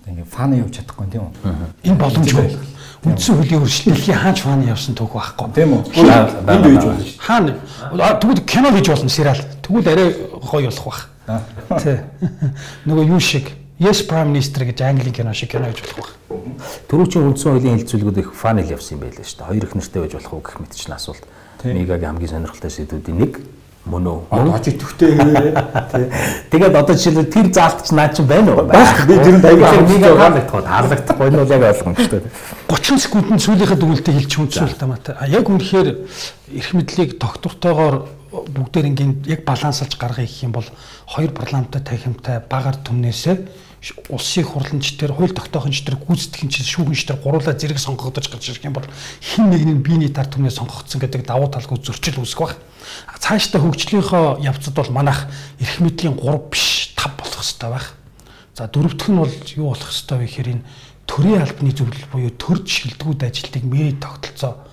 ингээ 0.07 0.25
фаны 0.25 0.57
явж 0.63 0.79
чадахгүй 0.79 1.07
тийм 1.11 1.27
үү? 1.27 1.33
Энэ 1.83 1.99
боломжгүй. 1.99 2.47
Үндсэн 3.03 3.35
хуулийн 3.35 3.61
өөрчлөлтийн 3.61 4.19
хаанч 4.23 4.39
фаны 4.41 4.67
явсан 4.71 4.95
түүх 4.95 5.19
байхгүй. 5.19 5.47
Тийм 5.51 5.73
үү? 5.75 5.81
Энд 6.47 6.65
үйж 6.71 6.83
болно. 6.87 7.03
Хаана? 7.19 7.51
Тэгвэл 8.23 8.43
кино 8.47 8.71
хийж 8.71 8.87
болно 8.87 9.09
сериал. 9.11 9.41
Тэгвэл 9.59 9.91
арай 9.91 10.15
гоё 10.31 10.71
болох 10.71 10.85
байх. 10.87 11.01
Тий. 11.27 11.99
Нөгөө 12.87 13.09
юу 13.11 13.19
шиг 13.19 13.51
Yes 13.77 14.01
Prime 14.07 14.31
Minister 14.31 14.63
гэж 14.63 14.81
Английн 14.81 15.13
кино 15.13 15.33
шиг 15.35 15.51
кино 15.51 15.67
гэж 15.67 15.83
болох 15.83 15.97
байх. 15.99 16.15
Төрүүчийн 16.87 17.27
үндсэн 17.29 17.51
хуулийн 17.51 17.77
хэлцүүлгүүд 17.83 18.21
их 18.23 18.31
фанэл 18.33 18.73
явсан 18.73 18.97
юм 18.97 19.03
байлаа 19.05 19.27
шүү 19.27 19.37
дээ. 19.37 19.49
Хоёр 19.51 19.65
их 19.67 19.75
нэртэй 19.75 20.01
байж 20.01 20.13
болох 20.17 20.33
уу 20.33 20.41
гэх 20.41 20.57
мэт 20.63 20.73
чинь 20.73 20.95
асуулт. 20.95 21.23
Мегагийн 21.61 22.09
хамгийн 22.15 22.31
сонирхолтой 22.31 22.71
сэдвүүдийн 22.71 23.17
нэг 23.21 23.33
мөн 23.85 24.07
үү? 24.07 24.19
Хож 24.31 24.65
идэвхтэй. 24.71 25.11
Тэгээд 26.51 26.75
одоо 26.75 26.95
жишээлбэл 26.95 27.31
тэр 27.31 27.47
заалт 27.53 27.79
ч 27.85 27.91
наад 27.91 28.15
чинь 28.15 28.27
байна 28.27 28.51
уу? 28.55 28.65
Байх. 28.65 29.05
Би 29.07 29.15
тэр 29.19 29.37
нь 29.37 29.45
аягүй 29.45 29.99
нэг 29.99 30.03
таалагдах 30.07 30.49
таалагдахгүй 30.51 31.27
нь 31.31 31.37
бол 31.37 31.53
яг 31.53 31.63
ойлгомжтой. 31.69 32.21
30 32.71 33.03
секундэд 33.03 33.43
сүүлийнхээ 33.45 33.77
дүгнэлтээ 33.77 34.15
хэлчих 34.15 34.41
үнцүүл 34.41 34.75
тамаатай. 34.75 35.15
А 35.15 35.27
яг 35.27 35.45
үнэхээр 35.47 35.89
эрх 36.51 36.71
мэдлийг 36.73 37.15
доктортойгоор 37.21 38.16
бүгдээр 38.31 38.89
ингийн 38.91 39.23
яг 39.25 39.45
балансалж 39.45 39.97
гаргая 39.97 40.25
гэх 40.25 40.43
юм 40.43 40.51
бол 40.51 40.67
хоёр 41.07 41.31
парламенттай 41.31 41.81
танхимтай 41.81 42.41
багаар 42.43 42.77
түмнээсээ 42.83 43.35
улсын 44.09 44.43
хурланч 44.43 44.97
төр 44.97 45.13
хууль 45.13 45.31
тогтоохонч 45.31 45.85
төр 45.85 46.01
гүйцэтгэгч 46.01 46.65
шүүгэнч 46.65 47.01
төр 47.07 47.17
гуруула 47.21 47.53
зэрэг 47.53 47.77
сонгогдож 47.77 48.27
гарч 48.27 48.49
ирэх 48.49 48.65
юм 48.65 48.73
бол 48.73 48.87
хин 49.21 49.53
нэг 49.53 49.63
нь 49.63 49.83
биений 49.85 50.09
тар 50.09 50.25
түмнээ 50.27 50.51
сонгогдсон 50.51 50.99
гэдэг 51.01 51.23
давуу 51.29 51.47
талгүй 51.47 51.77
зөрчил 51.77 52.19
үүсэх 52.19 52.41
баг. 52.41 52.57
Цаашдаа 53.21 53.61
хөгжлийнхөө 53.61 54.41
явцад 54.41 54.73
бол 54.73 54.89
манайх 54.89 55.29
эрх 55.61 55.77
мэдлийн 55.77 56.17
3 56.17 56.49
биш 56.49 56.97
5 56.97 57.21
болох 57.21 57.37
хэрэгтэй 57.37 57.69
байх. 57.69 57.87
За 58.57 58.65
дөрөвдөх 58.65 59.07
нь 59.13 59.21
бол 59.21 59.35
юу 59.55 59.67
болох 59.71 59.87
хэрэгтэй 59.93 60.17
вэ 60.17 60.25
гэхээр 60.25 60.51
энэ 60.57 60.65
төрийн 61.05 61.41
албаны 61.45 61.71
зөвлөл 61.71 62.11
буюу 62.11 62.33
төрж 62.33 62.65
шилдэгүүд 62.65 63.21
ажилтныг 63.29 63.63
мэри 63.63 63.93
тогтолцоо 64.01 64.65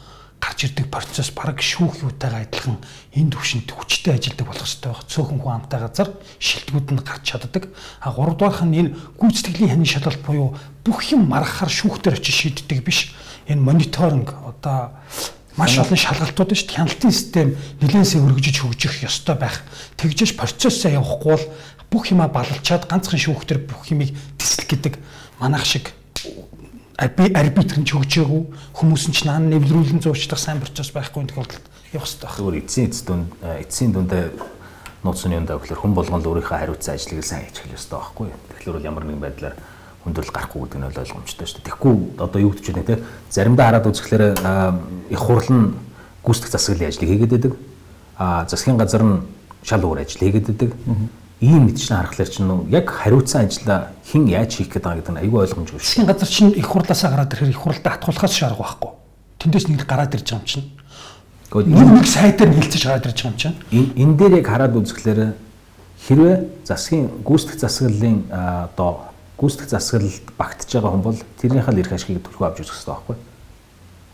гарч 0.44 0.68
ирдэг 0.68 0.92
процесс 0.92 1.32
баг 1.32 1.56
шүүх 1.56 2.04
юутайгаа 2.04 2.44
адилхан 2.44 2.76
энэ 3.16 3.32
төвшөнд 3.32 3.72
хүчтэй 3.72 4.20
ажилладаг 4.20 4.44
болох 4.44 4.68
хэрэгтэй 4.68 4.92
байх. 4.92 5.08
Цөөхөн 5.08 5.40
хүн 5.40 5.56
амтай 5.56 5.80
газар 5.80 6.08
шилдэгүүд 6.36 6.88
нь 6.92 7.00
гарч 7.00 7.24
чаддаг. 7.24 7.64
А 8.04 8.12
гуравдугаарх 8.12 8.60
нь 8.68 8.76
энэ 8.76 8.94
гүйцэтгэлийн 9.16 9.72
ханийн 9.72 9.88
шалгалт 9.88 10.20
буюу 10.20 10.52
бүх 10.84 11.00
юм 11.16 11.32
маргахаар 11.32 11.72
шүүхтэр 11.72 12.20
очиж 12.20 12.36
шийддэг 12.44 12.84
биш. 12.84 13.16
Энэ 13.48 13.64
мониторинг 13.64 14.36
одоо 14.44 14.92
маш 15.56 15.80
олон 15.80 15.96
шалгалтууд 15.96 16.52
шүү 16.52 16.68
дээ. 16.68 16.76
Хяналтын 16.76 17.12
систем 17.14 17.48
нэлээсээ 17.80 18.20
өргөжиж 18.20 18.56
хөгжих 18.60 19.00
ёстой 19.08 19.40
байх. 19.40 19.64
Тэгжээж 19.96 20.36
процессоо 20.36 20.92
явахгүй 20.92 21.32
бол 21.40 21.46
бүх 21.88 22.12
юмаа 22.12 22.28
балалчаад 22.28 22.84
ганцхан 22.90 23.22
шүүхтэр 23.22 23.64
бүх 23.64 23.88
юмыг 23.88 24.12
тэслэх 24.36 24.68
гэдэг 24.68 24.94
манайх 25.40 25.64
шиг 25.64 25.94
арбитр 26.98 27.78
нь 27.80 27.86
ч 27.86 27.98
хөгжөөгүй 27.98 28.42
хүмүүс 28.78 29.04
нь 29.10 29.14
ч 29.14 29.26
наан 29.26 29.50
нэвлрүүлэн 29.50 29.98
зуучдах 29.98 30.38
сайн 30.38 30.62
процесс 30.62 30.94
байхгүй 30.94 31.26
тохиолдолд 31.26 31.64
явах 31.90 32.06
хэрэгтэй 32.06 32.28
байна. 32.28 32.38
Зүгээр 32.38 32.60
эцсийн 32.62 32.86
эц 32.86 32.98
дүнд 33.02 33.28
эцсийн 33.42 33.90
дүндээ 33.92 34.24
нууцны 35.02 35.34
юм 35.34 35.46
даа 35.46 35.58
гэхэлэр 35.58 35.82
хүн 35.82 35.94
болгон 35.94 36.22
л 36.22 36.28
өөрийнхөө 36.30 36.54
хариуцсан 36.54 36.94
ажлыг 36.94 37.24
сайн 37.26 37.50
хийж 37.50 37.58
эхлэх 37.66 37.76
ёстой 37.76 37.98
байхгүй. 37.98 38.28
Тэгэхээр 38.30 38.76
бол 38.78 38.88
ямар 38.88 39.04
нэгэн 39.04 39.24
байдлаар 39.26 39.54
хүндрэл 40.06 40.30
гарахгүй 40.30 40.60
гэдэг 40.64 40.78
нь 40.78 40.86
ойлгомжтой 40.86 41.46
шүү 41.50 41.58
дээ. 41.58 41.66
Тэгэхгүй 41.66 41.94
одоо 42.22 42.40
юу 42.40 42.52
гэж 42.54 42.66
байна 42.70 42.86
те 42.86 42.96
заримдаа 43.28 43.66
хараад 43.66 43.88
үзэхлээр 43.90 44.24
их 45.10 45.20
хурл 45.20 45.50
нь 45.50 45.64
гүйцэтгэх 46.22 46.52
засаглалын 46.54 46.88
ажлыг 46.94 47.10
хийгээд 47.10 47.34
байдаг. 47.34 47.52
А 48.16 48.46
засгийн 48.46 48.78
газар 48.78 49.02
нь 49.02 49.18
шал 49.66 49.82
өөр 49.82 50.04
ажил 50.06 50.22
хийгээд 50.22 50.46
байдаг. 50.46 50.70
Ийм 51.40 51.66
мэдчлэн 51.66 51.98
харахаар 51.98 52.30
чинь 52.30 52.50
яг 52.70 52.86
хариуцсан 52.90 53.46
ажлаа 53.46 53.90
хэн 54.06 54.28
яаж 54.30 54.54
хийх 54.54 54.70
гэдэг 54.70 54.82
байгаа 54.84 54.98
гэдэг 55.02 55.14
нь 55.14 55.22
айгүй 55.26 55.40
ойлгомжгүй. 55.42 55.80
Засгийн 55.82 56.06
газар 56.06 56.28
чинь 56.28 56.54
их 56.54 56.66
хурлаасаа 56.66 57.10
гараад 57.10 57.32
ирэхээр 57.34 57.50
их 57.50 57.58
хурлаа 57.58 57.92
хатгуулахаас 57.98 58.34
шаарга 58.34 58.62
байхгүй. 58.62 58.90
Тэндээс 59.42 59.66
нэг 59.68 59.82
гараад 59.82 60.14
ирж 60.14 60.30
байгаа 60.30 60.40
юм 60.40 60.46
чинь. 60.46 60.66
Нэг 61.54 61.88
нэг 61.90 62.06
сайдаар 62.06 62.50
нэлцэж 62.54 62.82
гараад 62.86 63.06
ирж 63.10 63.18
байгаа 63.18 63.34
юм 63.34 63.40
чинь. 63.42 63.56
Энэ 63.98 64.14
дээр 64.14 64.32
яг 64.38 64.46
хараад 64.46 64.78
үзэхлээр 64.78 65.20
хэрвээ 66.06 66.36
засгийн 66.64 67.10
гүйцэтгэх 67.26 67.60
засаглалын 67.60 68.18
одоо 68.30 69.10
гүйцэтгэх 69.40 69.68
засаглалд 69.74 70.26
багтж 70.38 70.70
байгаа 70.70 70.90
хүн 70.94 71.02
бол 71.02 71.18
тэрнийхээ 71.42 71.74
л 71.74 71.82
эрх 71.82 71.92
ашигыг 71.92 72.22
төлхөө 72.22 72.46
авч 72.46 72.58
үзэх 72.62 72.76
хэрэгтэй 72.78 72.94
байхгүй. 72.94 73.16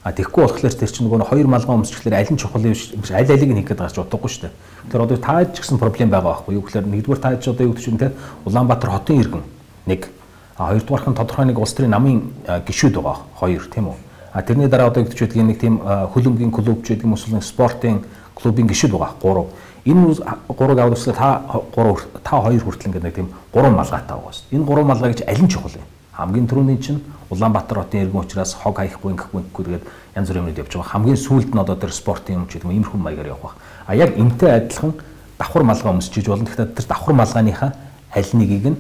А 0.03 0.13
тэгэхгүй 0.17 0.49
болохоор 0.49 0.73
тэр 0.73 0.89
чинь 0.89 1.05
нөгөө 1.05 1.29
хоёр 1.29 1.45
малгай 1.45 1.77
өмсчлэр 1.77 2.17
аль 2.17 2.33
нь 2.33 2.41
чухал 2.41 2.65
юм 2.65 2.73
биш 2.73 3.13
аль 3.13 3.29
алиг 3.29 3.53
нь 3.53 3.61
хийх 3.61 3.69
гэдэг 3.69 3.85
гарч 3.85 4.01
удахгүй 4.01 4.33
шүү 4.33 4.43
дээ. 4.49 4.55
Тэгэхээр 4.89 5.05
одоо 5.05 5.19
таад 5.21 5.53
ч 5.53 5.61
гэсэн 5.61 5.77
проблем 5.77 6.09
байгаа 6.09 6.41
байхгүй 6.41 6.57
юу 6.57 6.65
гэхээр 6.65 6.89
нэгдүгээр 6.89 7.21
таад 7.21 7.45
ч 7.45 7.53
одоо 7.53 7.69
юу 7.69 7.77
гэж 7.77 7.85
юм 7.93 8.01
те 8.01 8.09
Улаанбаатар 8.49 8.97
хотын 8.97 9.21
иргэн 9.21 9.45
нэг 9.85 10.09
а 10.57 10.73
хоёрдугаарх 10.73 11.05
нь 11.05 11.19
тодорхой 11.21 11.45
нэг 11.45 11.61
улс 11.61 11.77
төрийн 11.77 11.93
намын 11.93 12.33
гишүүд 12.65 12.97
байгаа 12.97 13.29
хоёр 13.37 13.69
тийм 13.69 13.93
үү. 13.93 13.99
А 14.33 14.41
тэрний 14.41 14.69
дараа 14.73 14.89
одоо 14.89 15.05
юу 15.05 15.13
гэж 15.13 15.21
байдгийг 15.21 15.45
нэг 15.45 15.61
тийм 15.61 15.85
хөлөмгийн 15.85 16.49
клуб 16.49 16.81
ч 16.81 16.97
гэдэг 16.97 17.05
юм 17.05 17.21
эсвэл 17.21 17.45
спортын 17.45 18.01
клубын 18.33 18.73
гишүүд 18.73 18.97
байгаа 18.97 19.21
гурав. 19.21 19.53
Энэ 19.85 20.17
аваад 20.49 20.97
үзлээ 20.97 21.13
та 21.13 21.45
гурав 21.77 22.09
та 22.25 22.41
хоёр 22.41 22.65
хүртэл 22.65 22.89
ингээд 22.89 23.05
нэг 23.05 23.15
тийм 23.15 23.29
гурван 23.53 23.77
малгайтай 23.77 24.17
байгаа 24.17 24.33
шүү. 24.33 24.49
Энэ 24.53 24.65
гурван 24.65 24.87
малгай 24.89 25.13
гэж 25.13 25.29
аль 25.29 25.45
нь 25.45 25.49
чухал 25.49 25.77
юм? 25.77 25.85
Хамгийн 26.13 26.49
түрүүний 26.49 26.79
чинь 26.81 27.01
Улаанбаатар 27.31 27.79
хотын 27.79 28.03
иргэн 28.11 28.21
учраас 28.27 28.55
хог 28.59 28.77
хаяхгүй 28.77 29.15
ингэхгүй 29.15 29.43
гэдгээр 29.55 29.83
янз 30.19 30.29
бүрийн 30.29 30.45
юмуд 30.51 30.59
явж 30.59 30.75
байгаа. 30.75 30.91
Хамгийн 30.99 31.17
сүүлд 31.17 31.55
нь 31.55 31.63
одоо 31.63 31.77
тэр 31.79 31.95
спортын 31.95 32.43
юм 32.43 32.47
ч 32.51 32.59
гэдэг 32.59 32.67
юм 32.67 32.75
иймэрхүү 32.75 32.99
маягаар 32.99 33.31
явах 33.31 33.55
байх. 33.55 33.57
А 33.87 33.95
яг 33.95 34.19
энтэй 34.19 34.51
адилхан 34.51 34.99
давхар 35.39 35.63
малгай 35.63 35.95
өмсчиж 35.95 36.27
болно. 36.27 36.43
Тэгэхээр 36.51 36.75
тэр 36.75 36.87
давхар 36.91 37.15
малгайныхаа 37.15 37.71
аль 38.11 38.33
нэгийг 38.35 38.67
нь 38.75 38.79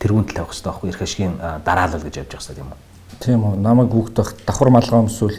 тэргүүнд 0.00 0.32
тавих 0.32 0.48
хэрэгтэй 0.48 0.72
байхгүй 0.72 0.88
эрх 0.88 1.02
ашигын 1.04 1.34
дараалал 1.60 2.00
гэж 2.00 2.16
явж 2.24 2.32
байгаа 2.40 2.64
юм 2.64 2.72
уу? 2.72 2.80
Тийм 3.20 3.40
үү. 3.44 3.54
Намайг 3.60 3.92
бүгдэх 3.92 4.28
давхар 4.48 4.72
малгай 4.72 5.00
өмсвөл 5.04 5.36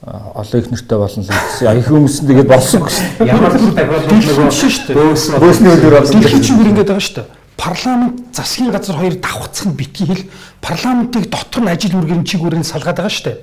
олон 0.00 0.60
их 0.64 0.70
нэртэй 0.72 0.96
болно 0.96 1.22
л 1.22 1.28
гэсэн. 1.28 1.76
Их 1.76 1.88
хүмүүс 1.92 2.16
нь 2.24 2.28
тэгээд 2.32 2.48
болсон 2.48 2.88
гэсэн. 2.88 3.04
Ямар 3.20 3.52
ч 3.52 3.68
тохиолдол 3.68 4.16
нөгөө 4.16 4.48
шүү 4.48 4.96
дээ. 4.96 5.40
Бөөсний 5.44 5.72
өдөр 5.76 5.92
болсон. 6.00 6.24
Дэлхийн 6.24 6.40
чигээр 6.40 6.70
ингэж 6.72 6.88
байгаа 6.88 7.04
шүү 7.04 7.16
дээ 7.20 7.37
парламент 7.58 8.32
засгийн 8.32 8.70
газар 8.70 8.96
хоёр 8.96 9.18
давхцах 9.18 9.66
нь 9.66 9.74
битгий 9.74 10.06
хэл 10.06 10.30
парламентыг 10.62 11.28
дотор 11.28 11.66
нь 11.66 11.68
ажил 11.68 11.98
үргэрийн 11.98 12.24
чигүүрийн 12.24 12.62
салгаад 12.62 13.02
байгаа 13.02 13.10
шүү 13.10 13.26
дээ. 13.26 13.38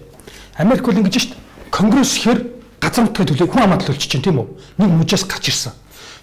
Америк 0.63 0.88
бол 0.88 0.95
ингэж 0.95 1.15
шүү 1.19 1.32
дээ. 1.36 1.43
Конгресс 1.69 2.15
хэр 2.23 2.39
газар 2.80 3.04
нутгийн 3.04 3.28
төлөө 3.28 3.51
хүн 3.51 3.63
амаа 3.67 3.80
төлөвч 3.84 4.08
чинь 4.08 4.23
тийм 4.23 4.39
үү? 4.39 4.47
Нэг 4.80 4.89
мужаас 4.95 5.28
гарч 5.28 5.51
ирсэн. 5.51 5.75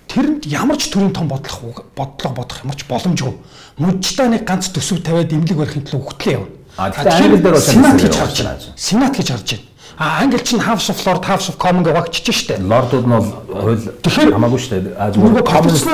Тэрэнд 0.08 0.48
ямар 0.48 0.80
ч 0.80 0.88
төрлийн 0.88 1.12
том 1.12 1.28
бодлого 1.28 1.84
бодлого 1.92 2.34
бодох 2.40 2.64
ямар 2.64 2.76
ч 2.80 2.88
боломжгүй. 2.88 3.36
Мужтаа 3.76 4.28
нэг 4.32 4.48
ганц 4.48 4.72
төсөв 4.72 5.04
тавиад 5.04 5.32
имлэг 5.32 5.56
барихын 5.60 5.84
төлөө 5.84 6.16
хөтлөө 6.16 6.32
явна. 6.32 6.48
А 6.80 6.88
тэгэхээр 6.88 7.44
дээр 7.44 7.54
бол 7.54 7.60
сенат 7.60 8.00
гэж 8.00 8.14
харж 8.16 8.36
байна. 8.40 8.72
Сенат 8.76 9.12
гэж 9.16 9.28
харж 9.36 9.48
байна. 9.52 9.71
А 9.98 10.22
англи 10.22 10.38
чинь 10.38 10.58
House 10.60 10.88
of 10.90 10.98
Lord, 11.04 11.22
House 11.24 11.48
of 11.50 11.56
Common 11.58 11.84
гэж 11.84 11.94
багчиж 11.94 12.34
штэ. 12.34 12.58
Лордууд 12.60 13.06
нь 13.06 13.12
бол 13.12 13.28
хууль 13.48 14.32
хамаагүй 14.32 14.58
штэ. 14.58 14.96
А 14.96 15.12
зүгээр 15.12 15.44
Commons 15.44 15.84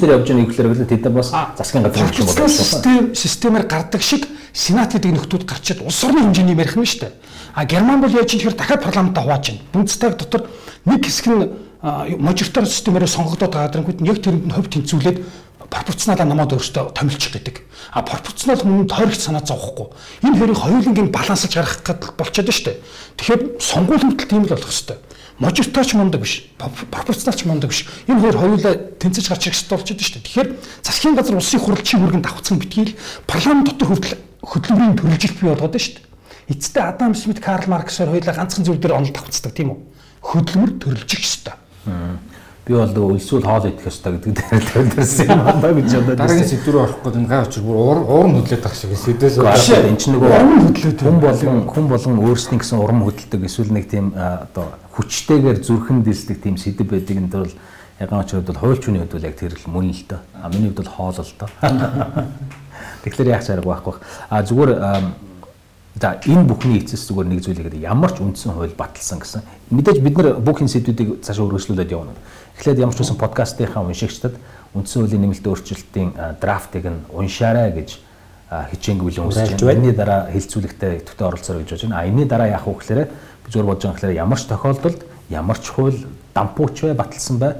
дээр 0.00 0.12
явж 0.20 0.28
байгаа 0.28 0.44
ихлээр 0.44 0.68
бол 0.68 0.84
тэд 0.84 1.08
бас 1.10 1.32
засгийн 1.56 1.84
газар 1.84 2.12
юм 2.12 2.26
байна. 2.26 2.48
Систем 2.48 3.14
системээр 3.14 3.64
гардаг 3.66 4.02
шиг 4.02 4.28
Сенат 4.52 4.92
гэдэг 4.92 5.12
нөхдүүд 5.12 5.44
гарчид 5.44 5.80
улс 5.84 6.00
орны 6.04 6.24
хэмжээний 6.24 6.56
ярих 6.56 6.76
нь 6.76 6.84
штэ. 6.84 7.12
А 7.54 7.64
Герман 7.64 8.00
бол 8.00 8.12
яаж 8.12 8.32
тэгэхээр 8.32 8.56
дахиад 8.56 8.84
парламентаа 8.84 9.24
хувааж 9.24 9.48
байна. 9.48 9.60
Бундстаг 9.72 10.16
дотор 10.16 10.48
нэг 10.84 11.04
хэсэг 11.04 11.26
нь 11.28 11.48
мажоритар 12.18 12.66
системээр 12.66 13.06
сонгогдоод 13.06 13.52
байгаа 13.52 13.72
дрэнгүүд 13.72 14.00
нь 14.00 14.08
яг 14.08 14.18
тэрэнд 14.24 14.48
нь 14.48 14.54
хувь 14.56 14.68
тэнцвүүлээд 14.72 15.18
пропорционалаа 15.70 16.26
намаад 16.26 16.52
өөртөө 16.54 16.94
томилчих 16.94 17.32
гэдэг. 17.34 17.62
А 17.92 18.02
пропорционал 18.02 18.60
хүмүүнд 18.60 18.90
тойрогч 18.90 19.20
санаа 19.20 19.42
зовхгүй. 19.42 19.90
Энэ 20.22 20.38
хоёрыг 20.38 20.58
хоёулангийн 20.58 21.10
балансалж 21.10 21.54
гаргах 21.54 21.82
гэдэг 21.82 22.10
болчиход 22.16 22.50
дээ. 22.50 22.76
Тэгэхээр 23.18 23.42
сонгуул 23.58 24.02
хүртэл 24.02 24.30
тийм 24.30 24.44
л 24.46 24.52
болох 24.54 24.70
хэвээр. 24.70 25.00
Мажоритарч 25.36 25.90
мундаг 25.94 26.20
биш, 26.24 26.48
пропорционалч 26.56 27.40
мундаг 27.44 27.70
биш. 27.70 27.84
Энэ 28.08 28.20
хоёр 28.20 28.36
хоёулаа 28.36 28.74
тэнцэж 28.96 29.24
гарч 29.28 29.42
ирэх 29.46 29.58
хэрэгтэй 29.60 29.76
болчиход 29.76 30.00
дээ. 30.00 30.24
Тэгэхээр 30.24 30.48
засгийн 30.80 31.16
газар 31.16 31.36
улсын 31.36 31.60
хурлын 31.60 32.00
хүргэн 32.00 32.24
давхцсан 32.24 32.56
битгийл 32.56 32.96
парламент 33.26 33.68
дотор 33.68 33.88
хүртэл 33.92 34.16
хөдөлмөрийн 34.40 34.96
төрөлжилт 34.96 35.38
бий 35.40 35.50
болгоод 35.52 35.76
дээ. 35.76 36.00
Эцэстээ 36.46 36.84
Адам 36.88 37.12
Смит, 37.18 37.42
Карл 37.42 37.68
Марксээр 37.68 38.14
хоёулаа 38.14 38.32
ганцхан 38.32 38.64
зүйл 38.64 38.78
дээр 38.80 38.96
онол 38.96 39.12
давхцдаг 39.12 39.52
тийм 39.52 39.74
үү? 39.74 39.78
Хөдөлмөр 40.22 40.72
төрөлжих 40.78 41.20
ёстой 41.20 41.58
би 42.66 42.74
бол 42.74 43.14
өлсвөл 43.14 43.46
хоол 43.46 43.68
идэх 43.70 43.86
ёстой 43.86 44.18
гэдэг 44.18 44.32
дээр 44.42 44.64
төлөвлөсөн 44.66 45.30
юм 45.30 45.42
байна 45.62 45.78
гэж 45.78 45.92
бодоод 46.02 46.18
дараагийн 46.18 46.48
сэдв 46.50 46.70
рүү 46.74 46.82
орохгүй 46.82 47.12
энэ 47.14 47.30
гай 47.30 47.40
очир 47.46 47.62
бүр 47.62 47.76
урам 47.78 48.34
хөдлөд 48.42 48.62
байх 48.66 48.74
шиг 48.74 48.90
сэдвээс 48.98 49.38
энэ 49.86 50.00
чинь 50.02 50.14
нөгөө 50.18 50.30
урам 50.34 50.58
хөдлөд 50.66 50.98
хүн 50.98 51.18
болон 51.22 51.60
хүн 51.70 51.86
болон 51.86 52.18
өөрсдийн 52.26 52.58
гэсэн 52.58 52.82
урам 52.82 53.06
хөдөлдөг 53.06 53.46
эсвэл 53.46 53.70
нэг 53.70 53.86
тийм 53.86 54.10
одоо 54.18 54.66
хүчтэйгээр 54.98 55.58
зүрхэн 55.62 56.02
дилсдэг 56.02 56.42
тийм 56.42 56.58
сэдв 56.58 56.90
байдаг 56.90 57.14
энэ 57.14 57.30
төр 57.30 57.48
ягаан 58.02 58.26
очрод 58.26 58.50
бол 58.50 58.58
хуульчны 58.58 58.98
хувьд 58.98 59.14
бол 59.14 59.28
яг 59.30 59.36
тэр 59.38 59.54
л 59.54 59.70
мөн 59.70 59.94
л 59.94 60.02
доо 60.10 60.20
а 60.34 60.50
миний 60.50 60.74
хувьд 60.74 60.82
бол 60.82 60.90
хоол 60.90 61.14
л 61.22 61.34
доо 61.38 61.50
тэгэхээр 63.06 63.30
яах 63.30 63.46
чарга 63.46 63.62
байхгүй 63.62 63.94
а 64.26 64.42
зүгээр 64.42 64.74
За 65.96 66.20
энэ 66.28 66.44
бүхний 66.44 66.84
эцэс 66.84 67.08
зүгээр 67.08 67.24
нэг 67.24 67.40
зүйл 67.40 67.56
гэдэг 67.64 67.80
ямар 67.80 68.12
ч 68.12 68.20
үндсэн 68.20 68.52
хууль 68.52 68.76
баталсан 68.76 69.16
гэсэн. 69.16 69.40
Мэдээж 69.72 70.04
бид 70.04 70.12
нар 70.20 70.36
бүх 70.44 70.60
энэ 70.60 70.68
сэдвүүдийг 70.68 71.24
цаашаа 71.24 71.48
өргөжлүүлээд 71.48 71.88
явна. 71.96 72.12
Эхлээд 72.56 72.80
ямар 72.80 72.96
ч 72.96 73.04
үсэн 73.04 73.20
подкастынхаа 73.20 73.84
уншигчдад 73.84 74.34
үндсэн 74.72 75.04
хуулийн 75.04 75.22
нэмэлт 75.28 75.44
өөрчлөлтийн 75.44 76.40
драфтыг 76.40 76.84
нь 76.88 77.04
уншаарай 77.12 77.72
гэж 77.72 78.00
хичээнг 78.48 79.02
бүлэн 79.02 79.28
үсэж 79.28 79.60
байна. 79.60 79.76
Энийний 79.76 79.96
дараа 79.96 80.30
хилцүүлэгтээ 80.32 81.04
идэвхтэй 81.04 81.26
оролцоорой 81.26 81.62
гэж 81.64 81.70
бодож 81.70 81.84
байна. 81.84 82.00
А 82.00 82.06
энэний 82.08 82.28
дараа 82.28 82.48
яах 82.48 82.66
вэ 82.66 82.74
гэхээр 82.80 83.00
би 83.10 83.48
зүгээр 83.50 83.66
бодож 83.66 83.82
байгаа 83.84 83.96
гэхээр 84.00 84.20
ямар 84.22 84.38
ч 84.38 84.44
тохиолдолд 84.46 85.00
ямар 85.28 85.58
ч 85.58 85.66
хууль 85.68 86.00
дампууч 86.32 86.76
бай 86.80 86.94
баталсан 86.94 87.36
бай 87.38 87.52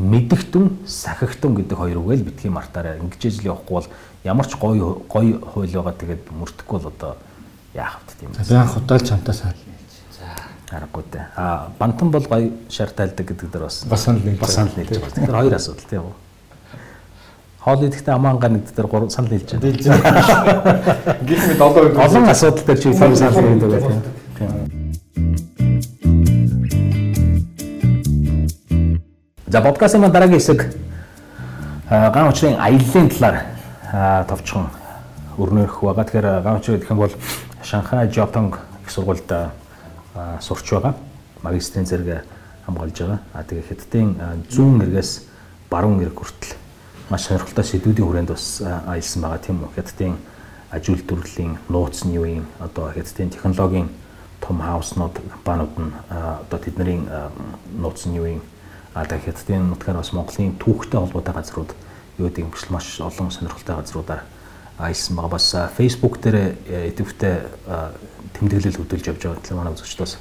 мэдэгтэн 0.00 0.64
сахигтэн 0.88 1.52
гэдэг 1.60 1.76
хоёр 1.76 1.98
үгээр 2.00 2.24
битгий 2.24 2.50
мартаарай. 2.50 2.98
Ингэж 2.98 3.20
ижил 3.20 3.52
явахгүй 3.52 3.74
бол 3.84 3.88
ямар 4.24 4.46
ч 4.48 4.56
гоё 4.56 5.04
гоё 5.04 5.36
хууль 5.44 5.68
байгаа 5.68 5.94
тэгээд 5.94 6.22
мөрдөхгүй 6.32 6.78
бол 6.80 6.88
одоо 6.88 7.12
яах 7.76 8.00
вэ 8.08 8.12
тийм. 8.16 8.32
За 8.40 8.64
анх 8.64 8.76
удаал 8.80 9.04
чамтаа 9.04 9.34
сайн. 9.34 9.54
Дээ. 10.70 11.26
А 11.36 11.68
бантан 11.78 12.10
бол 12.10 12.22
гоё 12.22 12.52
шар 12.68 12.90
тайлдаг 12.90 13.26
гэдэг 13.26 13.50
дээр 13.50 13.64
бас 13.64 13.84
бас 13.90 14.04
санал 14.04 14.22
нийлж 14.22 14.38
бас 14.38 14.54
санал 14.54 14.72
нийлж 14.76 14.88
байгаа. 14.88 15.10
Тэгэхээр 15.10 15.34
хоёр 15.34 15.54
асуудал 15.54 15.86
тийм 15.90 16.02
үү. 16.02 16.14
Хоол 17.58 17.84
идэхдээ 17.90 18.14
амаангаа 18.14 18.50
нэг 18.54 18.70
дээр 18.70 18.86
гур 18.86 19.10
санал 19.10 19.30
нийлж 19.34 19.50
байна. 19.50 19.66
Нийлж 19.66 19.86
байна. 19.90 21.18
Гэх 21.26 21.42
мэт 21.48 21.60
олон 21.60 21.98
олон 21.98 22.28
асуудал 22.30 22.64
дээр 22.64 22.78
чи 22.78 22.94
санал 22.94 23.18
нийлдэг 23.18 23.70
байх 23.70 23.82
тийм. 24.38 24.70
За 29.50 29.60
подкастын 29.60 30.06
дараагийн 30.06 30.38
хэсэг 30.38 30.70
ган 31.90 32.28
учрын 32.30 32.54
аяллаа 32.62 33.10
талаар 33.10 34.24
товчхон 34.30 34.70
өрнөх 35.34 35.82
байгаа. 35.82 36.04
Тэгэхээр 36.06 36.42
ган 36.46 36.56
учрын 36.62 36.78
гэх 36.78 36.90
юм 36.90 36.98
бол 37.02 37.10
Шанхай 37.64 38.06
Жотонг 38.06 38.60
их 38.86 38.90
сургуульд 38.90 39.26
сурч 40.40 40.70
байгаа. 40.70 40.94
Магистрийн 41.42 41.86
зэрэг 41.86 42.24
хамгаалж 42.66 42.98
байгаа. 43.00 43.20
А 43.32 43.42
тэгээ 43.42 43.68
хятадын 43.68 44.08
зүүн 44.50 44.82
эргээс 44.82 45.26
баруун 45.70 46.00
эрг 46.02 46.18
хүртэл 46.18 46.56
маш 47.10 47.26
сонирхолтой 47.26 47.64
сэдвүүдийн 47.64 48.06
хүрээнд 48.06 48.30
бас 48.30 48.62
аялсан 48.62 49.22
байгаа 49.22 49.38
тийм 49.38 49.62
үү. 49.64 49.74
Хятадын 49.74 50.14
ажил 50.70 51.02
төрлийн 51.02 51.58
нууц 51.68 52.04
нь 52.06 52.14
юу 52.14 52.26
юм? 52.26 52.46
Одоо 52.60 52.90
хятадын 52.94 53.30
технологийн 53.30 53.88
том 54.40 54.60
хауснууд 54.60 55.18
компаниуд 55.18 55.74
нь 55.78 55.92
одоо 56.10 56.58
тэдний 56.58 57.02
нууц 57.74 58.06
нь 58.06 58.14
юу 58.14 58.26
юм? 58.38 58.42
А 58.94 59.04
тэгээ 59.04 59.26
хятадын 59.30 59.70
нутгаар 59.70 59.98
бас 59.98 60.12
Монголын 60.12 60.58
түүхтэй 60.58 60.98
холбоотой 61.00 61.34
газрууд 61.34 61.70
юу 62.18 62.26
гэдэг 62.28 62.44
юм 62.44 62.50
биш 62.50 62.70
маш 62.70 63.00
олон 63.00 63.30
сонирхолтой 63.30 63.76
газруудаар 63.76 64.22
аялсан 64.80 65.16
байгаа. 65.16 65.30
Бас 65.30 65.46
Facebook 65.76 66.20
дээр 66.24 66.56
э, 66.66 66.88
идэвхтэй 66.90 67.44
тэмдэглэл 68.38 68.80
хөдөлж 68.80 69.06
явж 69.12 69.20
байгаа 69.22 69.38
гэтэл 69.38 69.56
манай 69.56 69.72
үзэгчдээс. 69.76 70.16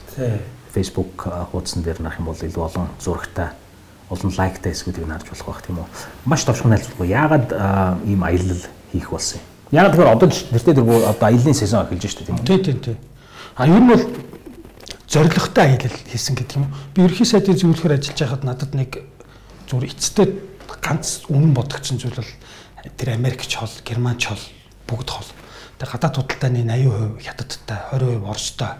Facebook 0.69 1.23
хуудсан 1.23 1.83
дээр 1.83 2.03
нах 2.03 2.19
юм 2.19 2.29
бол 2.29 2.37
илүү 2.37 2.63
олон 2.63 2.87
зурагтай 2.99 3.55
олон 4.09 4.33
лайктай 4.37 4.73
эсвүүдийг 4.73 5.07
харж 5.07 5.29
болох 5.29 5.47
байх 5.47 5.61
тийм 5.65 5.79
үү. 5.81 5.87
Маш 6.25 6.43
товчхон 6.45 6.75
айлцлахгүй. 6.75 7.07
Яагаад 7.09 7.49
ийм 8.05 8.21
аялал 8.23 8.63
хийх 8.91 9.09
болсон 9.09 9.39
юм? 9.39 9.45
Яг 9.71 9.93
тэгэхээр 9.93 10.13
одоо 10.13 10.29
нэртэй 10.29 10.73
дөрвөө 10.73 11.09
одоо 11.13 11.27
аялын 11.29 11.53
сезон 11.53 11.85
эхэлж 11.85 12.05
шүү 12.09 12.25
дээ 12.25 12.25
тийм. 12.25 12.45
Тий, 12.45 12.59
тий, 12.59 12.73
тий. 12.73 12.97
А 13.55 13.67
ер 13.69 13.81
нь 13.81 13.89
бол 13.89 14.01
зоригтой 15.09 15.65
аялал 15.65 15.97
хийсэн 16.09 16.35
гэдэг 16.35 16.57
юм. 16.57 16.73
Би 16.93 17.05
ерхий 17.05 17.25
сайдын 17.25 17.57
зөвлөхөр 17.57 17.97
ажиллаж 17.97 18.17
байхад 18.17 18.43
надад 18.45 18.73
нэг 18.73 19.01
зүгээр 19.69 19.93
эцэстээ 19.93 20.27
ганц 20.81 21.29
үнэн 21.29 21.53
бодогдсон 21.53 22.01
зүйл 22.01 22.17
бол 22.17 22.31
тэр 22.97 23.15
Америкч 23.15 23.55
хол, 23.55 23.71
Германч 23.85 24.27
хол 24.27 24.43
бүгд 24.87 25.09
хол. 25.09 25.29
Тэгээ 25.79 25.93
гадаад 25.95 26.15
худалдааны 26.15 26.63
80% 26.63 27.23
хятадтай, 27.23 27.79
20% 27.91 28.27
Оростой. 28.27 28.73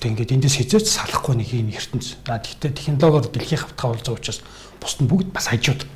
Тэг 0.00 0.10
ингээд 0.12 0.34
эндээс 0.36 0.56
хязгаарч 0.60 0.88
салахгүй 0.90 1.34
нэг 1.38 1.50
юм 1.54 1.70
ертөнц. 1.72 2.20
А 2.28 2.38
тэгтээ 2.38 2.74
технологиор 2.74 3.30
дэлхийн 3.30 3.62
хавтгаа 3.62 3.90
уулзах 3.94 4.18
учраас 4.18 4.40
бусд 4.78 5.00
нь 5.02 5.08
бүгд 5.08 5.32
бас 5.32 5.48
хажууд. 5.48 5.86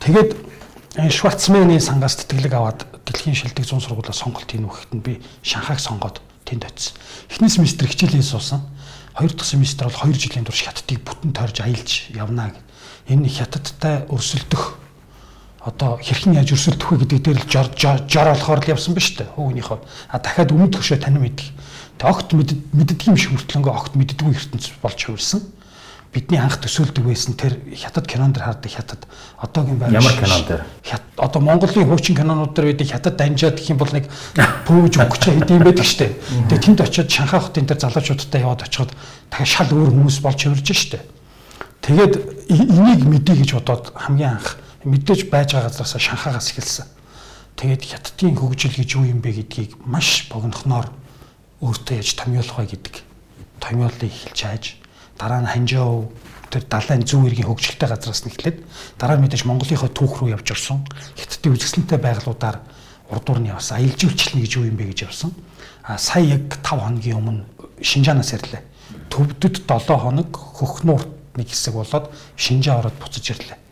Тэгээд 0.00 0.30
Шварцманы 0.98 1.78
сангаас 1.78 2.18
тэтгэлэг 2.18 2.54
аваад 2.56 2.80
дэлхийн 3.06 3.36
шилдэг 3.36 3.62
зүүн 3.62 3.84
сургуулиас 3.84 4.18
сонголт 4.18 4.50
хийнэ 4.50 4.66
гэхэд 4.66 4.92
нь 4.98 5.04
би 5.04 5.22
Шанхайг 5.46 5.78
сонгоод 5.78 6.18
тэнд 6.42 6.66
очив. 6.66 6.96
Эхний 7.30 7.52
семестр 7.52 7.86
хичээлээ 7.86 8.24
суусан. 8.24 8.66
Хоёр 9.14 9.30
дахь 9.30 9.46
семестр 9.46 9.86
бол 9.86 10.10
2 10.10 10.18
жилийн 10.18 10.48
турш 10.48 10.66
хятадыг 10.66 11.04
бүтэн 11.06 11.30
тойрж 11.36 11.60
аялж 11.62 12.10
явна 12.10 12.50
гэд. 12.50 12.66
Энэ 13.14 13.28
хятадтай 13.30 14.08
өрсөлдөх 14.10 14.87
одоо 15.68 16.00
хэрхэн 16.00 16.40
яаж 16.40 16.56
өрсөлдөх 16.56 16.88
вэ 16.88 16.96
гэдэг 17.04 17.20
дээр 17.20 17.38
л 17.44 17.50
жор 17.52 17.68
жор 17.76 18.28
болохоор 18.32 18.60
л 18.64 18.72
явсан 18.72 18.96
ба 18.96 19.02
штэ 19.04 19.28
хүүгнийхөө. 19.36 19.78
А 20.08 20.16
дахиад 20.16 20.52
өмнөд 20.56 20.80
хөшөө 20.80 20.98
тань 21.04 21.20
мэдэх. 21.20 21.52
Тэг 22.00 22.08
огт 22.08 22.32
мэддэг 22.32 23.00
юм 23.04 23.20
шиг 23.20 23.36
хүртлэнгөө 23.36 23.74
огт 23.76 23.92
мэддэггүй 24.00 24.32
ертөнц 24.32 24.72
болж 24.80 24.96
хувирсан 24.96 25.44
бидний 26.12 26.40
анх 26.40 26.56
төсөөлдөг 26.56 27.04
байсан 27.04 27.36
тэр 27.36 27.58
хятад 27.76 28.06
кинон 28.08 28.32
дэр 28.32 28.48
хардаг 28.48 28.72
хятад 28.72 29.04
одоогийн 29.36 29.76
байр 29.78 29.92
ямар 29.92 30.16
кинон 30.16 30.44
дэр 30.48 30.62
одоо 31.20 31.42
Монголын 31.42 31.84
хуучин 31.84 32.16
кинонууд 32.16 32.54
дэр 32.56 32.72
байдаг 32.72 32.88
хятад 32.88 33.16
дамжаад 33.20 33.60
гэх 33.60 33.70
юм 33.70 33.78
бол 33.78 33.92
нэг 33.92 34.08
пөөж 34.64 34.94
өгч 35.04 35.22
хэдийм 35.28 35.62
байдаг 35.68 35.84
штэ. 35.84 36.16
Тэгээ 36.48 36.64
тэнд 36.64 36.80
очиод 36.80 37.12
Шанхай 37.12 37.40
хотын 37.44 37.68
тэр 37.68 37.78
залуучуудтай 37.78 38.40
яваад 38.40 38.64
очиход 38.64 38.96
дахиад 39.28 39.52
шал 39.52 39.68
өөр 39.68 39.92
хүмүүс 39.92 40.18
болж 40.24 40.40
хувирж 40.48 40.68
штэ. 40.72 41.04
Тэгээд 41.84 42.14
энийг 42.56 43.04
мэдээ 43.04 43.36
гэж 43.44 43.50
бодоод 43.60 43.92
хамгийн 43.92 44.40
анх 44.40 44.56
мэдээж 44.84 45.30
байж 45.30 45.54
байгаа 45.54 45.70
газараас 45.70 45.96
Шанхайгаас 45.98 46.50
эхэлсэн. 46.54 46.86
Тэгээд 47.58 47.82
хятадын 47.82 48.38
хөгжил 48.38 48.74
гэж 48.78 48.90
юу 48.94 49.04
юм 49.10 49.18
бэ 49.18 49.42
гэдгийг 49.42 49.82
маш 49.82 50.30
богинохноор 50.30 50.86
өөртөө 51.58 51.98
яаж 51.98 52.14
томьёолох 52.14 52.58
вэ 52.62 52.66
гэдэг 52.70 52.94
томьёолыг 53.58 54.06
эхэлж 54.06 54.38
хайж 54.38 54.64
дараа 55.18 55.42
нь 55.42 55.50
Ханжоо 55.50 56.06
тэр 56.54 56.62
далайн 56.70 57.02
зүүн 57.02 57.26
эргийн 57.26 57.50
хөгжилтэй 57.50 57.88
газраас 57.90 58.22
нь 58.22 58.30
эхлээд 58.30 58.62
дараа 58.94 59.18
нь 59.18 59.26
мэдээж 59.26 59.42
Монголынхоо 59.42 59.90
түүх 59.90 60.22
рүү 60.22 60.38
явж 60.38 60.54
орсон. 60.54 60.86
Хятадын 61.18 61.58
үзэсгэлэнтэй 61.58 61.98
байгууллагуудаар 61.98 62.62
урдуур 63.10 63.38
нь 63.42 63.50
явсан. 63.50 63.82
Аялал 63.82 63.98
жуулчлал 63.98 64.38
гэж 64.38 64.52
юу 64.54 64.70
юм 64.70 64.78
бэ 64.78 64.94
гэж 64.94 65.10
явсан. 65.10 65.34
А 65.82 65.98
сая 65.98 66.38
яг 66.38 66.46
5 66.62 66.78
хоногийн 66.78 67.18
өмнө 67.18 67.42
Шинжаанаас 67.82 68.32
ирлээ. 68.38 68.62
Төвдөд 69.10 69.66
7 69.66 69.98
хоног 69.98 70.30
хөхнуурт 70.30 71.10
нэг 71.34 71.50
хэсэг 71.50 71.74
болоод 71.74 72.14
Шинжаа 72.38 72.78
ороод 72.78 72.96
буцаж 73.02 73.26
ирлээ. 73.34 73.67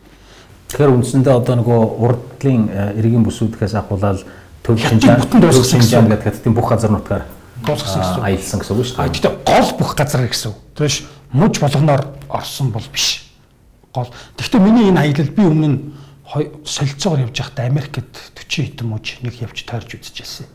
Тэгэхээр 0.67 0.95
үндсэндээ 0.99 1.33
одоо 1.33 1.55
нөгөө 1.63 1.81
урдлын 2.03 2.63
э, 2.67 2.99
эргийн 2.99 3.23
бүсүүдхээс 3.23 3.75
ахуулаад 3.79 4.23
төв 4.63 4.75
Шинжаа 4.75 5.23
төв 5.23 5.55
Шинжаа 5.63 6.03
гэдэг 6.03 6.27
хятадын 6.27 6.55
бүх 6.55 6.67
газар 6.67 6.91
нутгаар 6.91 7.23
дуусгасан 7.65 8.01
гэсэн 8.03 8.23
аялсан 8.23 8.59
гэсэн 8.59 8.75
үг 8.75 8.85
шүү 8.85 8.97
дээ. 8.99 9.13
Гэхдээ 9.15 9.33
гол 9.47 9.69
бүх 9.79 9.91
газар 9.95 10.21
гэсэн 10.27 10.51
үг. 10.51 10.57
Тэрш 10.77 10.95
муж 11.31 11.53
болгоноор 11.59 12.03
орсон 12.29 12.71
бол 12.71 12.87
биш. 12.91 13.25
Гол. 13.93 14.11
Гэхдээ 14.37 14.61
миний 14.61 14.89
энэ 14.91 15.01
аялал 15.01 15.31
би 15.33 15.43
өмнө 15.43 15.67
нь 15.67 15.79
солилцоогоор 16.67 17.25
явж 17.27 17.35
байхдаа 17.39 17.65
Америкт 17.65 18.03
40 18.35 18.75
хэдэн 18.75 18.87
муж 18.87 19.17
нэг 19.23 19.39
явж 19.41 19.63
тойрж 19.63 19.97
үзчихсэн. 19.97 20.45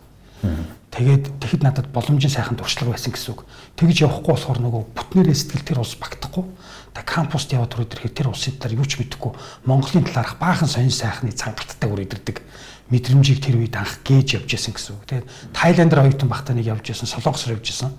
Тэгээд 0.93 1.41
тэгэхэд 1.41 1.63
надад 1.65 1.89
боломжийн 1.89 2.29
сайхан 2.29 2.61
туршлага 2.61 2.93
байсан 2.93 3.17
гэсэн 3.17 3.33
үг. 3.33 3.49
Тэгж 3.81 4.05
явахгүй 4.05 4.37
болохоор 4.37 4.61
нөгөө 4.61 4.83
бүтнээрээ 4.93 5.33
сэтгэл 5.33 5.65
тэр 5.65 5.81
ус 5.81 5.97
багтахгүй. 5.97 6.45
Тэг 6.93 7.05
кампуст 7.09 7.53
яваад 7.53 7.72
түрүү 7.72 7.88
тэр 7.88 8.12
тэр 8.12 8.28
улсын 8.28 8.61
талаар 8.61 8.76
юу 8.76 8.86
ч 8.86 9.01
мэдэхгүй 9.01 9.32
Монголын 9.64 10.05
талаарх 10.05 10.36
баахан 10.36 10.68
сонин 10.68 10.93
сайхны 10.93 11.32
цангалттай 11.32 11.88
үр 11.88 12.05
идэрдэг 12.05 12.45
мэдрэмжийг 12.93 13.40
тэр 13.40 13.57
үед 13.57 13.72
анх 13.80 14.05
гээж 14.05 14.45
явж 14.45 14.53
исэн 14.53 14.76
гэсэн 14.76 14.93
үг. 15.01 15.09
Тэгээд 15.09 15.26
Тайландэр 15.57 16.05
оюутан 16.05 16.28
багтаа 16.28 16.53
нэг 16.53 16.68
явж 16.68 16.93
исэн, 16.93 17.09
Солонгосоор 17.09 17.57
явж 17.57 17.72
исэн. 17.72 17.97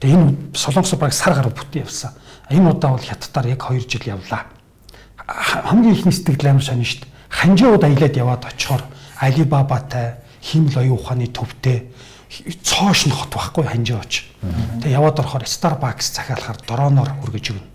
Тэгээ 0.00 0.16
энэ 0.16 0.56
Солонгос 0.56 0.96
баг 0.96 1.12
сар 1.12 1.36
гаруй 1.36 1.52
бүтэн 1.52 1.84
явсан. 1.84 2.16
Энэ 2.48 2.72
удаа 2.72 2.96
бол 2.96 3.04
хятадаар 3.04 3.52
яг 3.52 3.60
2 3.68 3.84
жил 3.84 4.16
явлаа. 4.16 4.48
Хамгийн 5.28 5.92
ихний 5.92 6.16
сэтгэл 6.16 6.56
амар 6.56 6.64
сонин 6.64 6.88
шүү 6.88 7.04
дээ. 7.04 7.12
Ханжууд 7.28 7.84
аялаад 7.84 8.16
яваад 8.16 8.42
очихоор 8.48 8.82
Алибабатай, 9.20 10.24
Химэл 10.40 10.80
оюун 10.80 10.96
ухааны 10.96 11.28
төвтэй 11.28 11.92
цоош 12.64 13.06
нь 13.06 13.12
хот 13.12 13.28
байхгүй 13.28 13.68
ханжаа 13.68 14.00
оч. 14.00 14.24
Тэгээ 14.80 14.96
яваад 14.96 15.20
орохоор 15.20 15.44
Starbucks 15.44 16.16
захиалахаар 16.16 16.58
дрооноор 16.64 17.10
хүргэж 17.20 17.46
өгнө. 17.52 17.68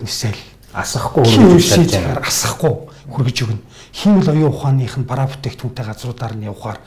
Нисэл 0.00 0.38
асахгүй 0.72 1.24
хүргэж 1.24 1.70
өгнө. 1.76 2.24
Асахгүй 2.24 2.74
хүргэж 3.10 3.38
өгнө. 3.44 3.62
Химэл 3.92 4.28
оюун 4.32 4.52
ухааных 4.54 4.96
нь 4.96 5.08
бараа 5.08 5.28
бүтээгдэхүүнтэй 5.28 5.84
газруудаар 5.84 6.34
нь 6.38 6.48
явхаар 6.48 6.78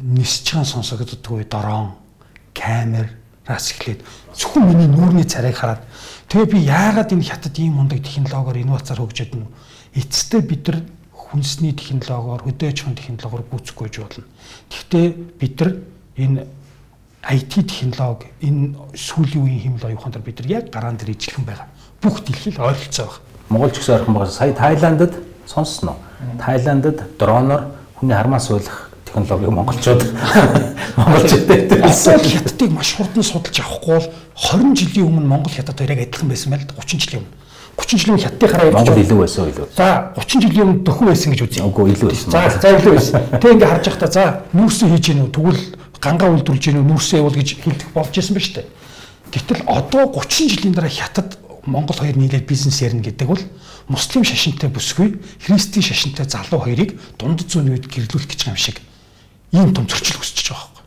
нисж 0.00 0.52
байгаа 0.52 0.66
сонсогддгүй 0.66 1.44
дрон 1.46 1.94
камераас 2.54 3.70
эхлээд 3.72 4.00
зөвхөн 4.34 4.66
миний 4.66 4.88
нүүрний 4.88 5.28
царайг 5.28 5.56
хараад 5.58 5.82
тэгээ 6.28 6.48
би 6.50 6.58
яагаад 6.66 7.12
энэ 7.12 7.28
хятад 7.28 7.54
ийм 7.58 7.78
мундаг 7.78 8.02
технологиор 8.02 8.58
инновацаар 8.58 9.00
хөгжөөд 9.04 9.32
нь 9.38 9.46
эцэстээ 9.94 10.42
бид 10.42 10.64
нар 10.66 10.78
хүнсний 11.12 11.72
технологиор 11.72 12.42
хөдөөж 12.42 12.78
хон 12.82 12.94
технологиор 12.98 13.44
гүйцэхгүй 13.50 13.86
гэж 13.90 13.96
болно. 14.02 14.24
Гэхдээ 14.70 15.06
бид 15.38 15.54
нар 15.60 15.70
энэ 16.16 16.46
IT 17.24 17.52
технологи 17.66 18.28
энэ 18.42 18.74
сүүлийн 18.94 19.42
үеийн 19.42 19.62
хэмэл 19.62 19.88
оюухан 19.94 20.12
дээр 20.12 20.24
бид 20.26 20.38
нар 20.42 20.50
яг 20.50 20.64
гараан 20.70 20.96
дээр 20.98 21.14
ижилхэн 21.14 21.44
байгаа. 21.46 21.68
Бүх 22.04 22.20
дэлхийд 22.20 22.60
ойролцоо 22.60 23.08
байна. 23.08 23.48
Монгол 23.48 23.70
ч 23.72 23.80
гэсэн 23.80 23.94
ойрхон 23.96 24.14
байгаа. 24.14 24.30
Сая 24.30 24.52
Таиландд 24.52 25.14
сонссноо. 25.48 25.96
Таиландд 26.38 27.00
дроноор 27.18 27.72
хүний 27.96 28.14
хармаас 28.14 28.46
суулгах 28.46 28.90
технологиг 29.04 29.48
монголчууд 29.48 30.02
монголчуудад 30.96 31.72
асуул 31.84 32.28
хятадыг 32.28 32.70
маш 32.70 32.92
хурдан 32.92 33.22
судалж 33.22 33.60
авахгүй 33.60 33.96
бол 33.96 34.08
20 34.36 34.76
жилийн 34.76 35.06
өмнө 35.08 35.26
Монгол 35.26 35.52
хятад 35.52 35.78
хоёрыг 35.78 36.04
адилхан 36.04 36.28
байсан 36.28 36.50
байл 36.52 36.66
30 36.76 37.00
жилийн 37.00 37.22
өмнө 37.24 37.44
30 37.76 37.98
жилийн 37.98 38.18
хятадын 38.20 38.48
хараа 38.52 38.66
явж 38.66 38.74
Монгол 38.74 39.02
илүү 39.02 39.18
байсан 39.24 39.48
илүү. 39.48 39.66
За 39.76 40.12
30 40.16 40.42
жилийн 40.44 40.66
өмнө 40.68 40.84
дөхөн 40.84 41.08
байсан 41.08 41.32
гэж 41.32 41.40
үзье. 41.42 41.64
Үгүй 41.64 41.92
илүү 41.94 42.08
байсан. 42.10 42.30
За 42.30 42.42
за 42.52 42.68
илүү 42.74 42.92
байсан. 42.94 43.20
Тэг 43.40 43.50
ингээ 43.54 43.70
харж 43.72 43.84
байхдаа 43.88 44.10
за 44.12 44.24
нүүрсээ 44.52 44.88
хийж 44.92 45.04
гинүү 45.08 45.28
тэгвэл 45.34 45.62
гангаа 46.00 46.28
үйлдвэрлэж 46.34 46.64
гинүү 46.68 46.84
нүүрсээ 46.84 47.18
явуул 47.18 47.38
гэж 47.38 47.48
хэлдэг 47.64 47.88
болж 47.94 48.14
исэн 48.14 48.34
ба 48.34 48.42
штэ. 48.42 48.62
Гэтэл 49.34 49.62
одоо 49.66 50.04
30 50.14 50.52
жилийн 50.54 50.74
дараа 50.74 50.92
хятад 50.92 51.38
Монгол 51.66 51.96
хоёр 51.96 52.16
нийлээд 52.16 52.46
бизнес 52.46 52.80
ярина 52.82 53.02
гэдэг 53.02 53.28
бол 53.28 53.42
муслим 53.88 54.24
шашинтай 54.24 54.70
бүсгүй 54.70 55.20
христийн 55.44 55.84
шашинтай 55.84 56.28
залуу 56.28 56.60
хоёрыг 56.60 56.96
дунд 57.18 57.44
зүүн 57.44 57.72
үед 57.72 57.88
гэрлүүлэх 57.88 58.28
гэж 58.28 58.40
юм 58.48 58.56
шиг 58.56 58.80
ийм 59.52 59.72
том 59.72 59.86
зөрчил 59.88 60.18
үүсчихэж 60.20 60.50
байгаа 60.50 60.68
байхгүй. 60.68 60.84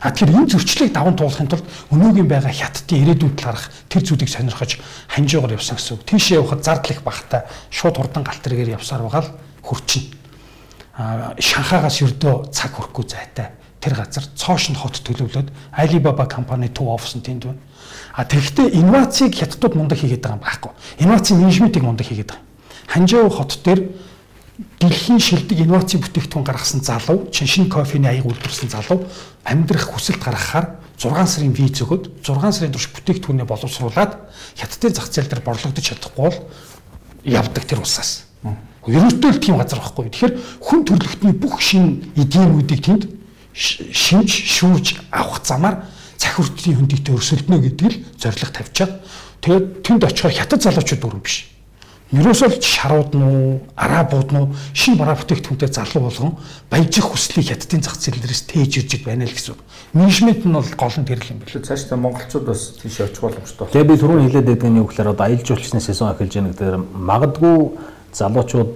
А 0.00 0.10
тэгэхээр 0.10 0.36
энэ 0.40 0.52
зөрчлийг 0.56 0.92
даван 0.92 1.16
туулахын 1.16 1.48
тулд 1.48 1.66
өнөөгийн 1.92 2.28
байгаа 2.28 2.52
хятадын 2.52 3.04
ирээдүйд 3.04 3.36
талаарх 3.36 3.68
тэр 3.92 4.02
зүйлийг 4.02 4.30
сонирхож 4.32 4.80
ханжуугаар 5.12 5.56
явсан 5.60 5.76
гэсэн 5.76 5.94
үг. 6.00 6.08
Тийшээ 6.08 6.40
явахад 6.40 6.64
зардал 6.64 6.92
их 6.96 7.02
багтаа 7.04 7.44
шууд 7.68 7.96
хурдан 8.00 8.24
галт 8.24 8.40
тэргээр 8.40 8.80
явсаар 8.80 9.04
байгаа 9.04 9.22
л 9.28 9.34
хурчин. 9.60 10.08
А 10.96 11.36
Шанхагаас 11.36 12.00
ердөө 12.00 12.48
цаг 12.48 12.72
хөрөхгүй 12.76 13.04
зайтай 13.08 13.52
тэр 13.80 13.96
газар 13.96 14.24
цоошин 14.36 14.76
хот 14.76 15.00
төлөвлөд 15.00 15.48
Alibaba 15.72 16.26
компани 16.28 16.68
төв 16.68 16.92
офис 16.92 17.16
нь 17.16 17.24
тэнд 17.24 17.44
байна. 17.48 17.60
А 18.14 18.24
тэгэхдээ 18.24 18.74
инновацийг 18.74 19.34
хятадууд 19.34 19.74
мундаг 19.74 19.98
хийгээд 19.98 20.22
байгаа 20.22 20.38
юм 20.38 20.44
байхгүй. 20.44 20.72
Инновацийн 20.98 21.38
менежментийг 21.38 21.84
мундаг 21.84 22.06
хийгээд 22.06 22.30
байгаа. 22.34 22.46
Ханжуу 22.90 23.30
хот 23.30 23.60
дээр 23.62 23.80
дэлхийн 24.80 25.20
шилдэг 25.20 25.58
инноваци 25.60 25.96
бүтээгдэхүүн 25.96 26.44
гаргасан 26.44 26.82
залуу, 26.84 27.30
шинэ 27.32 27.70
кофений 27.70 28.10
аяг 28.10 28.26
үйлдвэрсэн 28.26 28.68
залуу 28.68 29.06
амьдрах 29.44 29.88
хүсэлт 29.88 30.20
гаргахаар 30.20 30.76
6 31.00 31.16
сарын 31.24 31.54
виз 31.56 31.80
өгöd 31.80 32.20
6 32.20 32.52
сарын 32.52 32.72
турш 32.74 32.92
бүтээгдэхүүнээ 32.92 33.48
боловсруулад 33.48 34.20
хятадын 34.58 34.92
зах 34.92 35.08
зээл 35.08 35.32
дээр 35.32 35.40
борлогдож 35.40 35.80
чадахгүй 35.80 36.28
бол 36.28 36.38
явдаг 37.24 37.64
тэр 37.64 37.80
улсаас. 37.80 38.28
Ерөнхийдөө 38.84 39.32
л 39.32 39.40
тийм 39.40 39.56
газар 39.56 39.80
байхгүй. 39.80 40.12
Тэгэхээр 40.12 40.34
хүн 40.60 40.80
төрөлхтний 40.84 41.34
бүх 41.36 41.60
шин 41.60 42.12
эдгээрүүдийг 42.16 42.80
тэнд 42.84 43.02
шинж 43.52 44.28
шүүж 44.28 45.00
авах 45.12 45.44
замаар 45.44 45.84
цах 46.20 46.36
хүртлийн 46.36 46.84
хөндийтэй 46.84 47.16
өрсөлдөнө 47.16 47.64
гэдэг 47.64 47.88
л 47.88 47.96
зорилго 48.20 48.52
тавьчаад 48.52 48.92
тэгээд 49.40 49.66
тэнд 49.80 50.04
очихоор 50.04 50.36
хятад 50.36 50.60
залуучууд 50.60 51.00
дөрөв 51.00 51.24
биш 51.24 51.50
Ерөөсөө 52.10 52.58
шарууд 52.58 53.14
нь 53.14 53.62
арабууд 53.78 54.34
нь 54.34 54.50
шин 54.74 54.98
бараа 54.98 55.14
бүтээгдэхүүнтэй 55.14 55.70
залуу 55.70 56.10
болгон 56.10 56.34
баяжих 56.66 57.06
хүслийг 57.06 57.54
хятадын 57.54 57.86
зах 57.86 57.94
зээлээс 58.02 58.50
тээж 58.50 58.82
ирж 58.82 59.06
байна 59.06 59.30
л 59.30 59.30
гэсэн. 59.30 59.54
Менежмент 59.94 60.42
нь 60.42 60.50
бол 60.50 60.66
гол 60.74 60.96
нь 60.98 61.06
тэр 61.06 61.22
л 61.22 61.30
юм 61.30 61.38
байна. 61.38 61.62
Цааш 61.62 61.86
та 61.86 61.94
монголчууд 61.94 62.50
бас 62.50 62.74
тийш 62.82 62.98
очих 62.98 63.22
боломжтой. 63.22 63.70
Тэгээ 63.70 63.86
би 63.86 63.94
түрүүн 63.94 64.26
хэлээд 64.26 64.50
байдаг 64.50 64.70
нь 64.74 64.78
юу 64.82 64.90
гэхээр 64.90 65.14
одоо 65.14 65.22
аялал 65.30 65.46
жуулчны 65.46 65.78
сезон 65.78 66.10
эхэлж 66.10 66.34
байгаа 66.34 66.50
гэдэг 66.50 66.70
магадгүй 66.98 67.58
залуучууд 68.10 68.74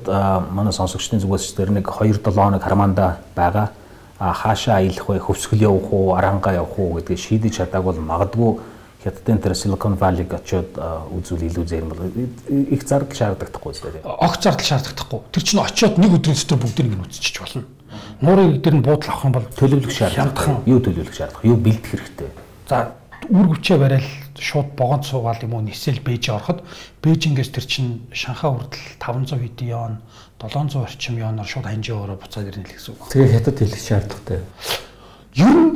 манай 0.54 0.70
сонсогчдын 0.70 1.18
зүгээс 1.18 1.58
тэр 1.58 1.74
нэг 1.74 1.90
2 1.90 2.22
7 2.22 2.38
хоног 2.38 2.62
хармаанда 2.62 3.18
байгаа. 3.34 3.74
Хаашаа 4.32 4.80
аялах 4.80 5.08
вэ? 5.08 5.18
Хөвсгөл 5.20 5.66
явах 5.68 5.92
уу, 5.92 6.14
арангаа 6.16 6.54
явах 6.54 6.78
уу 6.78 6.96
гэдгийг 6.96 7.20
шийдэж 7.20 7.52
чадаагүй 7.60 7.92
бол 7.92 8.00
магадгүй 8.08 8.52
хятадын 9.04 9.38
тэр 9.44 9.52
Silicon 9.52 9.98
Valley-г 10.00 10.32
очиод 10.32 10.78
үзүүл 11.12 11.44
илүү 11.44 11.64
зарим 11.68 11.92
бол 11.92 12.08
их 12.08 12.82
зардал 12.88 13.12
шаардлагатахгүй 13.12 13.72
зү. 13.76 13.92
Огт 14.00 14.40
зардал 14.40 14.64
шаардлагатахгүй. 14.64 15.20
Тэр 15.28 15.44
чинь 15.44 15.60
очиод 15.60 16.00
нэг 16.00 16.16
өдрийн 16.16 16.40
дотор 16.40 16.58
бүгдийг 16.64 16.88
нь 16.88 17.04
үзчихэж 17.04 17.36
болно. 17.44 17.64
Нуурын 18.24 18.62
дээр 18.64 18.76
нь 18.80 18.84
буудал 18.86 19.12
авах 19.12 19.28
юм 19.28 19.36
бол 19.36 19.48
төлөвлөх 19.52 19.92
шаардлагатай. 19.92 20.56
Юу 20.64 20.80
төлөвлөх 20.80 21.12
шаардлагатай? 21.12 21.50
Юу 21.52 21.58
бэлдэх 21.60 21.90
хэрэгтэй? 21.92 22.30
За 22.64 22.96
үр 23.28 23.46
хүчээ 23.52 23.76
барайл 23.76 24.08
шууд 24.40 24.72
богонд 24.76 25.04
суугаал 25.04 25.44
юм 25.44 25.54
уу 25.54 25.62
нисэл 25.64 26.00
Бээжин 26.00 26.36
ороход 26.36 26.64
Бээжингээс 27.00 27.50
тэр 27.52 27.64
чинь 27.64 28.04
Шанхай 28.12 28.50
хүртэл 28.50 28.84
500 29.00 29.40
хэдэн 29.40 29.68
yon 29.68 29.92
700 30.44 30.76
орчим 30.76 31.16
йоноор 31.16 31.48
шууд 31.48 31.64
ханжаа 31.64 32.04
өөрөө 32.04 32.18
буцаад 32.20 32.48
ирнэ 32.52 32.68
л 32.68 32.76
гэсэн 32.76 32.92
үг. 32.92 33.08
Тэгээ 33.08 33.32
хятад 33.32 33.56
хэлэх 33.56 33.80
шаардлагатай. 33.80 34.40
Ер 35.40 35.48
нь 35.48 35.72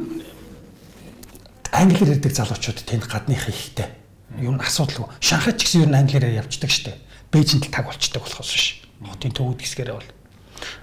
англиэр 1.72 2.12
ярьдаг 2.20 2.32
залуучууд 2.36 2.84
тэнд 2.84 3.04
гадных 3.08 3.48
ихтэй. 3.48 3.88
Ер 4.36 4.52
нь 4.52 4.60
асуудалгүй. 4.60 5.08
Шанхайч 5.24 5.64
гэсэн 5.64 5.88
ер 5.88 5.90
нь 5.90 6.00
англиараа 6.04 6.44
явждаг 6.44 6.68
штэ. 6.68 7.00
Бээжинд 7.32 7.72
таг 7.72 7.88
болчдаг 7.88 8.20
болохоос 8.20 8.52
биш. 8.52 8.84
Хотын 9.00 9.32
төвөд 9.32 9.64
гисгээрээ 9.64 9.96
бол. 9.96 10.10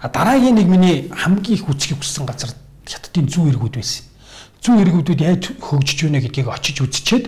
А 0.02 0.10
дараагийн 0.10 0.56
нэг 0.58 0.66
миний 0.66 1.12
хамгийн 1.14 1.62
их 1.62 1.70
үцгийг 1.70 2.02
өссөн 2.02 2.26
газар 2.26 2.58
хятадын 2.90 3.30
зүү 3.30 3.54
иргүүд 3.54 3.76
байсан. 3.78 4.06
Зүү 4.66 4.82
иргүүдүүд 4.82 5.22
яаж 5.22 5.44
хөгжиж 5.62 6.10
байна 6.10 6.26
гэдгийг 6.26 6.50
очиж 6.50 6.82
үзчихэд 6.82 7.26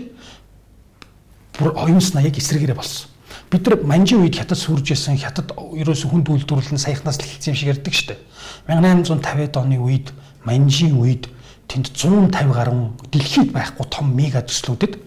бүр 1.59 1.75
оюунснаа 1.75 2.25
яг 2.25 2.37
эсрэгээрээ 2.37 2.77
болсон. 2.77 3.13
Бид 3.47 3.63
нар 3.63 3.79
манжийн 3.79 4.21
үед 4.21 4.35
хятад 4.35 4.59
сүрж 4.59 4.91
исэн 4.91 5.15
хятад 5.15 5.55
ерөөсө 5.55 6.11
хүнд 6.11 6.27
үйлдвэрлэн 6.27 6.81
саяхнаас 6.81 7.15
л 7.19 7.27
хэлсэн 7.27 7.55
юм 7.55 7.57
шиг 7.57 7.71
ярьдаг 7.71 7.93
шүү 7.95 8.07
дээ. 8.11 8.19
1850-ад 8.67 9.55
оны 9.55 9.79
үед 9.79 10.11
манжийн 10.43 10.99
үед 10.99 11.31
тэнд 11.71 11.95
150 11.95 12.51
гаруй 12.51 12.91
дэлхийд 13.07 13.55
байхгүй 13.55 13.85
том 13.87 14.11
мега 14.11 14.43
төслүүдэд 14.43 14.99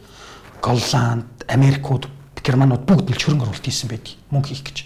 Голланд, 0.65 1.29
Америкууд, 1.49 2.09
Германууд 2.41 2.85
бүгд 2.89 3.13
л 3.13 3.21
хөрөнгө 3.21 3.45
оруулалт 3.45 3.65
хийсэн 3.65 3.93
байдаг. 3.93 4.17
Мөнгө 4.33 4.49
хийх 4.53 4.65
гэж. 4.65 4.79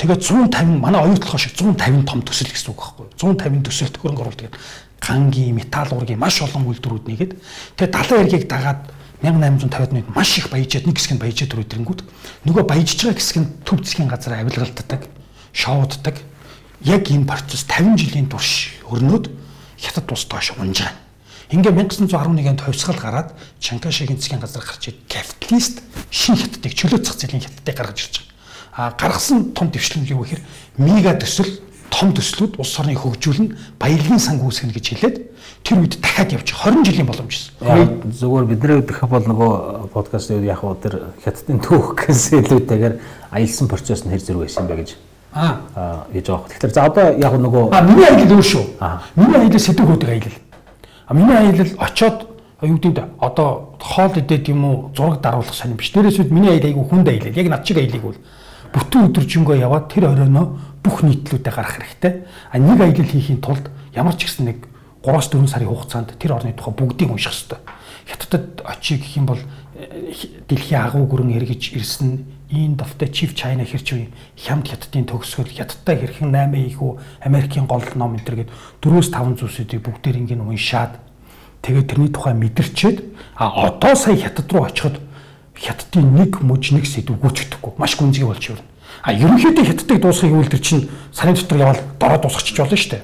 Тэгээд 0.00 0.24
150 0.24 0.80
манай 0.80 1.00
оюутлахоо 1.04 1.40
шиг 1.40 1.56
150 1.56 2.08
том 2.08 2.24
төсөл 2.24 2.48
гэсэн 2.48 2.72
үг 2.72 2.80
байхгүй. 2.80 3.06
150 3.20 3.68
төсөлт 3.68 3.96
хөрөнгө 4.00 4.22
оруулалт 4.24 4.42
гэдэг 4.48 4.60
гангийн, 5.00 5.54
металл 5.54 5.96
ургийн 5.96 6.18
маш 6.18 6.42
олон 6.42 6.66
үйлдвэрүүд 6.68 7.06
нэгээд 7.08 7.32
тэгээд 7.78 7.94
далайн 7.94 8.22
эргийг 8.26 8.44
дагаад 8.50 8.80
1850-ад 9.22 9.92
үед 9.92 10.08
маш 10.14 10.38
их 10.38 10.46
баяжаад 10.50 10.86
нэг 10.86 10.96
хэсэг 10.98 11.18
нь 11.18 11.22
баяжаад 11.22 11.50
төрөд 11.50 11.74
ирэнгүүт 11.74 12.00
нөгөө 12.46 12.64
баяжж 12.70 13.02
байгаа 13.02 13.18
хэсэг 13.18 13.36
нь 13.42 13.50
төв 13.66 13.82
засгийн 13.82 14.06
газар 14.06 14.38
авилгалтдаг, 14.38 15.10
шоуддаг. 15.50 16.16
Яг 16.86 17.10
энэ 17.10 17.26
процесс 17.26 17.66
50 17.66 17.98
жилийн 17.98 18.30
турш 18.30 18.78
өрнөд 18.86 19.26
хятад 19.74 20.06
тусдаа 20.06 20.38
унж 20.62 20.86
байгаа. 20.86 20.94
Ингээ 21.50 21.72
1911 21.74 22.46
онд 22.46 22.60
хувьсгал 22.60 22.94
гараад 22.94 23.34
Чанкашигийн 23.58 24.20
засгийн 24.20 24.38
газар 24.38 24.62
гарч 24.62 24.86
ирээд 24.86 25.10
капиталист 25.10 25.82
шин 26.14 26.36
хятадыг 26.36 26.72
чөлөө 26.78 27.02
зах 27.02 27.18
зээлийн 27.18 27.42
хятадыг 27.42 27.74
гаргаж 27.74 27.98
ирж 27.98 28.14
байгаа. 28.22 28.28
А 28.78 28.94
гаргасан 28.94 29.50
том 29.56 29.72
дэвшлэн 29.72 30.06
юу 30.06 30.22
гэхээр 30.22 30.42
мега 30.78 31.18
төсөл 31.18 31.58
том 31.90 32.12
төслүүд 32.12 32.60
улс 32.60 32.78
орныг 32.78 33.00
хөгжүүлнэ, 33.00 33.80
баялагын 33.80 34.20
санг 34.20 34.44
үүсгэнэ 34.44 34.76
гэж 34.76 34.86
хэлээд 34.92 35.16
тэр 35.64 35.82
үед 35.82 36.00
дахиад 36.00 36.32
явж 36.32 36.48
20 36.52 36.84
жилийн 36.86 37.06
боломж 37.06 37.52
байсан. 37.60 38.02
Зүгээр 38.08 38.46
бидний 38.48 38.78
үдэх 38.82 39.04
бол 39.08 39.24
нөгөө 39.24 39.52
подкаст 39.92 40.30
үед 40.30 40.46
яг 40.48 40.64
уу 40.64 40.76
тэр 40.78 41.12
хятадын 41.24 41.60
түүх 41.60 41.94
гэсэн 41.98 42.44
илүүтэйгээр 42.44 42.94
аялсан 43.32 43.68
процесс 43.68 44.04
нь 44.04 44.12
хэр 44.12 44.22
зэрэг 44.22 44.42
байсан 44.46 44.66
бэ 44.66 44.76
гэж 44.80 44.90
аа 45.34 46.06
гэж 46.12 46.26
байгаа. 46.26 46.48
Тэгэхээр 46.48 46.72
за 46.72 46.86
одоо 46.86 47.06
яг 47.18 47.34
нөгөө 47.36 47.64
а 47.72 47.82
миний 47.84 48.06
аялал 48.06 48.32
өөр 48.38 48.46
шүү. 48.48 48.64
Миний 49.16 49.36
аялал 49.36 49.60
сэдв 49.60 49.84
хөдөг 49.84 50.08
аялал. 50.08 50.36
А 51.06 51.14
миний 51.14 51.36
аялал 51.36 51.72
очоод 51.78 52.18
юу 52.62 52.78
гэдэг 52.78 53.04
одоо 53.20 53.76
хоол 53.78 54.12
идээд 54.16 54.48
юм 54.48 54.64
уу 54.64 54.90
зураг 54.96 55.20
даруулах 55.20 55.54
сонирм 55.54 55.76
биш. 55.76 55.92
Дээрээс 55.92 56.18
үд 56.18 56.32
миний 56.32 56.50
аялал 56.50 56.72
айгу 56.72 56.88
хүнд 56.88 57.08
аялал. 57.08 57.36
Яг 57.36 57.48
над 57.48 57.64
чиг 57.64 57.76
аялалыг 57.78 58.02
бол 58.02 58.18
бүтэн 58.72 59.06
өдөржингөө 59.12 59.56
яваад 59.60 59.92
тэр 59.92 60.10
оройноо 60.10 60.58
бүх 60.82 61.02
нийтлүүдэд 61.04 61.54
гарах 61.54 61.76
хэрэгтэй. 61.76 62.24
А 62.50 62.58
нэг 62.58 62.80
аялал 62.80 63.04
хийхин 63.12 63.40
тулд 63.44 63.70
ямар 63.94 64.16
ч 64.16 64.26
гэсэн 64.26 64.44
нэг 64.48 64.58
3-4 65.08 65.48
сарын 65.48 65.72
хугацаанд 65.72 66.12
тэр 66.20 66.36
орны 66.36 66.52
тухай 66.52 66.74
бүгдийг 66.76 67.08
унших 67.08 67.32
хэрэгтэй. 67.32 67.58
Хятадд 68.04 68.60
очие 68.60 69.00
гэх 69.00 69.16
юм 69.16 69.26
бол 69.26 69.40
э, 69.40 70.12
дэлхийн 70.48 70.84
агуу 70.84 71.08
гүрэн 71.08 71.32
эргэж 71.32 71.72
ирсэн 71.72 72.38
Инд 72.50 72.80
давтай 72.80 73.08
Chief 73.08 73.34
China 73.36 73.60
хэрч 73.60 73.92
үе 73.92 74.08
хямд 74.36 74.72
хятадын 74.72 75.04
төгсгөл 75.04 75.52
хятадтай 75.52 76.00
хэрхэн 76.00 76.32
8 76.32 76.56
их 76.56 76.80
үү 76.80 76.96
Америкийн 77.20 77.68
гол 77.68 77.84
ном 77.92 78.16
энэ 78.16 78.24
төр 78.24 78.36
гэд 78.40 78.50
4-5 78.80 79.36
зүйлсүүдийг 79.36 79.84
бүгдээр 79.84 80.16
ингэ 80.24 80.40
уншаад 80.40 80.96
тэгээд 81.60 81.92
тэрний 81.92 82.08
тухай 82.08 82.32
мэдэрчээд 82.32 83.04
а 83.36 83.68
одоо 83.68 83.92
сая 83.92 84.16
хятад 84.16 84.48
руу 84.48 84.64
очиход 84.64 84.96
хятадын 85.52 86.08
нэг 86.16 86.40
мөж 86.40 86.72
нэг 86.72 86.88
сэдв 86.88 87.20
гүйцэтгэхгүй 87.20 87.76
маш 87.76 88.00
гүнзгий 88.00 88.24
болж 88.24 88.44
ирнэ. 88.48 88.64
А 89.04 89.12
ерөнхийдөө 89.12 89.64
хятадыг 89.68 90.00
дуусгахыг 90.00 90.40
үйл 90.40 90.48
тэр 90.48 90.64
чинь 90.64 90.88
сарын 91.12 91.36
дотор 91.36 91.58
явал 91.60 91.80
дороо 92.00 92.18
дуусгачих 92.22 92.56
болно 92.56 92.80
шүү 92.80 92.90
дээ. 92.96 93.02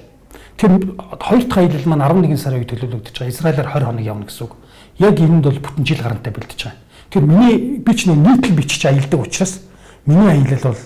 Тэр 0.56 0.94
хоёр 1.20 1.44
дахь 1.44 1.58
аялал 1.58 1.86
маань 1.86 2.28
11 2.30 2.38
сарын 2.38 2.62
үед 2.62 2.70
төлөвлөгдөж 2.70 3.14
байгаа. 3.18 3.34
Израилаар 3.34 3.68
20 3.68 3.84
хоног 3.84 4.04
явна 4.04 4.24
гэсэн 4.26 4.44
үг. 4.46 4.54
Яг 4.98 5.18
энэнд 5.18 5.44
бол 5.44 5.58
бүтэн 5.58 5.84
жил 5.84 6.02
гарантай 6.02 6.32
бэлдэж 6.32 6.60
байгаа. 6.62 6.78
Тэр 7.10 7.22
миний 7.26 7.78
би 7.78 7.92
ч 7.94 8.06
нийтлэл 8.06 8.54
бичиж 8.54 8.86
аялдаг 8.86 9.20
учраас 9.20 9.60
миний 10.06 10.30
аялал 10.30 10.74
бол 10.74 10.82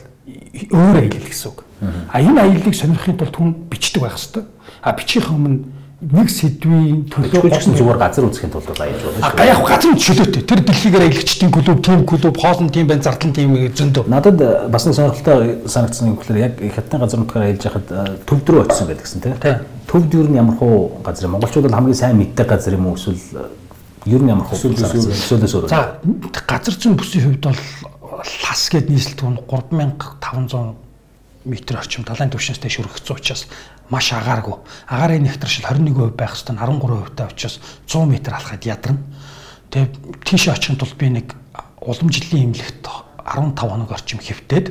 өөр 0.72 0.96
аялал 1.04 1.28
гэсэн 1.28 1.48
үг. 1.52 1.64
А 2.12 2.20
энэ 2.20 2.40
аяллыг 2.40 2.74
сонирхохын 2.74 3.18
тулд 3.20 3.36
хүн 3.36 3.54
бичдэг 3.68 4.02
байх 4.02 4.16
хэвээр. 4.16 4.46
А 4.82 4.92
бичих 4.92 5.30
өмнө 5.30 5.64
нэг 5.98 6.30
сэдвийн 6.30 7.10
төлөө 7.10 7.50
гэсэн 7.50 7.74
зүгээр 7.74 7.98
газар 7.98 8.30
үзэхийн 8.30 8.52
тулд 8.54 8.70
аялж 8.70 9.02
болно 9.02 9.18
шүү. 9.18 9.34
А 9.34 9.46
яг 9.50 9.62
газар 9.66 9.90
үз 9.90 10.04
чөлөөтэй. 10.06 10.42
Тэр 10.46 10.60
дэлхийгээр 10.62 11.04
аялагчдын 11.10 11.50
клуб, 11.50 11.82
тим 11.82 12.06
клуб, 12.06 12.38
хоолн 12.38 12.70
тим 12.70 12.86
байна, 12.86 13.02
зардлан 13.02 13.34
тим 13.34 13.56
зөндөө. 13.74 14.06
Надад 14.06 14.38
бас 14.70 14.86
нэг 14.86 14.94
сонирхолтой 14.94 15.66
санагдсан 15.66 16.14
юм 16.14 16.22
гэхээр 16.22 16.38
яг 16.38 16.54
хятадын 16.54 17.02
газар 17.02 17.18
нутгаар 17.18 17.50
аялж 17.50 17.66
байхад 17.66 17.86
төвд 18.30 18.46
рүү 18.46 18.62
очсон 18.62 18.86
байдаг 18.86 19.04
гэсэн 19.10 19.26
тийм. 19.26 19.34
Төвд 19.90 20.14
юу 20.14 20.30
нь 20.30 20.38
ямар 20.38 20.54
хуу 20.54 21.02
газар 21.02 21.26
юм? 21.26 21.34
Монголчууд 21.34 21.66
бол 21.66 21.78
хамгийн 21.82 21.98
сайн 21.98 22.14
мэддэг 22.22 22.46
газар 22.46 22.78
юм 22.78 22.86
уу 22.86 22.94
эсвэл 22.94 23.50
ер 24.06 24.22
нь 24.22 24.30
ямар 24.30 24.46
хуу 24.46 24.54
эсвэл 24.54 25.66
За 25.66 25.98
газар 26.46 26.74
зүйн 26.78 26.94
бүсийн 26.94 27.26
хувьд 27.26 27.42
бол 27.42 27.58
лас 28.46 28.62
гэд 28.70 28.86
нийслэлт 28.86 29.26
нь 29.26 29.42
3500 29.50 30.78
метр 31.48 31.78
орчим 31.78 32.04
далайн 32.04 32.30
түвшинстэй 32.30 32.70
шөрөгцсөн 32.70 33.16
учраас 33.16 33.46
маш 33.90 34.12
агааргүй. 34.12 34.56
Агарын 34.88 35.24
нэгтршил 35.24 35.64
21% 35.64 36.12
байх 36.16 36.36
хэвээр 36.36 36.60
13% 36.60 37.16
таа 37.16 37.28
учраас 37.32 37.60
100 37.86 38.04
м 38.04 38.12
алхахад 38.12 38.64
ядарна. 38.64 39.00
Тэгээ 39.70 39.88
тийш 40.24 40.48
очихын 40.48 40.76
тулд 40.76 40.96
би 40.96 41.08
нэг 41.08 41.34
уламжлалын 41.80 42.52
имлэгт 42.52 42.84
15 42.84 43.58
хоног 43.58 43.92
орчим 43.92 44.20
хэвтээд 44.20 44.66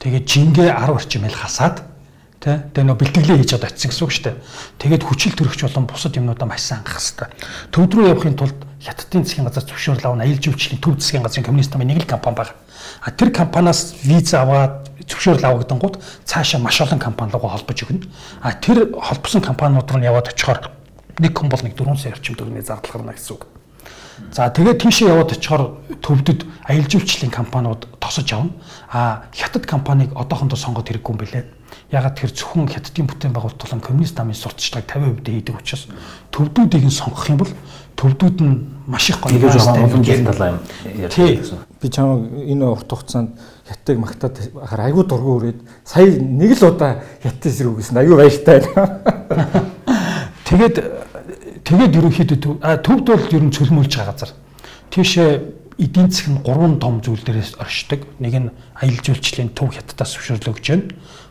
тэгээ 0.00 0.22
жингээ 0.24 0.70
10 0.72 0.96
орчим 0.96 1.24
ил 1.24 1.36
хасаад 1.36 1.89
Тэ 2.40 2.72
тэгээ 2.72 2.88
нөө 2.88 2.96
бэлтгэлээ 3.04 3.36
хийж 3.44 3.52
одоо 3.52 3.68
очисон 3.68 3.92
гэсэн 3.92 4.04
үг 4.08 4.12
шүү 4.16 4.24
дээ. 4.32 4.36
Тэгээд 4.80 5.04
хүчил 5.04 5.36
төрөгч 5.36 5.60
болон 5.60 5.84
бусад 5.84 6.16
юмнуудаа 6.16 6.48
маш 6.48 6.64
сайн 6.64 6.80
ангах 6.80 6.96
хэрэгтэй. 6.96 7.28
Төвд 7.68 7.92
рүү 7.92 8.06
явахын 8.16 8.36
тулд 8.40 8.56
Хятадын 8.80 9.28
засгийн 9.28 9.44
газар 9.44 9.68
зөвшөөрөл 9.68 10.08
авна. 10.08 10.24
Аялал 10.24 10.40
жуулчлалын 10.40 10.80
төв 10.80 10.96
засгийн 10.96 11.20
газрын 11.20 11.44
коммунист 11.44 11.76
намын 11.76 11.92
нэг 11.92 12.00
л 12.00 12.08
компани 12.08 12.40
байна. 12.40 12.56
А 13.04 13.12
тэр 13.12 13.28
компаниас 13.28 13.92
виз 14.00 14.32
аваад 14.32 14.88
зөвшөөрөл 15.04 15.52
авагдангууд 15.52 16.00
цаашаа 16.24 16.64
маш 16.64 16.80
олон 16.80 16.96
компани 16.96 17.36
руу 17.36 17.44
холбож 17.44 17.76
өгнө. 17.76 18.08
А 18.40 18.56
тэр 18.56 18.88
холбосон 18.96 19.44
компаниуд 19.44 19.84
руу 19.84 20.00
яваад 20.00 20.32
очихоор 20.32 20.72
нэг 21.20 21.36
хүн 21.36 21.52
бол 21.52 21.60
нэг 21.60 21.76
4 21.76 21.92
сая 22.00 22.16
орчим 22.16 22.40
төгрөгийн 22.40 22.64
зардал 22.64 23.04
гарна 23.04 23.12
гэсэн 23.12 23.36
үг. 23.36 23.44
За 24.32 24.48
тэгээд 24.48 24.80
тийшээ 24.80 25.12
яваад 25.12 25.36
очихоор 25.36 25.76
төвдөд 26.00 26.48
аялал 26.64 26.88
жуулчлалын 26.88 27.36
компаниуд 27.36 27.84
тосож 28.00 28.32
авна. 28.32 28.56
А 28.88 29.28
хятад 29.36 29.68
компанийг 29.68 30.16
одоохондоо 30.16 30.56
сонгоод 30.56 30.88
хэрэггүй 30.88 31.12
юм 31.12 31.20
билээ 31.20 31.59
Ягаад 31.90 32.16
тэр 32.18 32.30
зөвхөн 32.30 32.70
хятадын 32.70 33.06
бүтээн 33.06 33.34
байгуулалт 33.34 33.82
коммунист 33.82 34.18
намын 34.18 34.38
сурталчилгааг 34.38 34.86
50% 34.86 35.26
хийдэг 35.26 35.56
учраас 35.58 35.86
төвдүүдийг 36.30 36.84
нь 36.86 36.94
сонгох 36.94 37.26
юм 37.30 37.38
бол 37.42 37.52
төвдүүд 37.98 38.38
нь 38.40 38.54
маш 38.86 39.10
их 39.10 39.20
гоё 39.20 39.36
олон 39.36 40.04
жил 40.04 40.24
талаа 40.24 40.54
юм 40.54 40.60
ярьсан. 40.96 41.58
Би 41.82 41.88
чамаг 41.88 42.30
энэ 42.30 42.64
урт 42.64 42.88
хугацаанд 42.88 43.36
хятадыг 43.68 43.98
магтаад 44.00 44.34
хахаар 44.54 44.86
айгүй 44.88 45.04
дургу 45.04 45.36
өрөөд 45.38 45.60
сая 45.84 46.08
нэг 46.08 46.56
л 46.56 46.70
удаа 46.70 47.02
хятад 47.22 47.46
эсрэг 47.46 47.70
үгүйсэн 47.74 48.00
айгүй 48.00 48.16
баяртай 48.16 48.58
байна. 48.64 49.68
Тэгээд 50.50 50.76
тэгээд 51.62 51.96
ерөнхийдөө 51.98 52.38
төвд 52.82 53.06
бол 53.06 53.26
ер 53.30 53.44
нь 53.46 53.54
цөлмөлж 53.54 53.92
байгаа 53.94 54.14
газар. 54.16 54.32
Тийшээ 54.90 55.30
эдийн 55.78 56.10
засаг 56.10 56.28
нь 56.34 56.42
гурван 56.42 56.82
том 56.82 57.00
зүйл 57.00 57.22
дээрээс 57.22 57.56
оршдог. 57.62 58.02
Нэг 58.18 58.34
нь 58.34 58.50
аялал 58.74 59.00
жуулчлалын 59.00 59.54
төв 59.54 59.70
хятадаас 59.70 60.18
зөвшөөрөл 60.18 60.50
өгч 60.50 60.66
байна. 60.74 60.90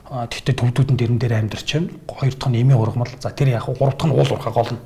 Тэгтээ 0.09 0.57
төвдүүд 0.57 0.89
нь 0.89 0.97
дэрэн 0.97 1.21
дээр 1.21 1.37
амьдарч 1.37 1.69
байна. 1.69 1.93
Хоёр 2.09 2.33
дахь 2.33 2.49
нь 2.49 2.61
эмийн 2.65 2.81
ургамал. 2.81 3.13
За 3.21 3.29
тэр 3.29 3.53
яг 3.53 3.69
гурав 3.69 3.93
дахь 3.93 4.09
нь 4.09 4.15
уул 4.17 4.25
урхаг 4.25 4.57
олно. 4.57 4.81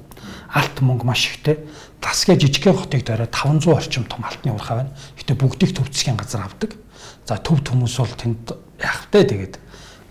Алт 0.51 0.75
мөнгө 0.83 1.07
маш 1.07 1.31
ихтэй. 1.31 1.63
Тасгээ 2.03 2.35
жижигхэн 2.43 2.75
хотыг 2.75 3.07
дөрөө 3.07 3.31
500 3.31 3.71
орчим 3.71 4.03
том 4.03 4.27
алтны 4.27 4.51
урхаа 4.51 4.83
байна. 4.83 4.91
Гэтэ 5.15 5.39
бүгдийг 5.39 5.71
төвцгийн 5.79 6.19
газар 6.19 6.43
авдаг. 6.43 6.75
За 7.23 7.39
төв 7.39 7.63
хүмүүс 7.63 7.95
бол 8.03 8.19
тэнд 8.19 8.51
яах 8.83 9.07
вэ 9.15 9.23
тэгээд 9.23 9.55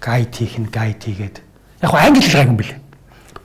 гайд 0.01 0.33
хийх 0.33 0.57
нь 0.57 0.73
гайд 0.73 1.05
хийгээд 1.05 1.37
яг 1.85 1.93
англи 1.93 2.25
хэл 2.25 2.41
гайг 2.41 2.49
юм 2.49 2.57
бэлээ. 2.57 2.81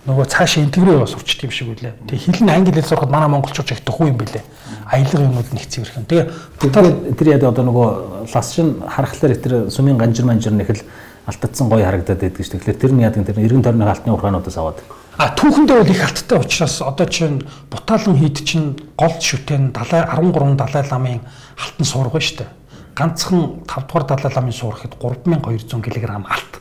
Нөгөө 0.08 0.26
цаашаа 0.32 0.64
интегрээ 0.64 1.04
бас 1.04 1.12
сурчдаг 1.12 1.52
юм 1.52 1.52
шиг 1.52 1.68
үлээ. 1.68 1.94
Тэгээ 2.08 2.24
хэл 2.32 2.44
нь 2.48 2.54
англи 2.56 2.72
хэл 2.80 2.96
сурахад 2.96 3.12
манай 3.12 3.28
монголчууд 3.28 3.76
их 3.76 3.84
тухуу 3.84 4.08
юм 4.08 4.16
бэлээ. 4.16 4.44
Аялга 4.88 5.20
юмуд 5.20 5.52
ирэх 5.52 6.00
юм. 6.00 6.08
Тэгээ 6.08 7.12
тэр 7.20 7.28
яд 7.28 7.44
одоо 7.44 7.64
нөгөө 7.68 7.88
ласшин 8.32 8.88
харахлаар 8.88 9.36
тэр 9.36 9.54
сумын 9.68 10.00
ганжир 10.00 10.24
манжир 10.24 10.56
нэхэл 10.56 10.80
алтцсан 11.28 11.68
гоё 11.68 11.84
харагдаад 11.84 12.24
байдаг 12.24 12.40
шүү. 12.40 12.60
Тэгэхээр 12.64 12.80
тэр 12.80 12.94
нь 12.96 13.04
яадаг 13.04 13.28
тэр 13.28 13.44
эргэн 13.44 13.64
тойрны 13.64 13.84
алтны 13.84 14.16
ургаануудаас 14.16 14.58
аваад. 14.58 14.80
А 15.20 15.36
түүхэндээ 15.36 15.78
бол 15.84 15.92
их 15.92 16.04
алттай 16.08 16.40
учраас 16.40 16.80
одоо 16.80 17.08
чинь 17.10 17.44
бутаалан 17.68 18.16
хийд 18.16 18.48
чинь 18.48 18.80
гол 18.96 19.12
шүтэн 19.20 19.76
70 19.76 20.08
13 20.08 20.56
далай 20.56 20.84
ламын 20.88 21.22
алтан 21.60 21.86
суурга 21.86 22.24
шүү 22.24 22.48
дээ. 22.48 22.50
Ганцхан 22.96 23.66
5 23.68 23.92
дугаар 23.92 24.06
далай 24.08 24.32
ламын 24.32 24.56
суурхад 24.56 24.96
3200 24.96 25.84
кг 25.84 26.06
алт. 26.08 26.54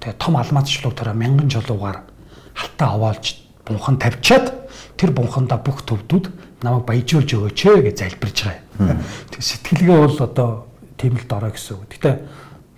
Тэгээ 0.00 0.16
том 0.16 0.40
алмаазчлуу 0.40 0.94
төрөө 0.96 1.12
мянган 1.12 1.52
жолуугаар 1.52 2.06
алтаа 2.56 2.88
овоолж 2.96 3.34
бунхан 3.66 3.98
тавьчаад 3.98 4.46
тэр 4.96 5.10
бунхандаа 5.12 5.58
бүх 5.58 5.84
төвдүүд 5.84 6.30
намайг 6.62 6.86
баяжуулж 6.86 7.30
өгөөч 7.34 7.60
ээ 7.66 7.82
гэж 7.92 7.96
залбирж 8.02 8.38
байгаа. 8.46 8.98
Тэг 9.30 9.42
сэтгэлгээ 9.42 9.98
бол 9.98 10.18
одоо 10.22 10.50
тийм 10.98 11.14
л 11.18 11.26
дорой 11.28 11.52
гэсэн 11.54 11.76
үг. 11.76 11.86
Гэтэ 11.92 12.10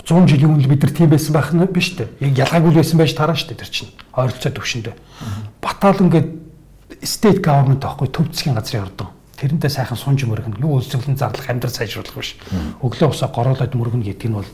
100 0.05 0.29
жилийн 0.29 0.51
өмнө 0.55 0.69
бид 0.69 0.83
нар 0.83 0.93
тийм 0.93 1.11
байсан 1.11 1.33
байх 1.35 1.53
нь 1.53 1.65
биш 1.67 1.95
үү? 1.97 2.09
Яг 2.21 2.39
ялгаагүй 2.39 2.75
байсан 2.81 2.99
байж 2.99 3.13
тараа 3.15 3.37
шүү 3.37 3.55
дээ 3.55 3.61
тэр 3.63 3.71
чинь. 3.71 3.93
Ойролцоо 4.17 4.53
төвшөндөө. 4.53 4.95
Батал 5.61 6.01
ингээд 6.01 6.29
state 7.05 7.41
government 7.41 7.85
аахгүй 7.85 8.09
төв 8.09 8.29
засгийн 8.33 8.57
газрын 8.57 8.85
ордон. 8.89 9.09
Тэрнтэй 9.37 9.71
сайхан 9.71 9.97
сунж 9.97 10.25
мөргөн 10.29 10.61
юу 10.61 10.81
үйлчлэн 10.81 11.17
зарлах 11.17 11.49
амьдрал 11.49 11.73
сайжруулах 11.73 12.17
биш. 12.17 12.37
Өглөө 12.85 13.09
усаа 13.09 13.33
гороолоод 13.33 13.73
мөргөн 13.73 14.05
гэдэг 14.05 14.29
нь 14.29 14.37
бол 14.37 14.49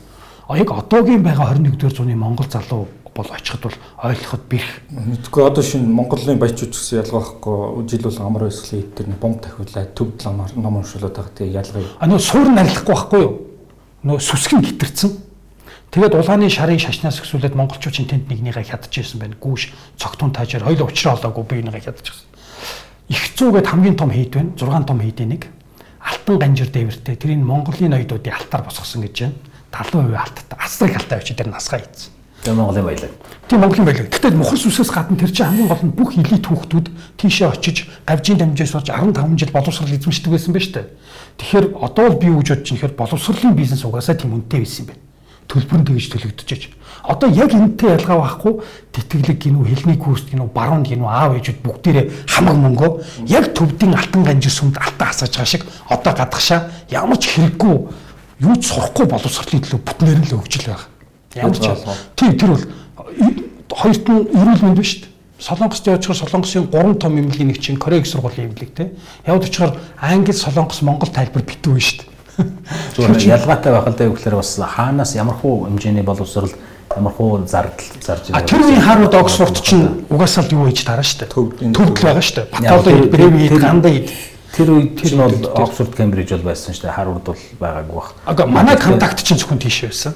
яг 0.55 0.71
одоогийн 0.71 1.23
байгаа 1.23 1.59
21-р 1.59 1.91
зууны 1.91 2.15
Монгол 2.15 2.47
залуу 2.47 2.87
бол 3.17 3.27
очиход 3.33 3.67
бол 3.67 3.77
ойлгоход 4.03 4.43
бэрх. 4.47 4.71
Мэдгүй 4.93 5.43
одоо 5.43 5.63
шинэ 5.63 5.89
Монголын 5.89 6.39
баячууд 6.39 6.71
гэсэн 6.71 7.03
ялгаа 7.03 7.19
байхгүй 7.19 7.89
жил 7.89 8.03
бол 8.05 8.19
амар 8.23 8.47
өсгөл 8.47 8.79
хэд 8.79 8.95
тэр 8.95 9.07
бомб 9.19 9.41
тахиулаад 9.41 9.91
төв 9.97 10.13
ламаар 10.23 10.53
ном 10.55 10.79
байгаа 10.79 11.33
тийм 11.35 11.51
ялгаа. 11.51 11.83
А 11.99 12.07
нөө 12.07 12.21
суур 12.21 12.47
нь 12.47 12.61
арилахгүй 12.61 12.93
байхгүй 12.93 13.21
юу? 13.25 13.33
Нөө 14.05 14.19
сүсгэн 14.21 14.61
гитэрсэн 14.61 15.11
Тэгээд 15.87 16.19
улааны 16.19 16.51
шарын 16.51 16.83
шашнаас 16.83 17.23
өсвөлээд 17.23 17.55
монголчууд 17.55 17.95
чинь 17.95 18.11
тэнд 18.11 18.27
нэгнийгээ 18.27 18.75
хядчихсан 18.75 19.23
байна. 19.23 19.39
Гүүш 19.39 19.71
цогтун 19.95 20.35
таажаар 20.35 20.67
хоёул 20.67 20.83
уучраа 20.83 21.15
олоогүй 21.15 21.63
биенийгээ 21.63 21.87
хядчихсан. 21.87 22.27
Их 23.07 23.23
зүүгээд 23.39 23.71
хамгийн 23.71 23.95
том 23.95 24.11
хийд 24.11 24.35
байна. 24.35 24.51
6 24.59 24.83
том 24.83 24.99
хийдийн 24.99 25.31
нэг. 25.31 25.47
Алтан 26.03 26.39
ганжир 26.43 26.67
дээвэртэй. 26.67 27.15
Тэрийг 27.15 27.39
Монголын 27.39 27.95
ноёдуудын 27.95 28.35
алтаар 28.35 28.67
босгосон 28.67 29.07
гэж 29.07 29.31
байна. 29.31 29.35
70% 29.71 30.11
алттай. 30.11 30.57
Асрыг 30.59 30.95
алттай 30.99 31.17
очиж 31.23 31.35
тэр 31.39 31.47
насгаа 31.55 31.79
ийцсэн. 31.79 32.11
Тэр 32.43 32.53
Монголын 32.59 32.83
баялаг. 32.83 33.11
Тийм 33.47 33.59
Монголын 33.63 33.87
баялаг. 33.87 34.11
Гэтэл 34.11 34.35
мухар 34.35 34.59
сүсээс 34.59 34.91
гадна 34.91 35.15
тэр 35.15 35.31
чинь 35.31 35.47
хамгийн 35.47 35.71
гол 35.71 35.83
нь 35.87 35.95
бүх 35.95 36.11
элит 36.19 36.45
хүүхдүүд 36.51 36.87
тийшээ 37.15 37.47
очиж 37.47 37.87
гавжийн 38.03 38.39
дамжаас 38.43 38.75
болж 38.75 38.91
15 38.91 39.39
жил 39.39 39.55
боловсрал 39.55 39.95
эзэмшдэг 39.95 40.31
байсан 40.35 40.51
ба 40.51 40.59
штэ. 40.59 40.91
Тэгэхээр 41.39 41.65
одоо 41.79 42.07
л 42.11 42.19
би 42.19 42.27
гэж 42.27 42.47
бодож 42.51 42.67
чинь 42.67 42.75
тэгэхээр 42.75 42.99
боловсролын 42.99 43.55
бизнес 43.55 43.83
угаасаа 43.87 44.15
тийм 44.19 44.35
үнэтэй 44.35 44.63
байсан 44.63 44.83
юм 44.83 44.91
байна 44.91 45.06
төлбөр 45.47 45.79
нь 45.79 45.87
тэгж 45.87 46.07
төлөгдөж. 46.11 46.61
Одоо 47.07 47.31
яг 47.31 47.55
энэтэй 47.55 47.95
ялгаа 47.95 48.19
байхгүй 48.19 48.53
тэтгэлэг 48.91 49.39
гинүү 49.39 49.63
хэлний 49.63 49.97
курс 49.97 50.27
гинүү 50.27 50.51
баруун 50.51 50.83
гинүү 50.83 51.07
аав 51.07 51.39
ээжүүд 51.39 51.63
бүгдээрээ 51.63 52.05
хамаг 52.27 52.57
мөнгөө 52.59 52.91
яг 53.31 53.55
төвдийн 53.55 53.95
алтан 53.95 54.27
ганжир 54.27 54.51
сүмд 54.51 54.75
алтан 54.75 55.07
асааж 55.07 55.31
байгаа 55.31 55.47
шиг 55.47 55.63
одоо 55.87 56.13
гадагшаа 56.13 56.67
ямар 56.91 57.15
ч 57.15 57.31
хэрэггүй 57.31 57.75
юу 58.43 58.55
ч 58.59 58.63
сурахгүй 58.67 59.05
боловсролын 59.07 59.63
төлөө 59.63 59.81
бүтнээр 59.87 60.19
нь 60.19 60.27
л 60.27 60.35
өгжл 60.35 60.67
байгаа. 60.67 60.91
Ямар 61.39 61.55
ч 61.55 61.65
тийм 62.19 62.31
тэр 62.35 62.51
бол 62.51 62.65
хоёрт 63.71 64.05
нь 64.11 64.27
эрүүл 64.35 64.63
мэнд 64.67 64.79
биш 64.83 64.91
шүү 64.91 65.01
дээ. 65.07 65.15
Солонгост 65.37 65.87
явчихаар 65.87 66.19
Солонгосын 66.27 66.67
3 66.75 66.99
том 66.99 67.13
эмнэлгийн 67.15 67.55
нэг 67.55 67.61
чинь 67.61 67.79
Корег 67.79 68.03
сургуулийн 68.09 68.51
эмнэлэг 68.51 68.73
те. 68.73 68.91
Явд 69.23 69.45
очихоор 69.45 69.77
Англи, 70.01 70.33
Солонгос, 70.33 70.81
Монгол 70.81 71.13
тайлбар 71.13 71.45
битүү 71.45 71.77
шүү 71.77 71.97
дээ 72.01 72.16
Зүгээр 72.37 73.41
ялгаатай 73.41 73.71
байх 73.73 73.87
л 73.87 73.97
дээ 73.97 74.09
гэхээр 74.13 74.35
бас 74.37 74.57
хаанаас 74.57 75.15
ямархуу 75.17 75.65
хэмжээний 75.65 76.05
боловсрал 76.05 76.51
ямархуу 76.95 77.45
зардал 77.45 77.85
зарж 78.01 78.31
байгаа. 78.31 78.47
Тэр 78.47 78.61
үеийн 78.61 78.81
Харвард 78.81 79.15
Оксфорд 79.15 79.57
чинь 79.61 80.05
угаасаа 80.09 80.45
л 80.45 80.53
юу 80.53 80.65
хийж 80.69 80.85
тараа 80.85 81.03
штэ. 81.03 81.27
Төвд 81.27 81.97
байгаа 82.01 82.21
штэ. 82.21 82.47
Баталын 82.53 83.09
Брэви 83.09 83.49
Ганда 83.57 83.89
ид 83.89 84.11
Тэр 84.57 84.71
үед 84.73 85.01
чинь 85.01 85.21
бол 85.21 85.33
Оксфорд 85.53 85.93
Кембриж 85.93 86.31
бол 86.33 86.49
байсан 86.53 86.73
дээ. 86.73 86.93
Харвард 86.93 87.25
бол 87.29 87.41
байгаагүй 87.59 87.93
баг. 87.93 88.13
Ага 88.25 88.45
манай 88.45 88.77
контакт 88.77 89.21
чинь 89.21 89.37
зөвхөн 89.37 89.61
тийш 89.61 89.85
байсан. 89.85 90.13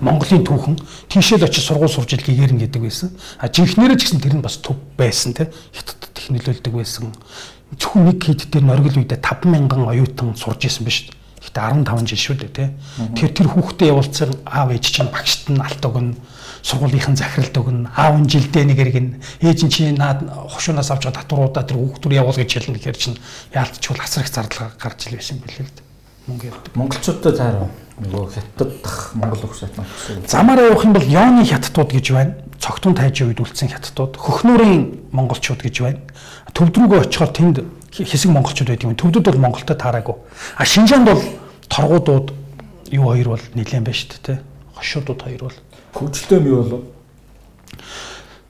Монголын 0.00 0.46
түүхэн 0.46 0.78
тийшээ 1.10 1.42
л 1.42 1.46
очиж 1.50 1.66
сургууль 1.66 1.90
сурж 1.90 2.14
ил 2.14 2.22
гэгэрэн 2.22 2.62
гэдэг 2.62 2.82
байсан. 2.86 3.10
А 3.42 3.50
жинхнэрээ 3.50 3.98
ч 3.98 4.06
гэсэн 4.06 4.22
тэр 4.22 4.38
нь 4.38 4.44
бас 4.44 4.62
төв 4.62 4.78
байсан 4.94 5.34
те. 5.34 5.50
Хятадд 5.74 6.14
их 6.14 6.30
нөлөөлдөг 6.30 6.74
байсан. 6.78 7.10
Зөвхөн 7.74 8.06
нэг 8.06 8.22
хэд 8.22 8.46
дээр 8.54 8.62
норгил 8.62 9.02
үедээ 9.02 9.18
50000 9.18 9.90
оюутан 9.90 10.38
сурж 10.38 10.70
исэн 10.70 10.86
ба 10.86 10.94
шүү 10.94 11.10
дээ. 11.10 11.25
Гэтэ 11.56 11.88
15 11.88 12.04
жил 12.04 12.20
шүү 12.20 12.36
дээ 12.36 12.52
тий. 12.52 12.68
Тэгэхээр 13.16 13.32
тэр 13.32 13.48
хүүхдээ 13.48 13.88
явуулсан 13.88 14.30
аав 14.44 14.68
ээж 14.76 14.84
чинь 14.92 15.08
багшд 15.08 15.48
нь 15.48 15.56
алт 15.56 15.80
өгнө 15.80 16.12
сургуулийнхан 16.60 17.16
захиралд 17.16 17.56
өгнө 17.56 17.88
аав 17.96 18.14
нь 18.20 18.28
жилдээ 18.28 18.64
нэг 18.68 18.78
эргэн 18.84 19.08
ээж 19.40 19.58
нь 19.64 19.72
чи 19.72 19.88
наад 19.96 20.28
хошуунаас 20.52 20.92
авч 20.92 21.08
байгаа 21.08 21.24
татваруудаа 21.24 21.64
тэр 21.64 21.80
хүүхдүүд 21.80 22.12
явуул 22.12 22.36
гэж 22.36 22.50
хэлнэ 22.60 22.76
гэхээр 22.76 22.98
чинь 23.00 23.16
яалтчгүй 23.56 23.96
асар 23.96 24.28
их 24.28 24.34
зардал 24.34 24.68
гарч 24.76 25.08
ил 25.08 25.16
байсан 25.16 25.40
билээ 25.40 25.64
л 25.64 25.72
дээ 25.72 25.86
мөнгө 26.26 26.46
явдаг 26.50 26.72
монголчуудад 26.74 27.36
таарав 27.38 27.70
нөгөө 28.02 28.24
хятаддах 28.34 28.96
монгол 29.14 29.44
өхс 29.46 29.62
хятад 29.62 29.86
замаараа 30.26 30.74
явах 30.74 30.84
юм 30.84 30.92
бол 30.92 31.06
ёоны 31.06 31.46
хятадууд 31.46 31.90
гэж 31.94 32.06
байна 32.12 32.34
цогтун 32.58 32.98
тайжийн 32.98 33.30
үед 33.30 33.40
үлдсэн 33.46 33.70
хятадууд 33.70 34.18
хөхнүүрийн 34.18 34.82
монголчууд 35.14 35.62
гэж 35.62 35.76
байна 35.86 36.02
төвд 36.50 36.74
рүүгээ 36.74 37.04
очихоор 37.06 37.30
тэнд 37.30 37.56
хэсэг 38.04 38.30
монголчууд 38.30 38.68
байдаг 38.68 38.84
юм. 38.84 38.96
Төвдөд 38.96 39.24
бол 39.24 39.38
Монголтой 39.40 39.76
таараагүй. 39.76 40.14
А 40.56 40.64
Шинжаанд 40.64 41.08
бол 41.08 41.22
торгуудууд 41.68 42.32
юу 42.92 43.04
хоёр 43.10 43.28
бол 43.34 43.44
нэлээд 43.54 43.84
байна 43.84 43.96
шүү 43.96 44.20
дээ. 44.22 44.38
Хошуудууд 44.76 45.20
хоёр 45.22 45.42
бол 45.46 45.58
хөгжилтэй 45.94 46.38
юм 46.38 46.46
юу 46.46 46.62
болов? 46.62 46.82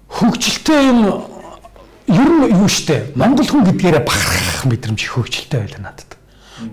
Хөгжилтэй 0.08 0.80
юм 0.90 0.98
ер 2.08 2.30
нь 2.30 2.44
юу 2.54 2.68
штэ 2.68 3.12
Монгол 3.14 3.46
хүн 3.46 3.64
гэдгээрээ 3.66 4.02
бахархах 4.04 4.64
мэдрэмж 4.66 5.00
хөгжилтэй 5.06 5.60
байлаа 5.60 5.82
надад. 5.92 6.10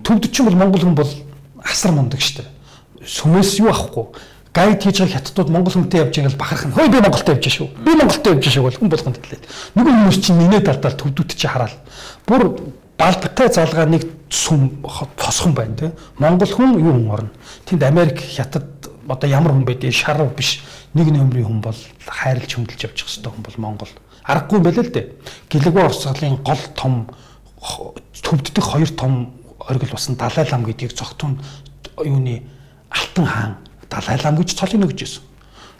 Төвд 0.03 0.31
чинь 0.31 0.45
бол 0.45 0.57
Монгол 0.57 0.81
хүн 0.81 0.95
бол 0.95 1.11
асар 1.63 1.91
мундаг 1.91 2.21
штэ. 2.21 2.45
Сүмээс 3.03 3.59
юу 3.59 3.69
авахгүй 3.69 4.13
гайд 4.53 4.85
хийж 4.85 5.01
байгаа 5.01 5.17
хятадууд 5.17 5.49
монгол 5.49 5.73
хүнтэй 5.73 6.05
явж 6.05 6.13
байгаа 6.13 6.29
л 6.29 6.37
бахарх 6.37 6.65
нь. 6.69 6.73
Хөөе 6.77 6.93
би 6.93 7.01
Монголтой 7.01 7.33
явж 7.33 7.45
шүү. 7.49 7.67
Би 7.81 7.91
Монголтой 7.97 8.31
явж 8.37 8.45
шүү 8.53 8.63
бол 8.69 8.77
хүн 8.77 8.91
болгонд 8.93 9.17
хэлээд. 9.17 9.43
Нөгөө 9.73 9.93
хүмүүс 9.97 10.17
чинь 10.21 10.37
минь 10.37 10.61
талдал 10.61 10.93
төвдүүд 10.93 11.33
чи 11.33 11.47
хараал. 11.49 11.73
Бүр 12.29 12.61
балбатай 12.97 13.49
залгаа 13.49 13.85
нэг 13.85 14.05
сүм 14.29 14.83
тосхон 15.17 15.53
байна 15.53 15.75
те. 15.75 15.91
Монгол 16.17 16.49
хүн 16.49 16.79
юу 16.79 16.93
хүн 16.93 17.11
орно. 17.11 17.29
Тэнд 17.65 17.83
Америк 17.83 18.19
хятад 18.19 18.65
одоо 19.07 19.29
ямар 19.29 19.51
хүн 19.53 19.65
байдгийг 19.65 19.93
шарав 19.93 20.33
биш. 20.35 20.63
Нэг 20.93 21.11
нөмрийн 21.11 21.45
хүн 21.45 21.61
бол 21.61 21.77
хайрлж 22.05 22.55
хөндлөж 22.55 22.83
явчих 22.83 23.07
хэвээр 23.09 23.33
хүн 23.33 23.43
бол 23.43 23.57
Монгол. 23.57 23.91
Аргагүй 24.23 24.57
юм 24.59 24.63
байл 24.63 24.79
л 24.79 24.93
дээ. 24.93 25.09
Гэлэгөө 25.49 25.83
урсгалын 25.89 26.37
гол 26.43 26.63
том 26.75 27.07
төвддөх 28.21 28.65
хоёр 28.65 28.89
том 28.89 29.33
оргил 29.59 29.91
басан 29.91 30.15
Далай 30.15 30.47
лам 30.51 30.63
гэдгийг 30.63 30.93
цогтун 30.93 31.39
юуны 31.97 32.43
Алтан 32.89 33.25
хаан 33.25 33.53
Далай 33.89 34.19
лам 34.23 34.37
гэж 34.37 34.55
цолын 34.55 34.85
өгч 34.87 35.01
ирсэн. 35.03 35.23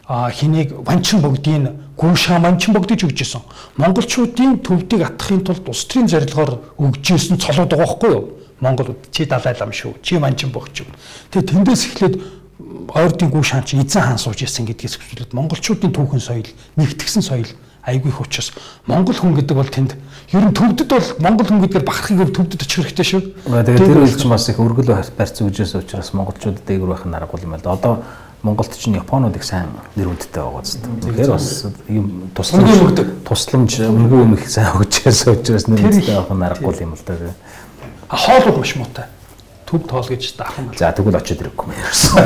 Хэнийг 0.08 0.84
ванчин 0.84 1.20
богдыг 1.24 1.72
гүүшаа 1.96 2.38
манчин 2.38 2.74
богдож 2.74 3.00
өгч 3.06 3.24
ирсэн. 3.24 3.40
Монголчуудын 3.80 4.60
төвдийг 4.60 5.00
атахын 5.06 5.40
тулд 5.46 5.64
улс 5.68 5.86
төрийн 5.88 6.10
зорилгоор 6.12 6.60
өгж 6.76 7.14
ирсэн 7.14 7.38
цолууд 7.40 7.70
байгаа 7.72 7.86
байхгүй 7.88 8.10
юу? 8.12 8.24
Монгол 8.60 8.96
чи 9.10 9.24
Далай 9.24 9.56
лам 9.56 9.72
шүү. 9.72 9.96
Чи 10.02 10.18
манчин 10.18 10.52
богч. 10.52 10.84
Тэгээ 11.32 11.48
тэндээс 11.48 11.82
эхлээд 11.88 12.14
ойрдын 12.92 13.30
гүүшаан 13.30 13.64
чи 13.64 13.80
эзэн 13.80 14.02
хаан 14.02 14.18
сууж 14.18 14.44
ирсэн 14.44 14.66
гэдгээс 14.68 14.98
эхлээд 15.00 15.32
монголчуудын 15.32 15.94
түүхэн 15.94 16.20
соёл, 16.20 16.50
нэгтгсэн 16.76 17.22
соёл 17.22 17.50
айгүй 17.84 18.10
их 18.10 18.20
учраас 18.20 18.52
монгол 18.86 19.14
хүн 19.14 19.34
гэдэг 19.36 19.56
бол 19.56 19.68
тэнд 19.68 19.92
ер 20.32 20.44
нь 20.44 20.56
төвдөд 20.56 20.88
бол 20.88 21.08
монгол 21.20 21.48
хүн 21.48 21.60
гэдгээр 21.64 21.84
бахархыг 21.84 22.32
төвдөд 22.32 22.64
очих 22.64 22.88
хэрэгтэй 22.88 23.04
шүү. 23.04 23.22
Тэгээд 23.44 23.84
тэр 23.84 24.00
үйл 24.00 24.16
чинь 24.16 24.32
бас 24.32 24.48
их 24.48 24.56
өргөл 24.56 24.88
барьц 24.88 25.36
үжээс 25.44 25.76
учраас 25.76 26.16
монголчууд 26.16 26.64
дээгүр 26.64 26.88
байх 26.88 27.04
нь 27.04 27.12
аргагүй 27.12 27.44
юм 27.44 27.52
байна. 27.52 27.76
Одоо 27.76 27.94
Монголд 28.44 28.76
чинь 28.76 29.00
Японууд 29.00 29.36
их 29.40 29.44
сайн 29.44 29.72
нэр 29.96 30.12
хүндтэй 30.12 30.36
байгаа 30.36 30.60
зү. 30.60 30.76
Тэгэхээр 31.00 31.32
бас 31.32 31.64
юм 31.88 32.28
тусламж 32.36 33.24
тусламж 33.24 33.72
өнгөө 33.88 34.20
юм 34.20 34.36
их 34.36 34.44
сайн 34.52 34.76
өгчээс 34.84 35.32
учраас 35.32 35.64
нэр 35.64 35.80
хүндтэй 35.80 36.12
байх 36.12 36.28
нь 36.28 36.44
аргагүй 36.44 36.84
юм 36.84 36.92
л 36.92 37.04
да. 37.08 37.32
Хоолууд 38.12 38.60
маш 38.60 38.76
муутай 38.76 39.08
төв 39.64 39.88
тоол 39.88 40.04
гэж 40.04 40.36
даах 40.36 40.58
юм. 40.60 40.68
За 40.76 40.92
тэгвэл 40.92 41.16
очиод 41.16 41.40
ирэхгүй 41.40 41.72
юм 41.72 41.80
ярьсан. 41.80 42.20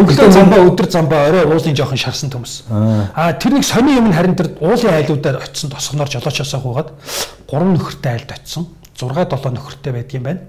Өглөө 0.00 0.32
замбаа 0.32 0.64
өдөр 0.64 0.88
замбаа 0.88 1.28
орой 1.28 1.44
уулын 1.44 1.76
жоохон 1.76 2.00
шарсан 2.00 2.32
төмс. 2.32 2.64
Аа 2.72 3.36
тэр 3.36 3.60
нэг 3.60 3.68
сони 3.68 4.00
юм 4.00 4.08
харин 4.08 4.34
тэр 4.34 4.56
уулын 4.56 4.96
айлуудаар 4.96 5.44
очисон 5.44 5.70
тосгоноор 5.70 6.08
жолоочоосоо 6.08 6.60
хуугаад 6.64 6.96
гурван 7.44 7.76
нөхөртэй 7.76 8.12
айлд 8.16 8.32
очисон. 8.32 8.72
6 8.96 9.12
7 9.20 9.52
нөхөртэй 9.52 9.92
байдаг 9.92 10.16
юм 10.16 10.24
байна. 10.24 10.40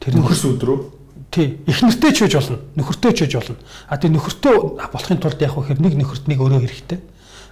Тэр 0.00 0.16
нөхөрс 0.16 0.44
өдрөө 0.48 1.03
Тий. 1.34 1.58
Их 1.66 1.82
нэртэй 1.82 2.14
ч 2.14 2.30
үж 2.30 2.38
болно. 2.38 2.62
Нөхөртэй 2.78 3.10
ч 3.10 3.26
үж 3.26 3.34
болно. 3.42 3.58
А 3.90 3.98
тий 3.98 4.06
нөхөртэй 4.06 4.54
болохын 4.78 5.18
тулд 5.18 5.42
яг 5.42 5.58
вэхээр 5.58 5.82
нэг 5.82 5.98
нөхөрт 5.98 6.30
нэг 6.30 6.38
өөрөө 6.38 6.62
хэрэгтэй. 6.62 7.00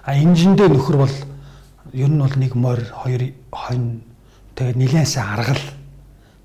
А 0.07 0.15
инжиндээ 0.15 0.71
нөхөр 0.71 1.03
бол 1.03 1.15
ер 1.91 2.07
нь 2.09 2.19
бол 2.23 2.35
нэг 2.39 2.55
морь 2.55 2.87
хоёр 2.87 3.35
хонь 3.51 4.01
тэгээд 4.55 4.79
нилээсээ 4.79 5.19
аргал 5.21 5.61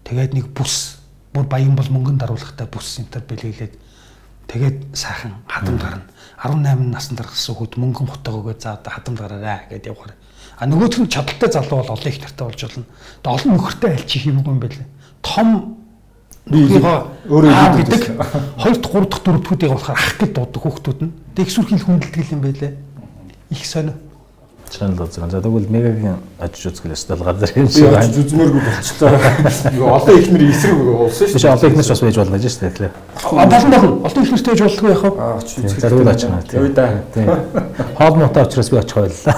тэгээд 0.05 0.34
нэг 0.34 0.47
бүс 0.51 0.99
бүр 1.32 1.47
баян 1.47 1.78
бол 1.78 1.89
мөнгөнд 1.89 2.20
даруулахтай 2.20 2.66
бүс 2.66 2.99
энтер 3.01 3.22
бэлгэлээд 3.22 3.74
тэгээд 4.51 4.78
сайхан 4.93 5.41
хадамд 5.49 5.80
гарна 5.80 6.05
18 6.43 6.91
наснд 6.93 7.22
гаргасан 7.22 7.55
хүүд 7.55 7.80
мөнгөн 7.80 8.09
хутаг 8.12 8.34
өгөө 8.34 8.61
за 8.61 8.76
одоо 8.76 8.93
хадамд 8.93 9.18
гараарай 9.24 9.72
гэдээ 9.72 9.93
явахаар 9.93 10.14
а 10.59 10.66
нөгөөх 10.66 11.01
нь 11.01 11.12
чадaltaй 11.12 11.49
залуу 11.49 11.80
бол 11.80 11.95
олон 11.97 12.09
их 12.12 12.20
нартай 12.20 12.45
болж 12.45 12.61
болно 12.61 12.84
тэгээд 12.84 13.32
олон 13.32 13.53
нөхөртэй 13.57 13.91
альчих 13.95 14.26
юм 14.26 14.45
юм 14.45 14.61
байлээ 14.61 14.89
том 15.22 15.78
нөхрийнхөө 16.49 16.99
өөрөө 17.28 17.53
гэдэг 17.78 18.03
2 18.59 18.80
дахь 18.80 18.92
3 18.92 19.07
дахь 19.09 19.22
4 19.24 19.36
дахь 19.36 19.46
хүүхдийг 19.49 19.72
болохоор 19.72 19.96
ах 19.99 20.12
гэж 20.18 20.30
дууддаг 20.32 20.62
хүүхдүүд 20.62 21.01
нь 21.05 21.12
тэг 21.36 21.44
ихсүрхийл 21.46 21.86
хүндэлдэг 21.86 22.32
юм 22.32 22.40
байлээ 22.42 22.72
их 23.53 23.64
сонио 23.66 23.96
Чанал 24.70 25.07
үзэн. 25.07 25.30
За 25.30 25.40
тэгвэл 25.40 25.68
мегагийн 25.68 26.16
ажиж 26.38 26.68
үзгэл 26.68 26.92
өстөл 26.92 27.24
газар 27.24 27.51
юм 27.57 27.68
шиг 27.68 27.88
байна. 27.88 28.12
Зүзмээргүй 28.12 28.61
болчихлоо. 28.61 29.16
Нөгөө 29.72 29.88
олон 29.96 30.18
ихнэр 30.20 30.44
эсрэг 30.44 30.76
уулсан 30.76 31.28
шүү. 31.32 31.49
Олон 31.49 31.70
ихнэрч 31.72 31.88
бас 31.88 32.03
байж 32.05 32.16
болно 32.20 32.36
гэж 32.36 32.53
шүү 32.53 32.68
дээ. 32.76 32.90
Болон 33.24 33.49
болно. 33.49 33.76
Олон 34.05 34.24
ихнэртэй 34.24 34.53
байж 34.53 34.62
болдгоо 34.68 34.90
яхав. 34.92 35.14
Аа 35.16 35.40
за 35.40 35.88
тэгвэл 35.88 36.12
очихна. 36.12 36.44
Юу 36.53 36.68
да. 36.76 36.84
Хоол 37.96 38.16
муутай 38.20 38.44
учраас 38.44 38.68
би 38.70 38.76
очих 38.76 38.96
байлаа. 38.96 39.34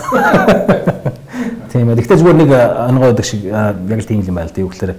Тийм 1.70 1.88
ээ. 1.88 1.96
Гэхдээ 2.02 2.18
зүгээр 2.18 2.38
нэг 2.42 2.50
ангой 2.50 3.14
гэдэг 3.14 3.26
шиг 3.26 3.44
яг 3.46 3.98
л 4.02 4.11
тийм 4.11 4.26
юм 4.26 4.34
байл. 4.34 4.50
Юу 4.50 4.68
гэхээр 4.68 4.98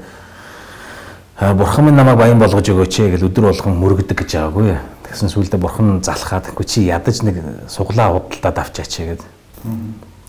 бурхан 1.41 1.85
минь 1.85 1.97
намайг 1.97 2.17
баян 2.21 2.39
болгож 2.39 2.69
өгөөч 2.69 3.17
гэж 3.17 3.25
өдөр 3.25 3.49
болгон 3.49 3.81
мөрөгдөг 3.81 4.17
гэж 4.21 4.37
байгаагүй. 4.37 4.77
Тэгсэн 5.09 5.33
сүулдэ 5.33 5.57
бурхан 5.57 6.05
залхаад 6.05 6.53
үгүй 6.53 6.65
чи 6.69 6.85
ядаж 6.85 7.25
нэг 7.25 7.41
суглаа 7.65 8.13
удалдаад 8.13 8.61
авчаач 8.61 8.93
гэдэг 9.01 9.25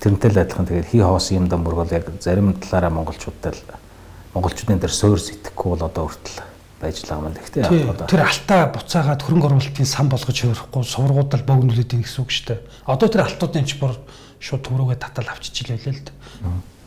Тэрнтэй 0.03 0.31
л 0.35 0.43
адилхан 0.43 0.67
тэгээд 0.67 0.91
хий 0.91 1.01
хоос 1.01 1.31
юм 1.31 1.47
дамбур 1.47 1.79
бол 1.79 1.89
яг 1.95 2.11
зарим 2.19 2.53
талаараа 2.59 2.91
монголчуудтай 2.91 3.55
л 3.55 3.63
монголчуудын 4.35 4.83
дээр 4.83 4.91
суур 4.91 5.21
сэтгэхгүй 5.23 5.69
бол 5.79 5.87
одоо 5.87 6.11
хүртэл 6.11 6.43
байж 6.83 6.97
л 7.01 7.09
байгаа 7.09 7.31
юм. 7.31 7.37
Гэхдээ 7.39 7.87
одоо 7.87 8.07
тэр 8.11 8.27
алтаа 8.27 8.63
буцаагаад 8.75 9.23
хөрөнгө 9.23 9.47
оруулалтын 9.47 9.87
сан 9.87 10.11
болгож 10.11 10.37
хөрөхгүй 10.43 10.83
сургуудал 10.83 11.47
богинолээд 11.47 11.95
ийн 11.95 12.03
гэсэн 12.03 12.19
үг 12.19 12.35
шүү 12.35 12.47
дээ. 12.51 12.61
Одоо 12.91 13.09
тэр 13.09 13.23
алтуудын 13.31 13.63
ч 13.63 13.79
бүр 13.79 13.95
шууд 14.43 14.63
төрөөгөө 14.67 14.99
татал 14.99 15.31
авчиж 15.31 15.71
илээ 15.71 15.95
л 15.95 16.03
дээ. 16.03 16.17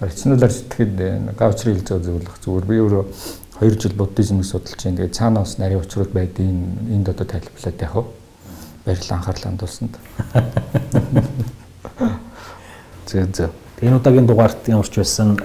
Рационалар 0.03 0.51
сэтгэхэд 0.51 1.39
гаучрын 1.39 1.75
хэлцээ 1.79 2.03
зөвлөх 2.03 2.35
зүгээр 2.43 2.65
би 2.67 2.75
өөрөө 2.83 3.03
2 3.59 3.79
жил 3.79 3.93
буддизмыг 3.95 4.45
судалж 4.45 4.83
байна. 4.83 4.97
Тэгээд 4.97 5.15
цаанаас 5.15 5.57
нарийн 5.57 5.79
учрууд 5.79 6.11
байдгийг 6.11 6.51
энд 6.91 7.09
одоо 7.09 7.25
тайлбарлаад 7.25 7.81
яах 7.81 7.95
вэ? 7.95 8.03
Баярлалаа 8.85 9.17
анхаарлаа 9.17 9.49
хандуулсанд. 9.49 9.97
Зөв 13.07 13.31
зөв. 13.31 13.49
Энэ 13.81 13.95
удаагийн 13.95 14.27
дугаарт 14.27 14.67
ямар 14.67 14.87
ч 14.87 14.99
байсан 14.99 15.39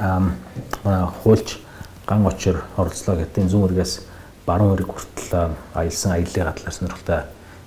хуульч 1.23 1.59
ган 2.07 2.27
очор 2.27 2.65
оролцлоо 2.77 3.17
гэдэг 3.17 3.47
зүүн 3.47 3.65
үргээс 3.71 4.01
баруун 4.47 4.73
үрэг 4.75 4.91
хүртэл 4.91 5.55
аялсан 5.75 6.13
аяллаа 6.13 6.55
талаар 6.55 6.75
сонирхолтой 6.75 7.21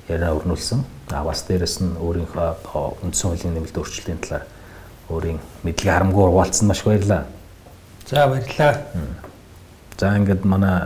яриа 0.10 0.36
өрнүүлсэн. 0.36 0.84
А 1.12 1.24
бас 1.24 1.44
дээрэс 1.48 1.80
нь 1.80 1.96
өөрийнхөө 2.00 3.00
үндсэн 3.04 3.30
хуулийн 3.32 3.54
нэмэлт 3.56 3.78
өөрчлөлтийн 3.78 4.20
талаар 4.20 4.46
өөрийн 5.08 5.40
мэдлэг 5.64 5.94
харамгүй 5.94 6.24
хуваалцсан 6.28 6.68
маш 6.68 6.84
баярлалаа. 6.84 7.24
За 8.10 8.28
баярлалаа. 8.28 9.32
За 10.04 10.18
ингээд 10.20 10.44
манай 10.44 10.82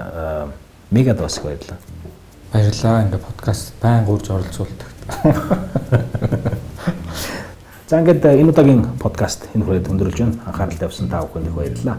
мегад 0.92 1.18
бас 1.18 1.40
баярлалаа. 1.42 1.80
Баярлалаа. 2.54 3.02
Ингээд 3.02 3.26
подкаст 3.26 3.74
байн 3.82 4.06
гурж 4.06 4.30
оролцуулдаг. 4.30 4.90
За 7.90 7.98
ингээд 7.98 8.22
энэ 8.22 8.54
удаагийн 8.54 8.86
подкаст 9.02 9.50
энэ 9.56 9.66
хүрээд 9.66 9.90
өндөрлж 9.90 10.22
байна. 10.22 10.38
Анхаарал 10.46 10.78
тавьсан 10.78 11.10
та 11.10 11.26
бүхэнд 11.26 11.50
баярлалаа. 11.50 11.98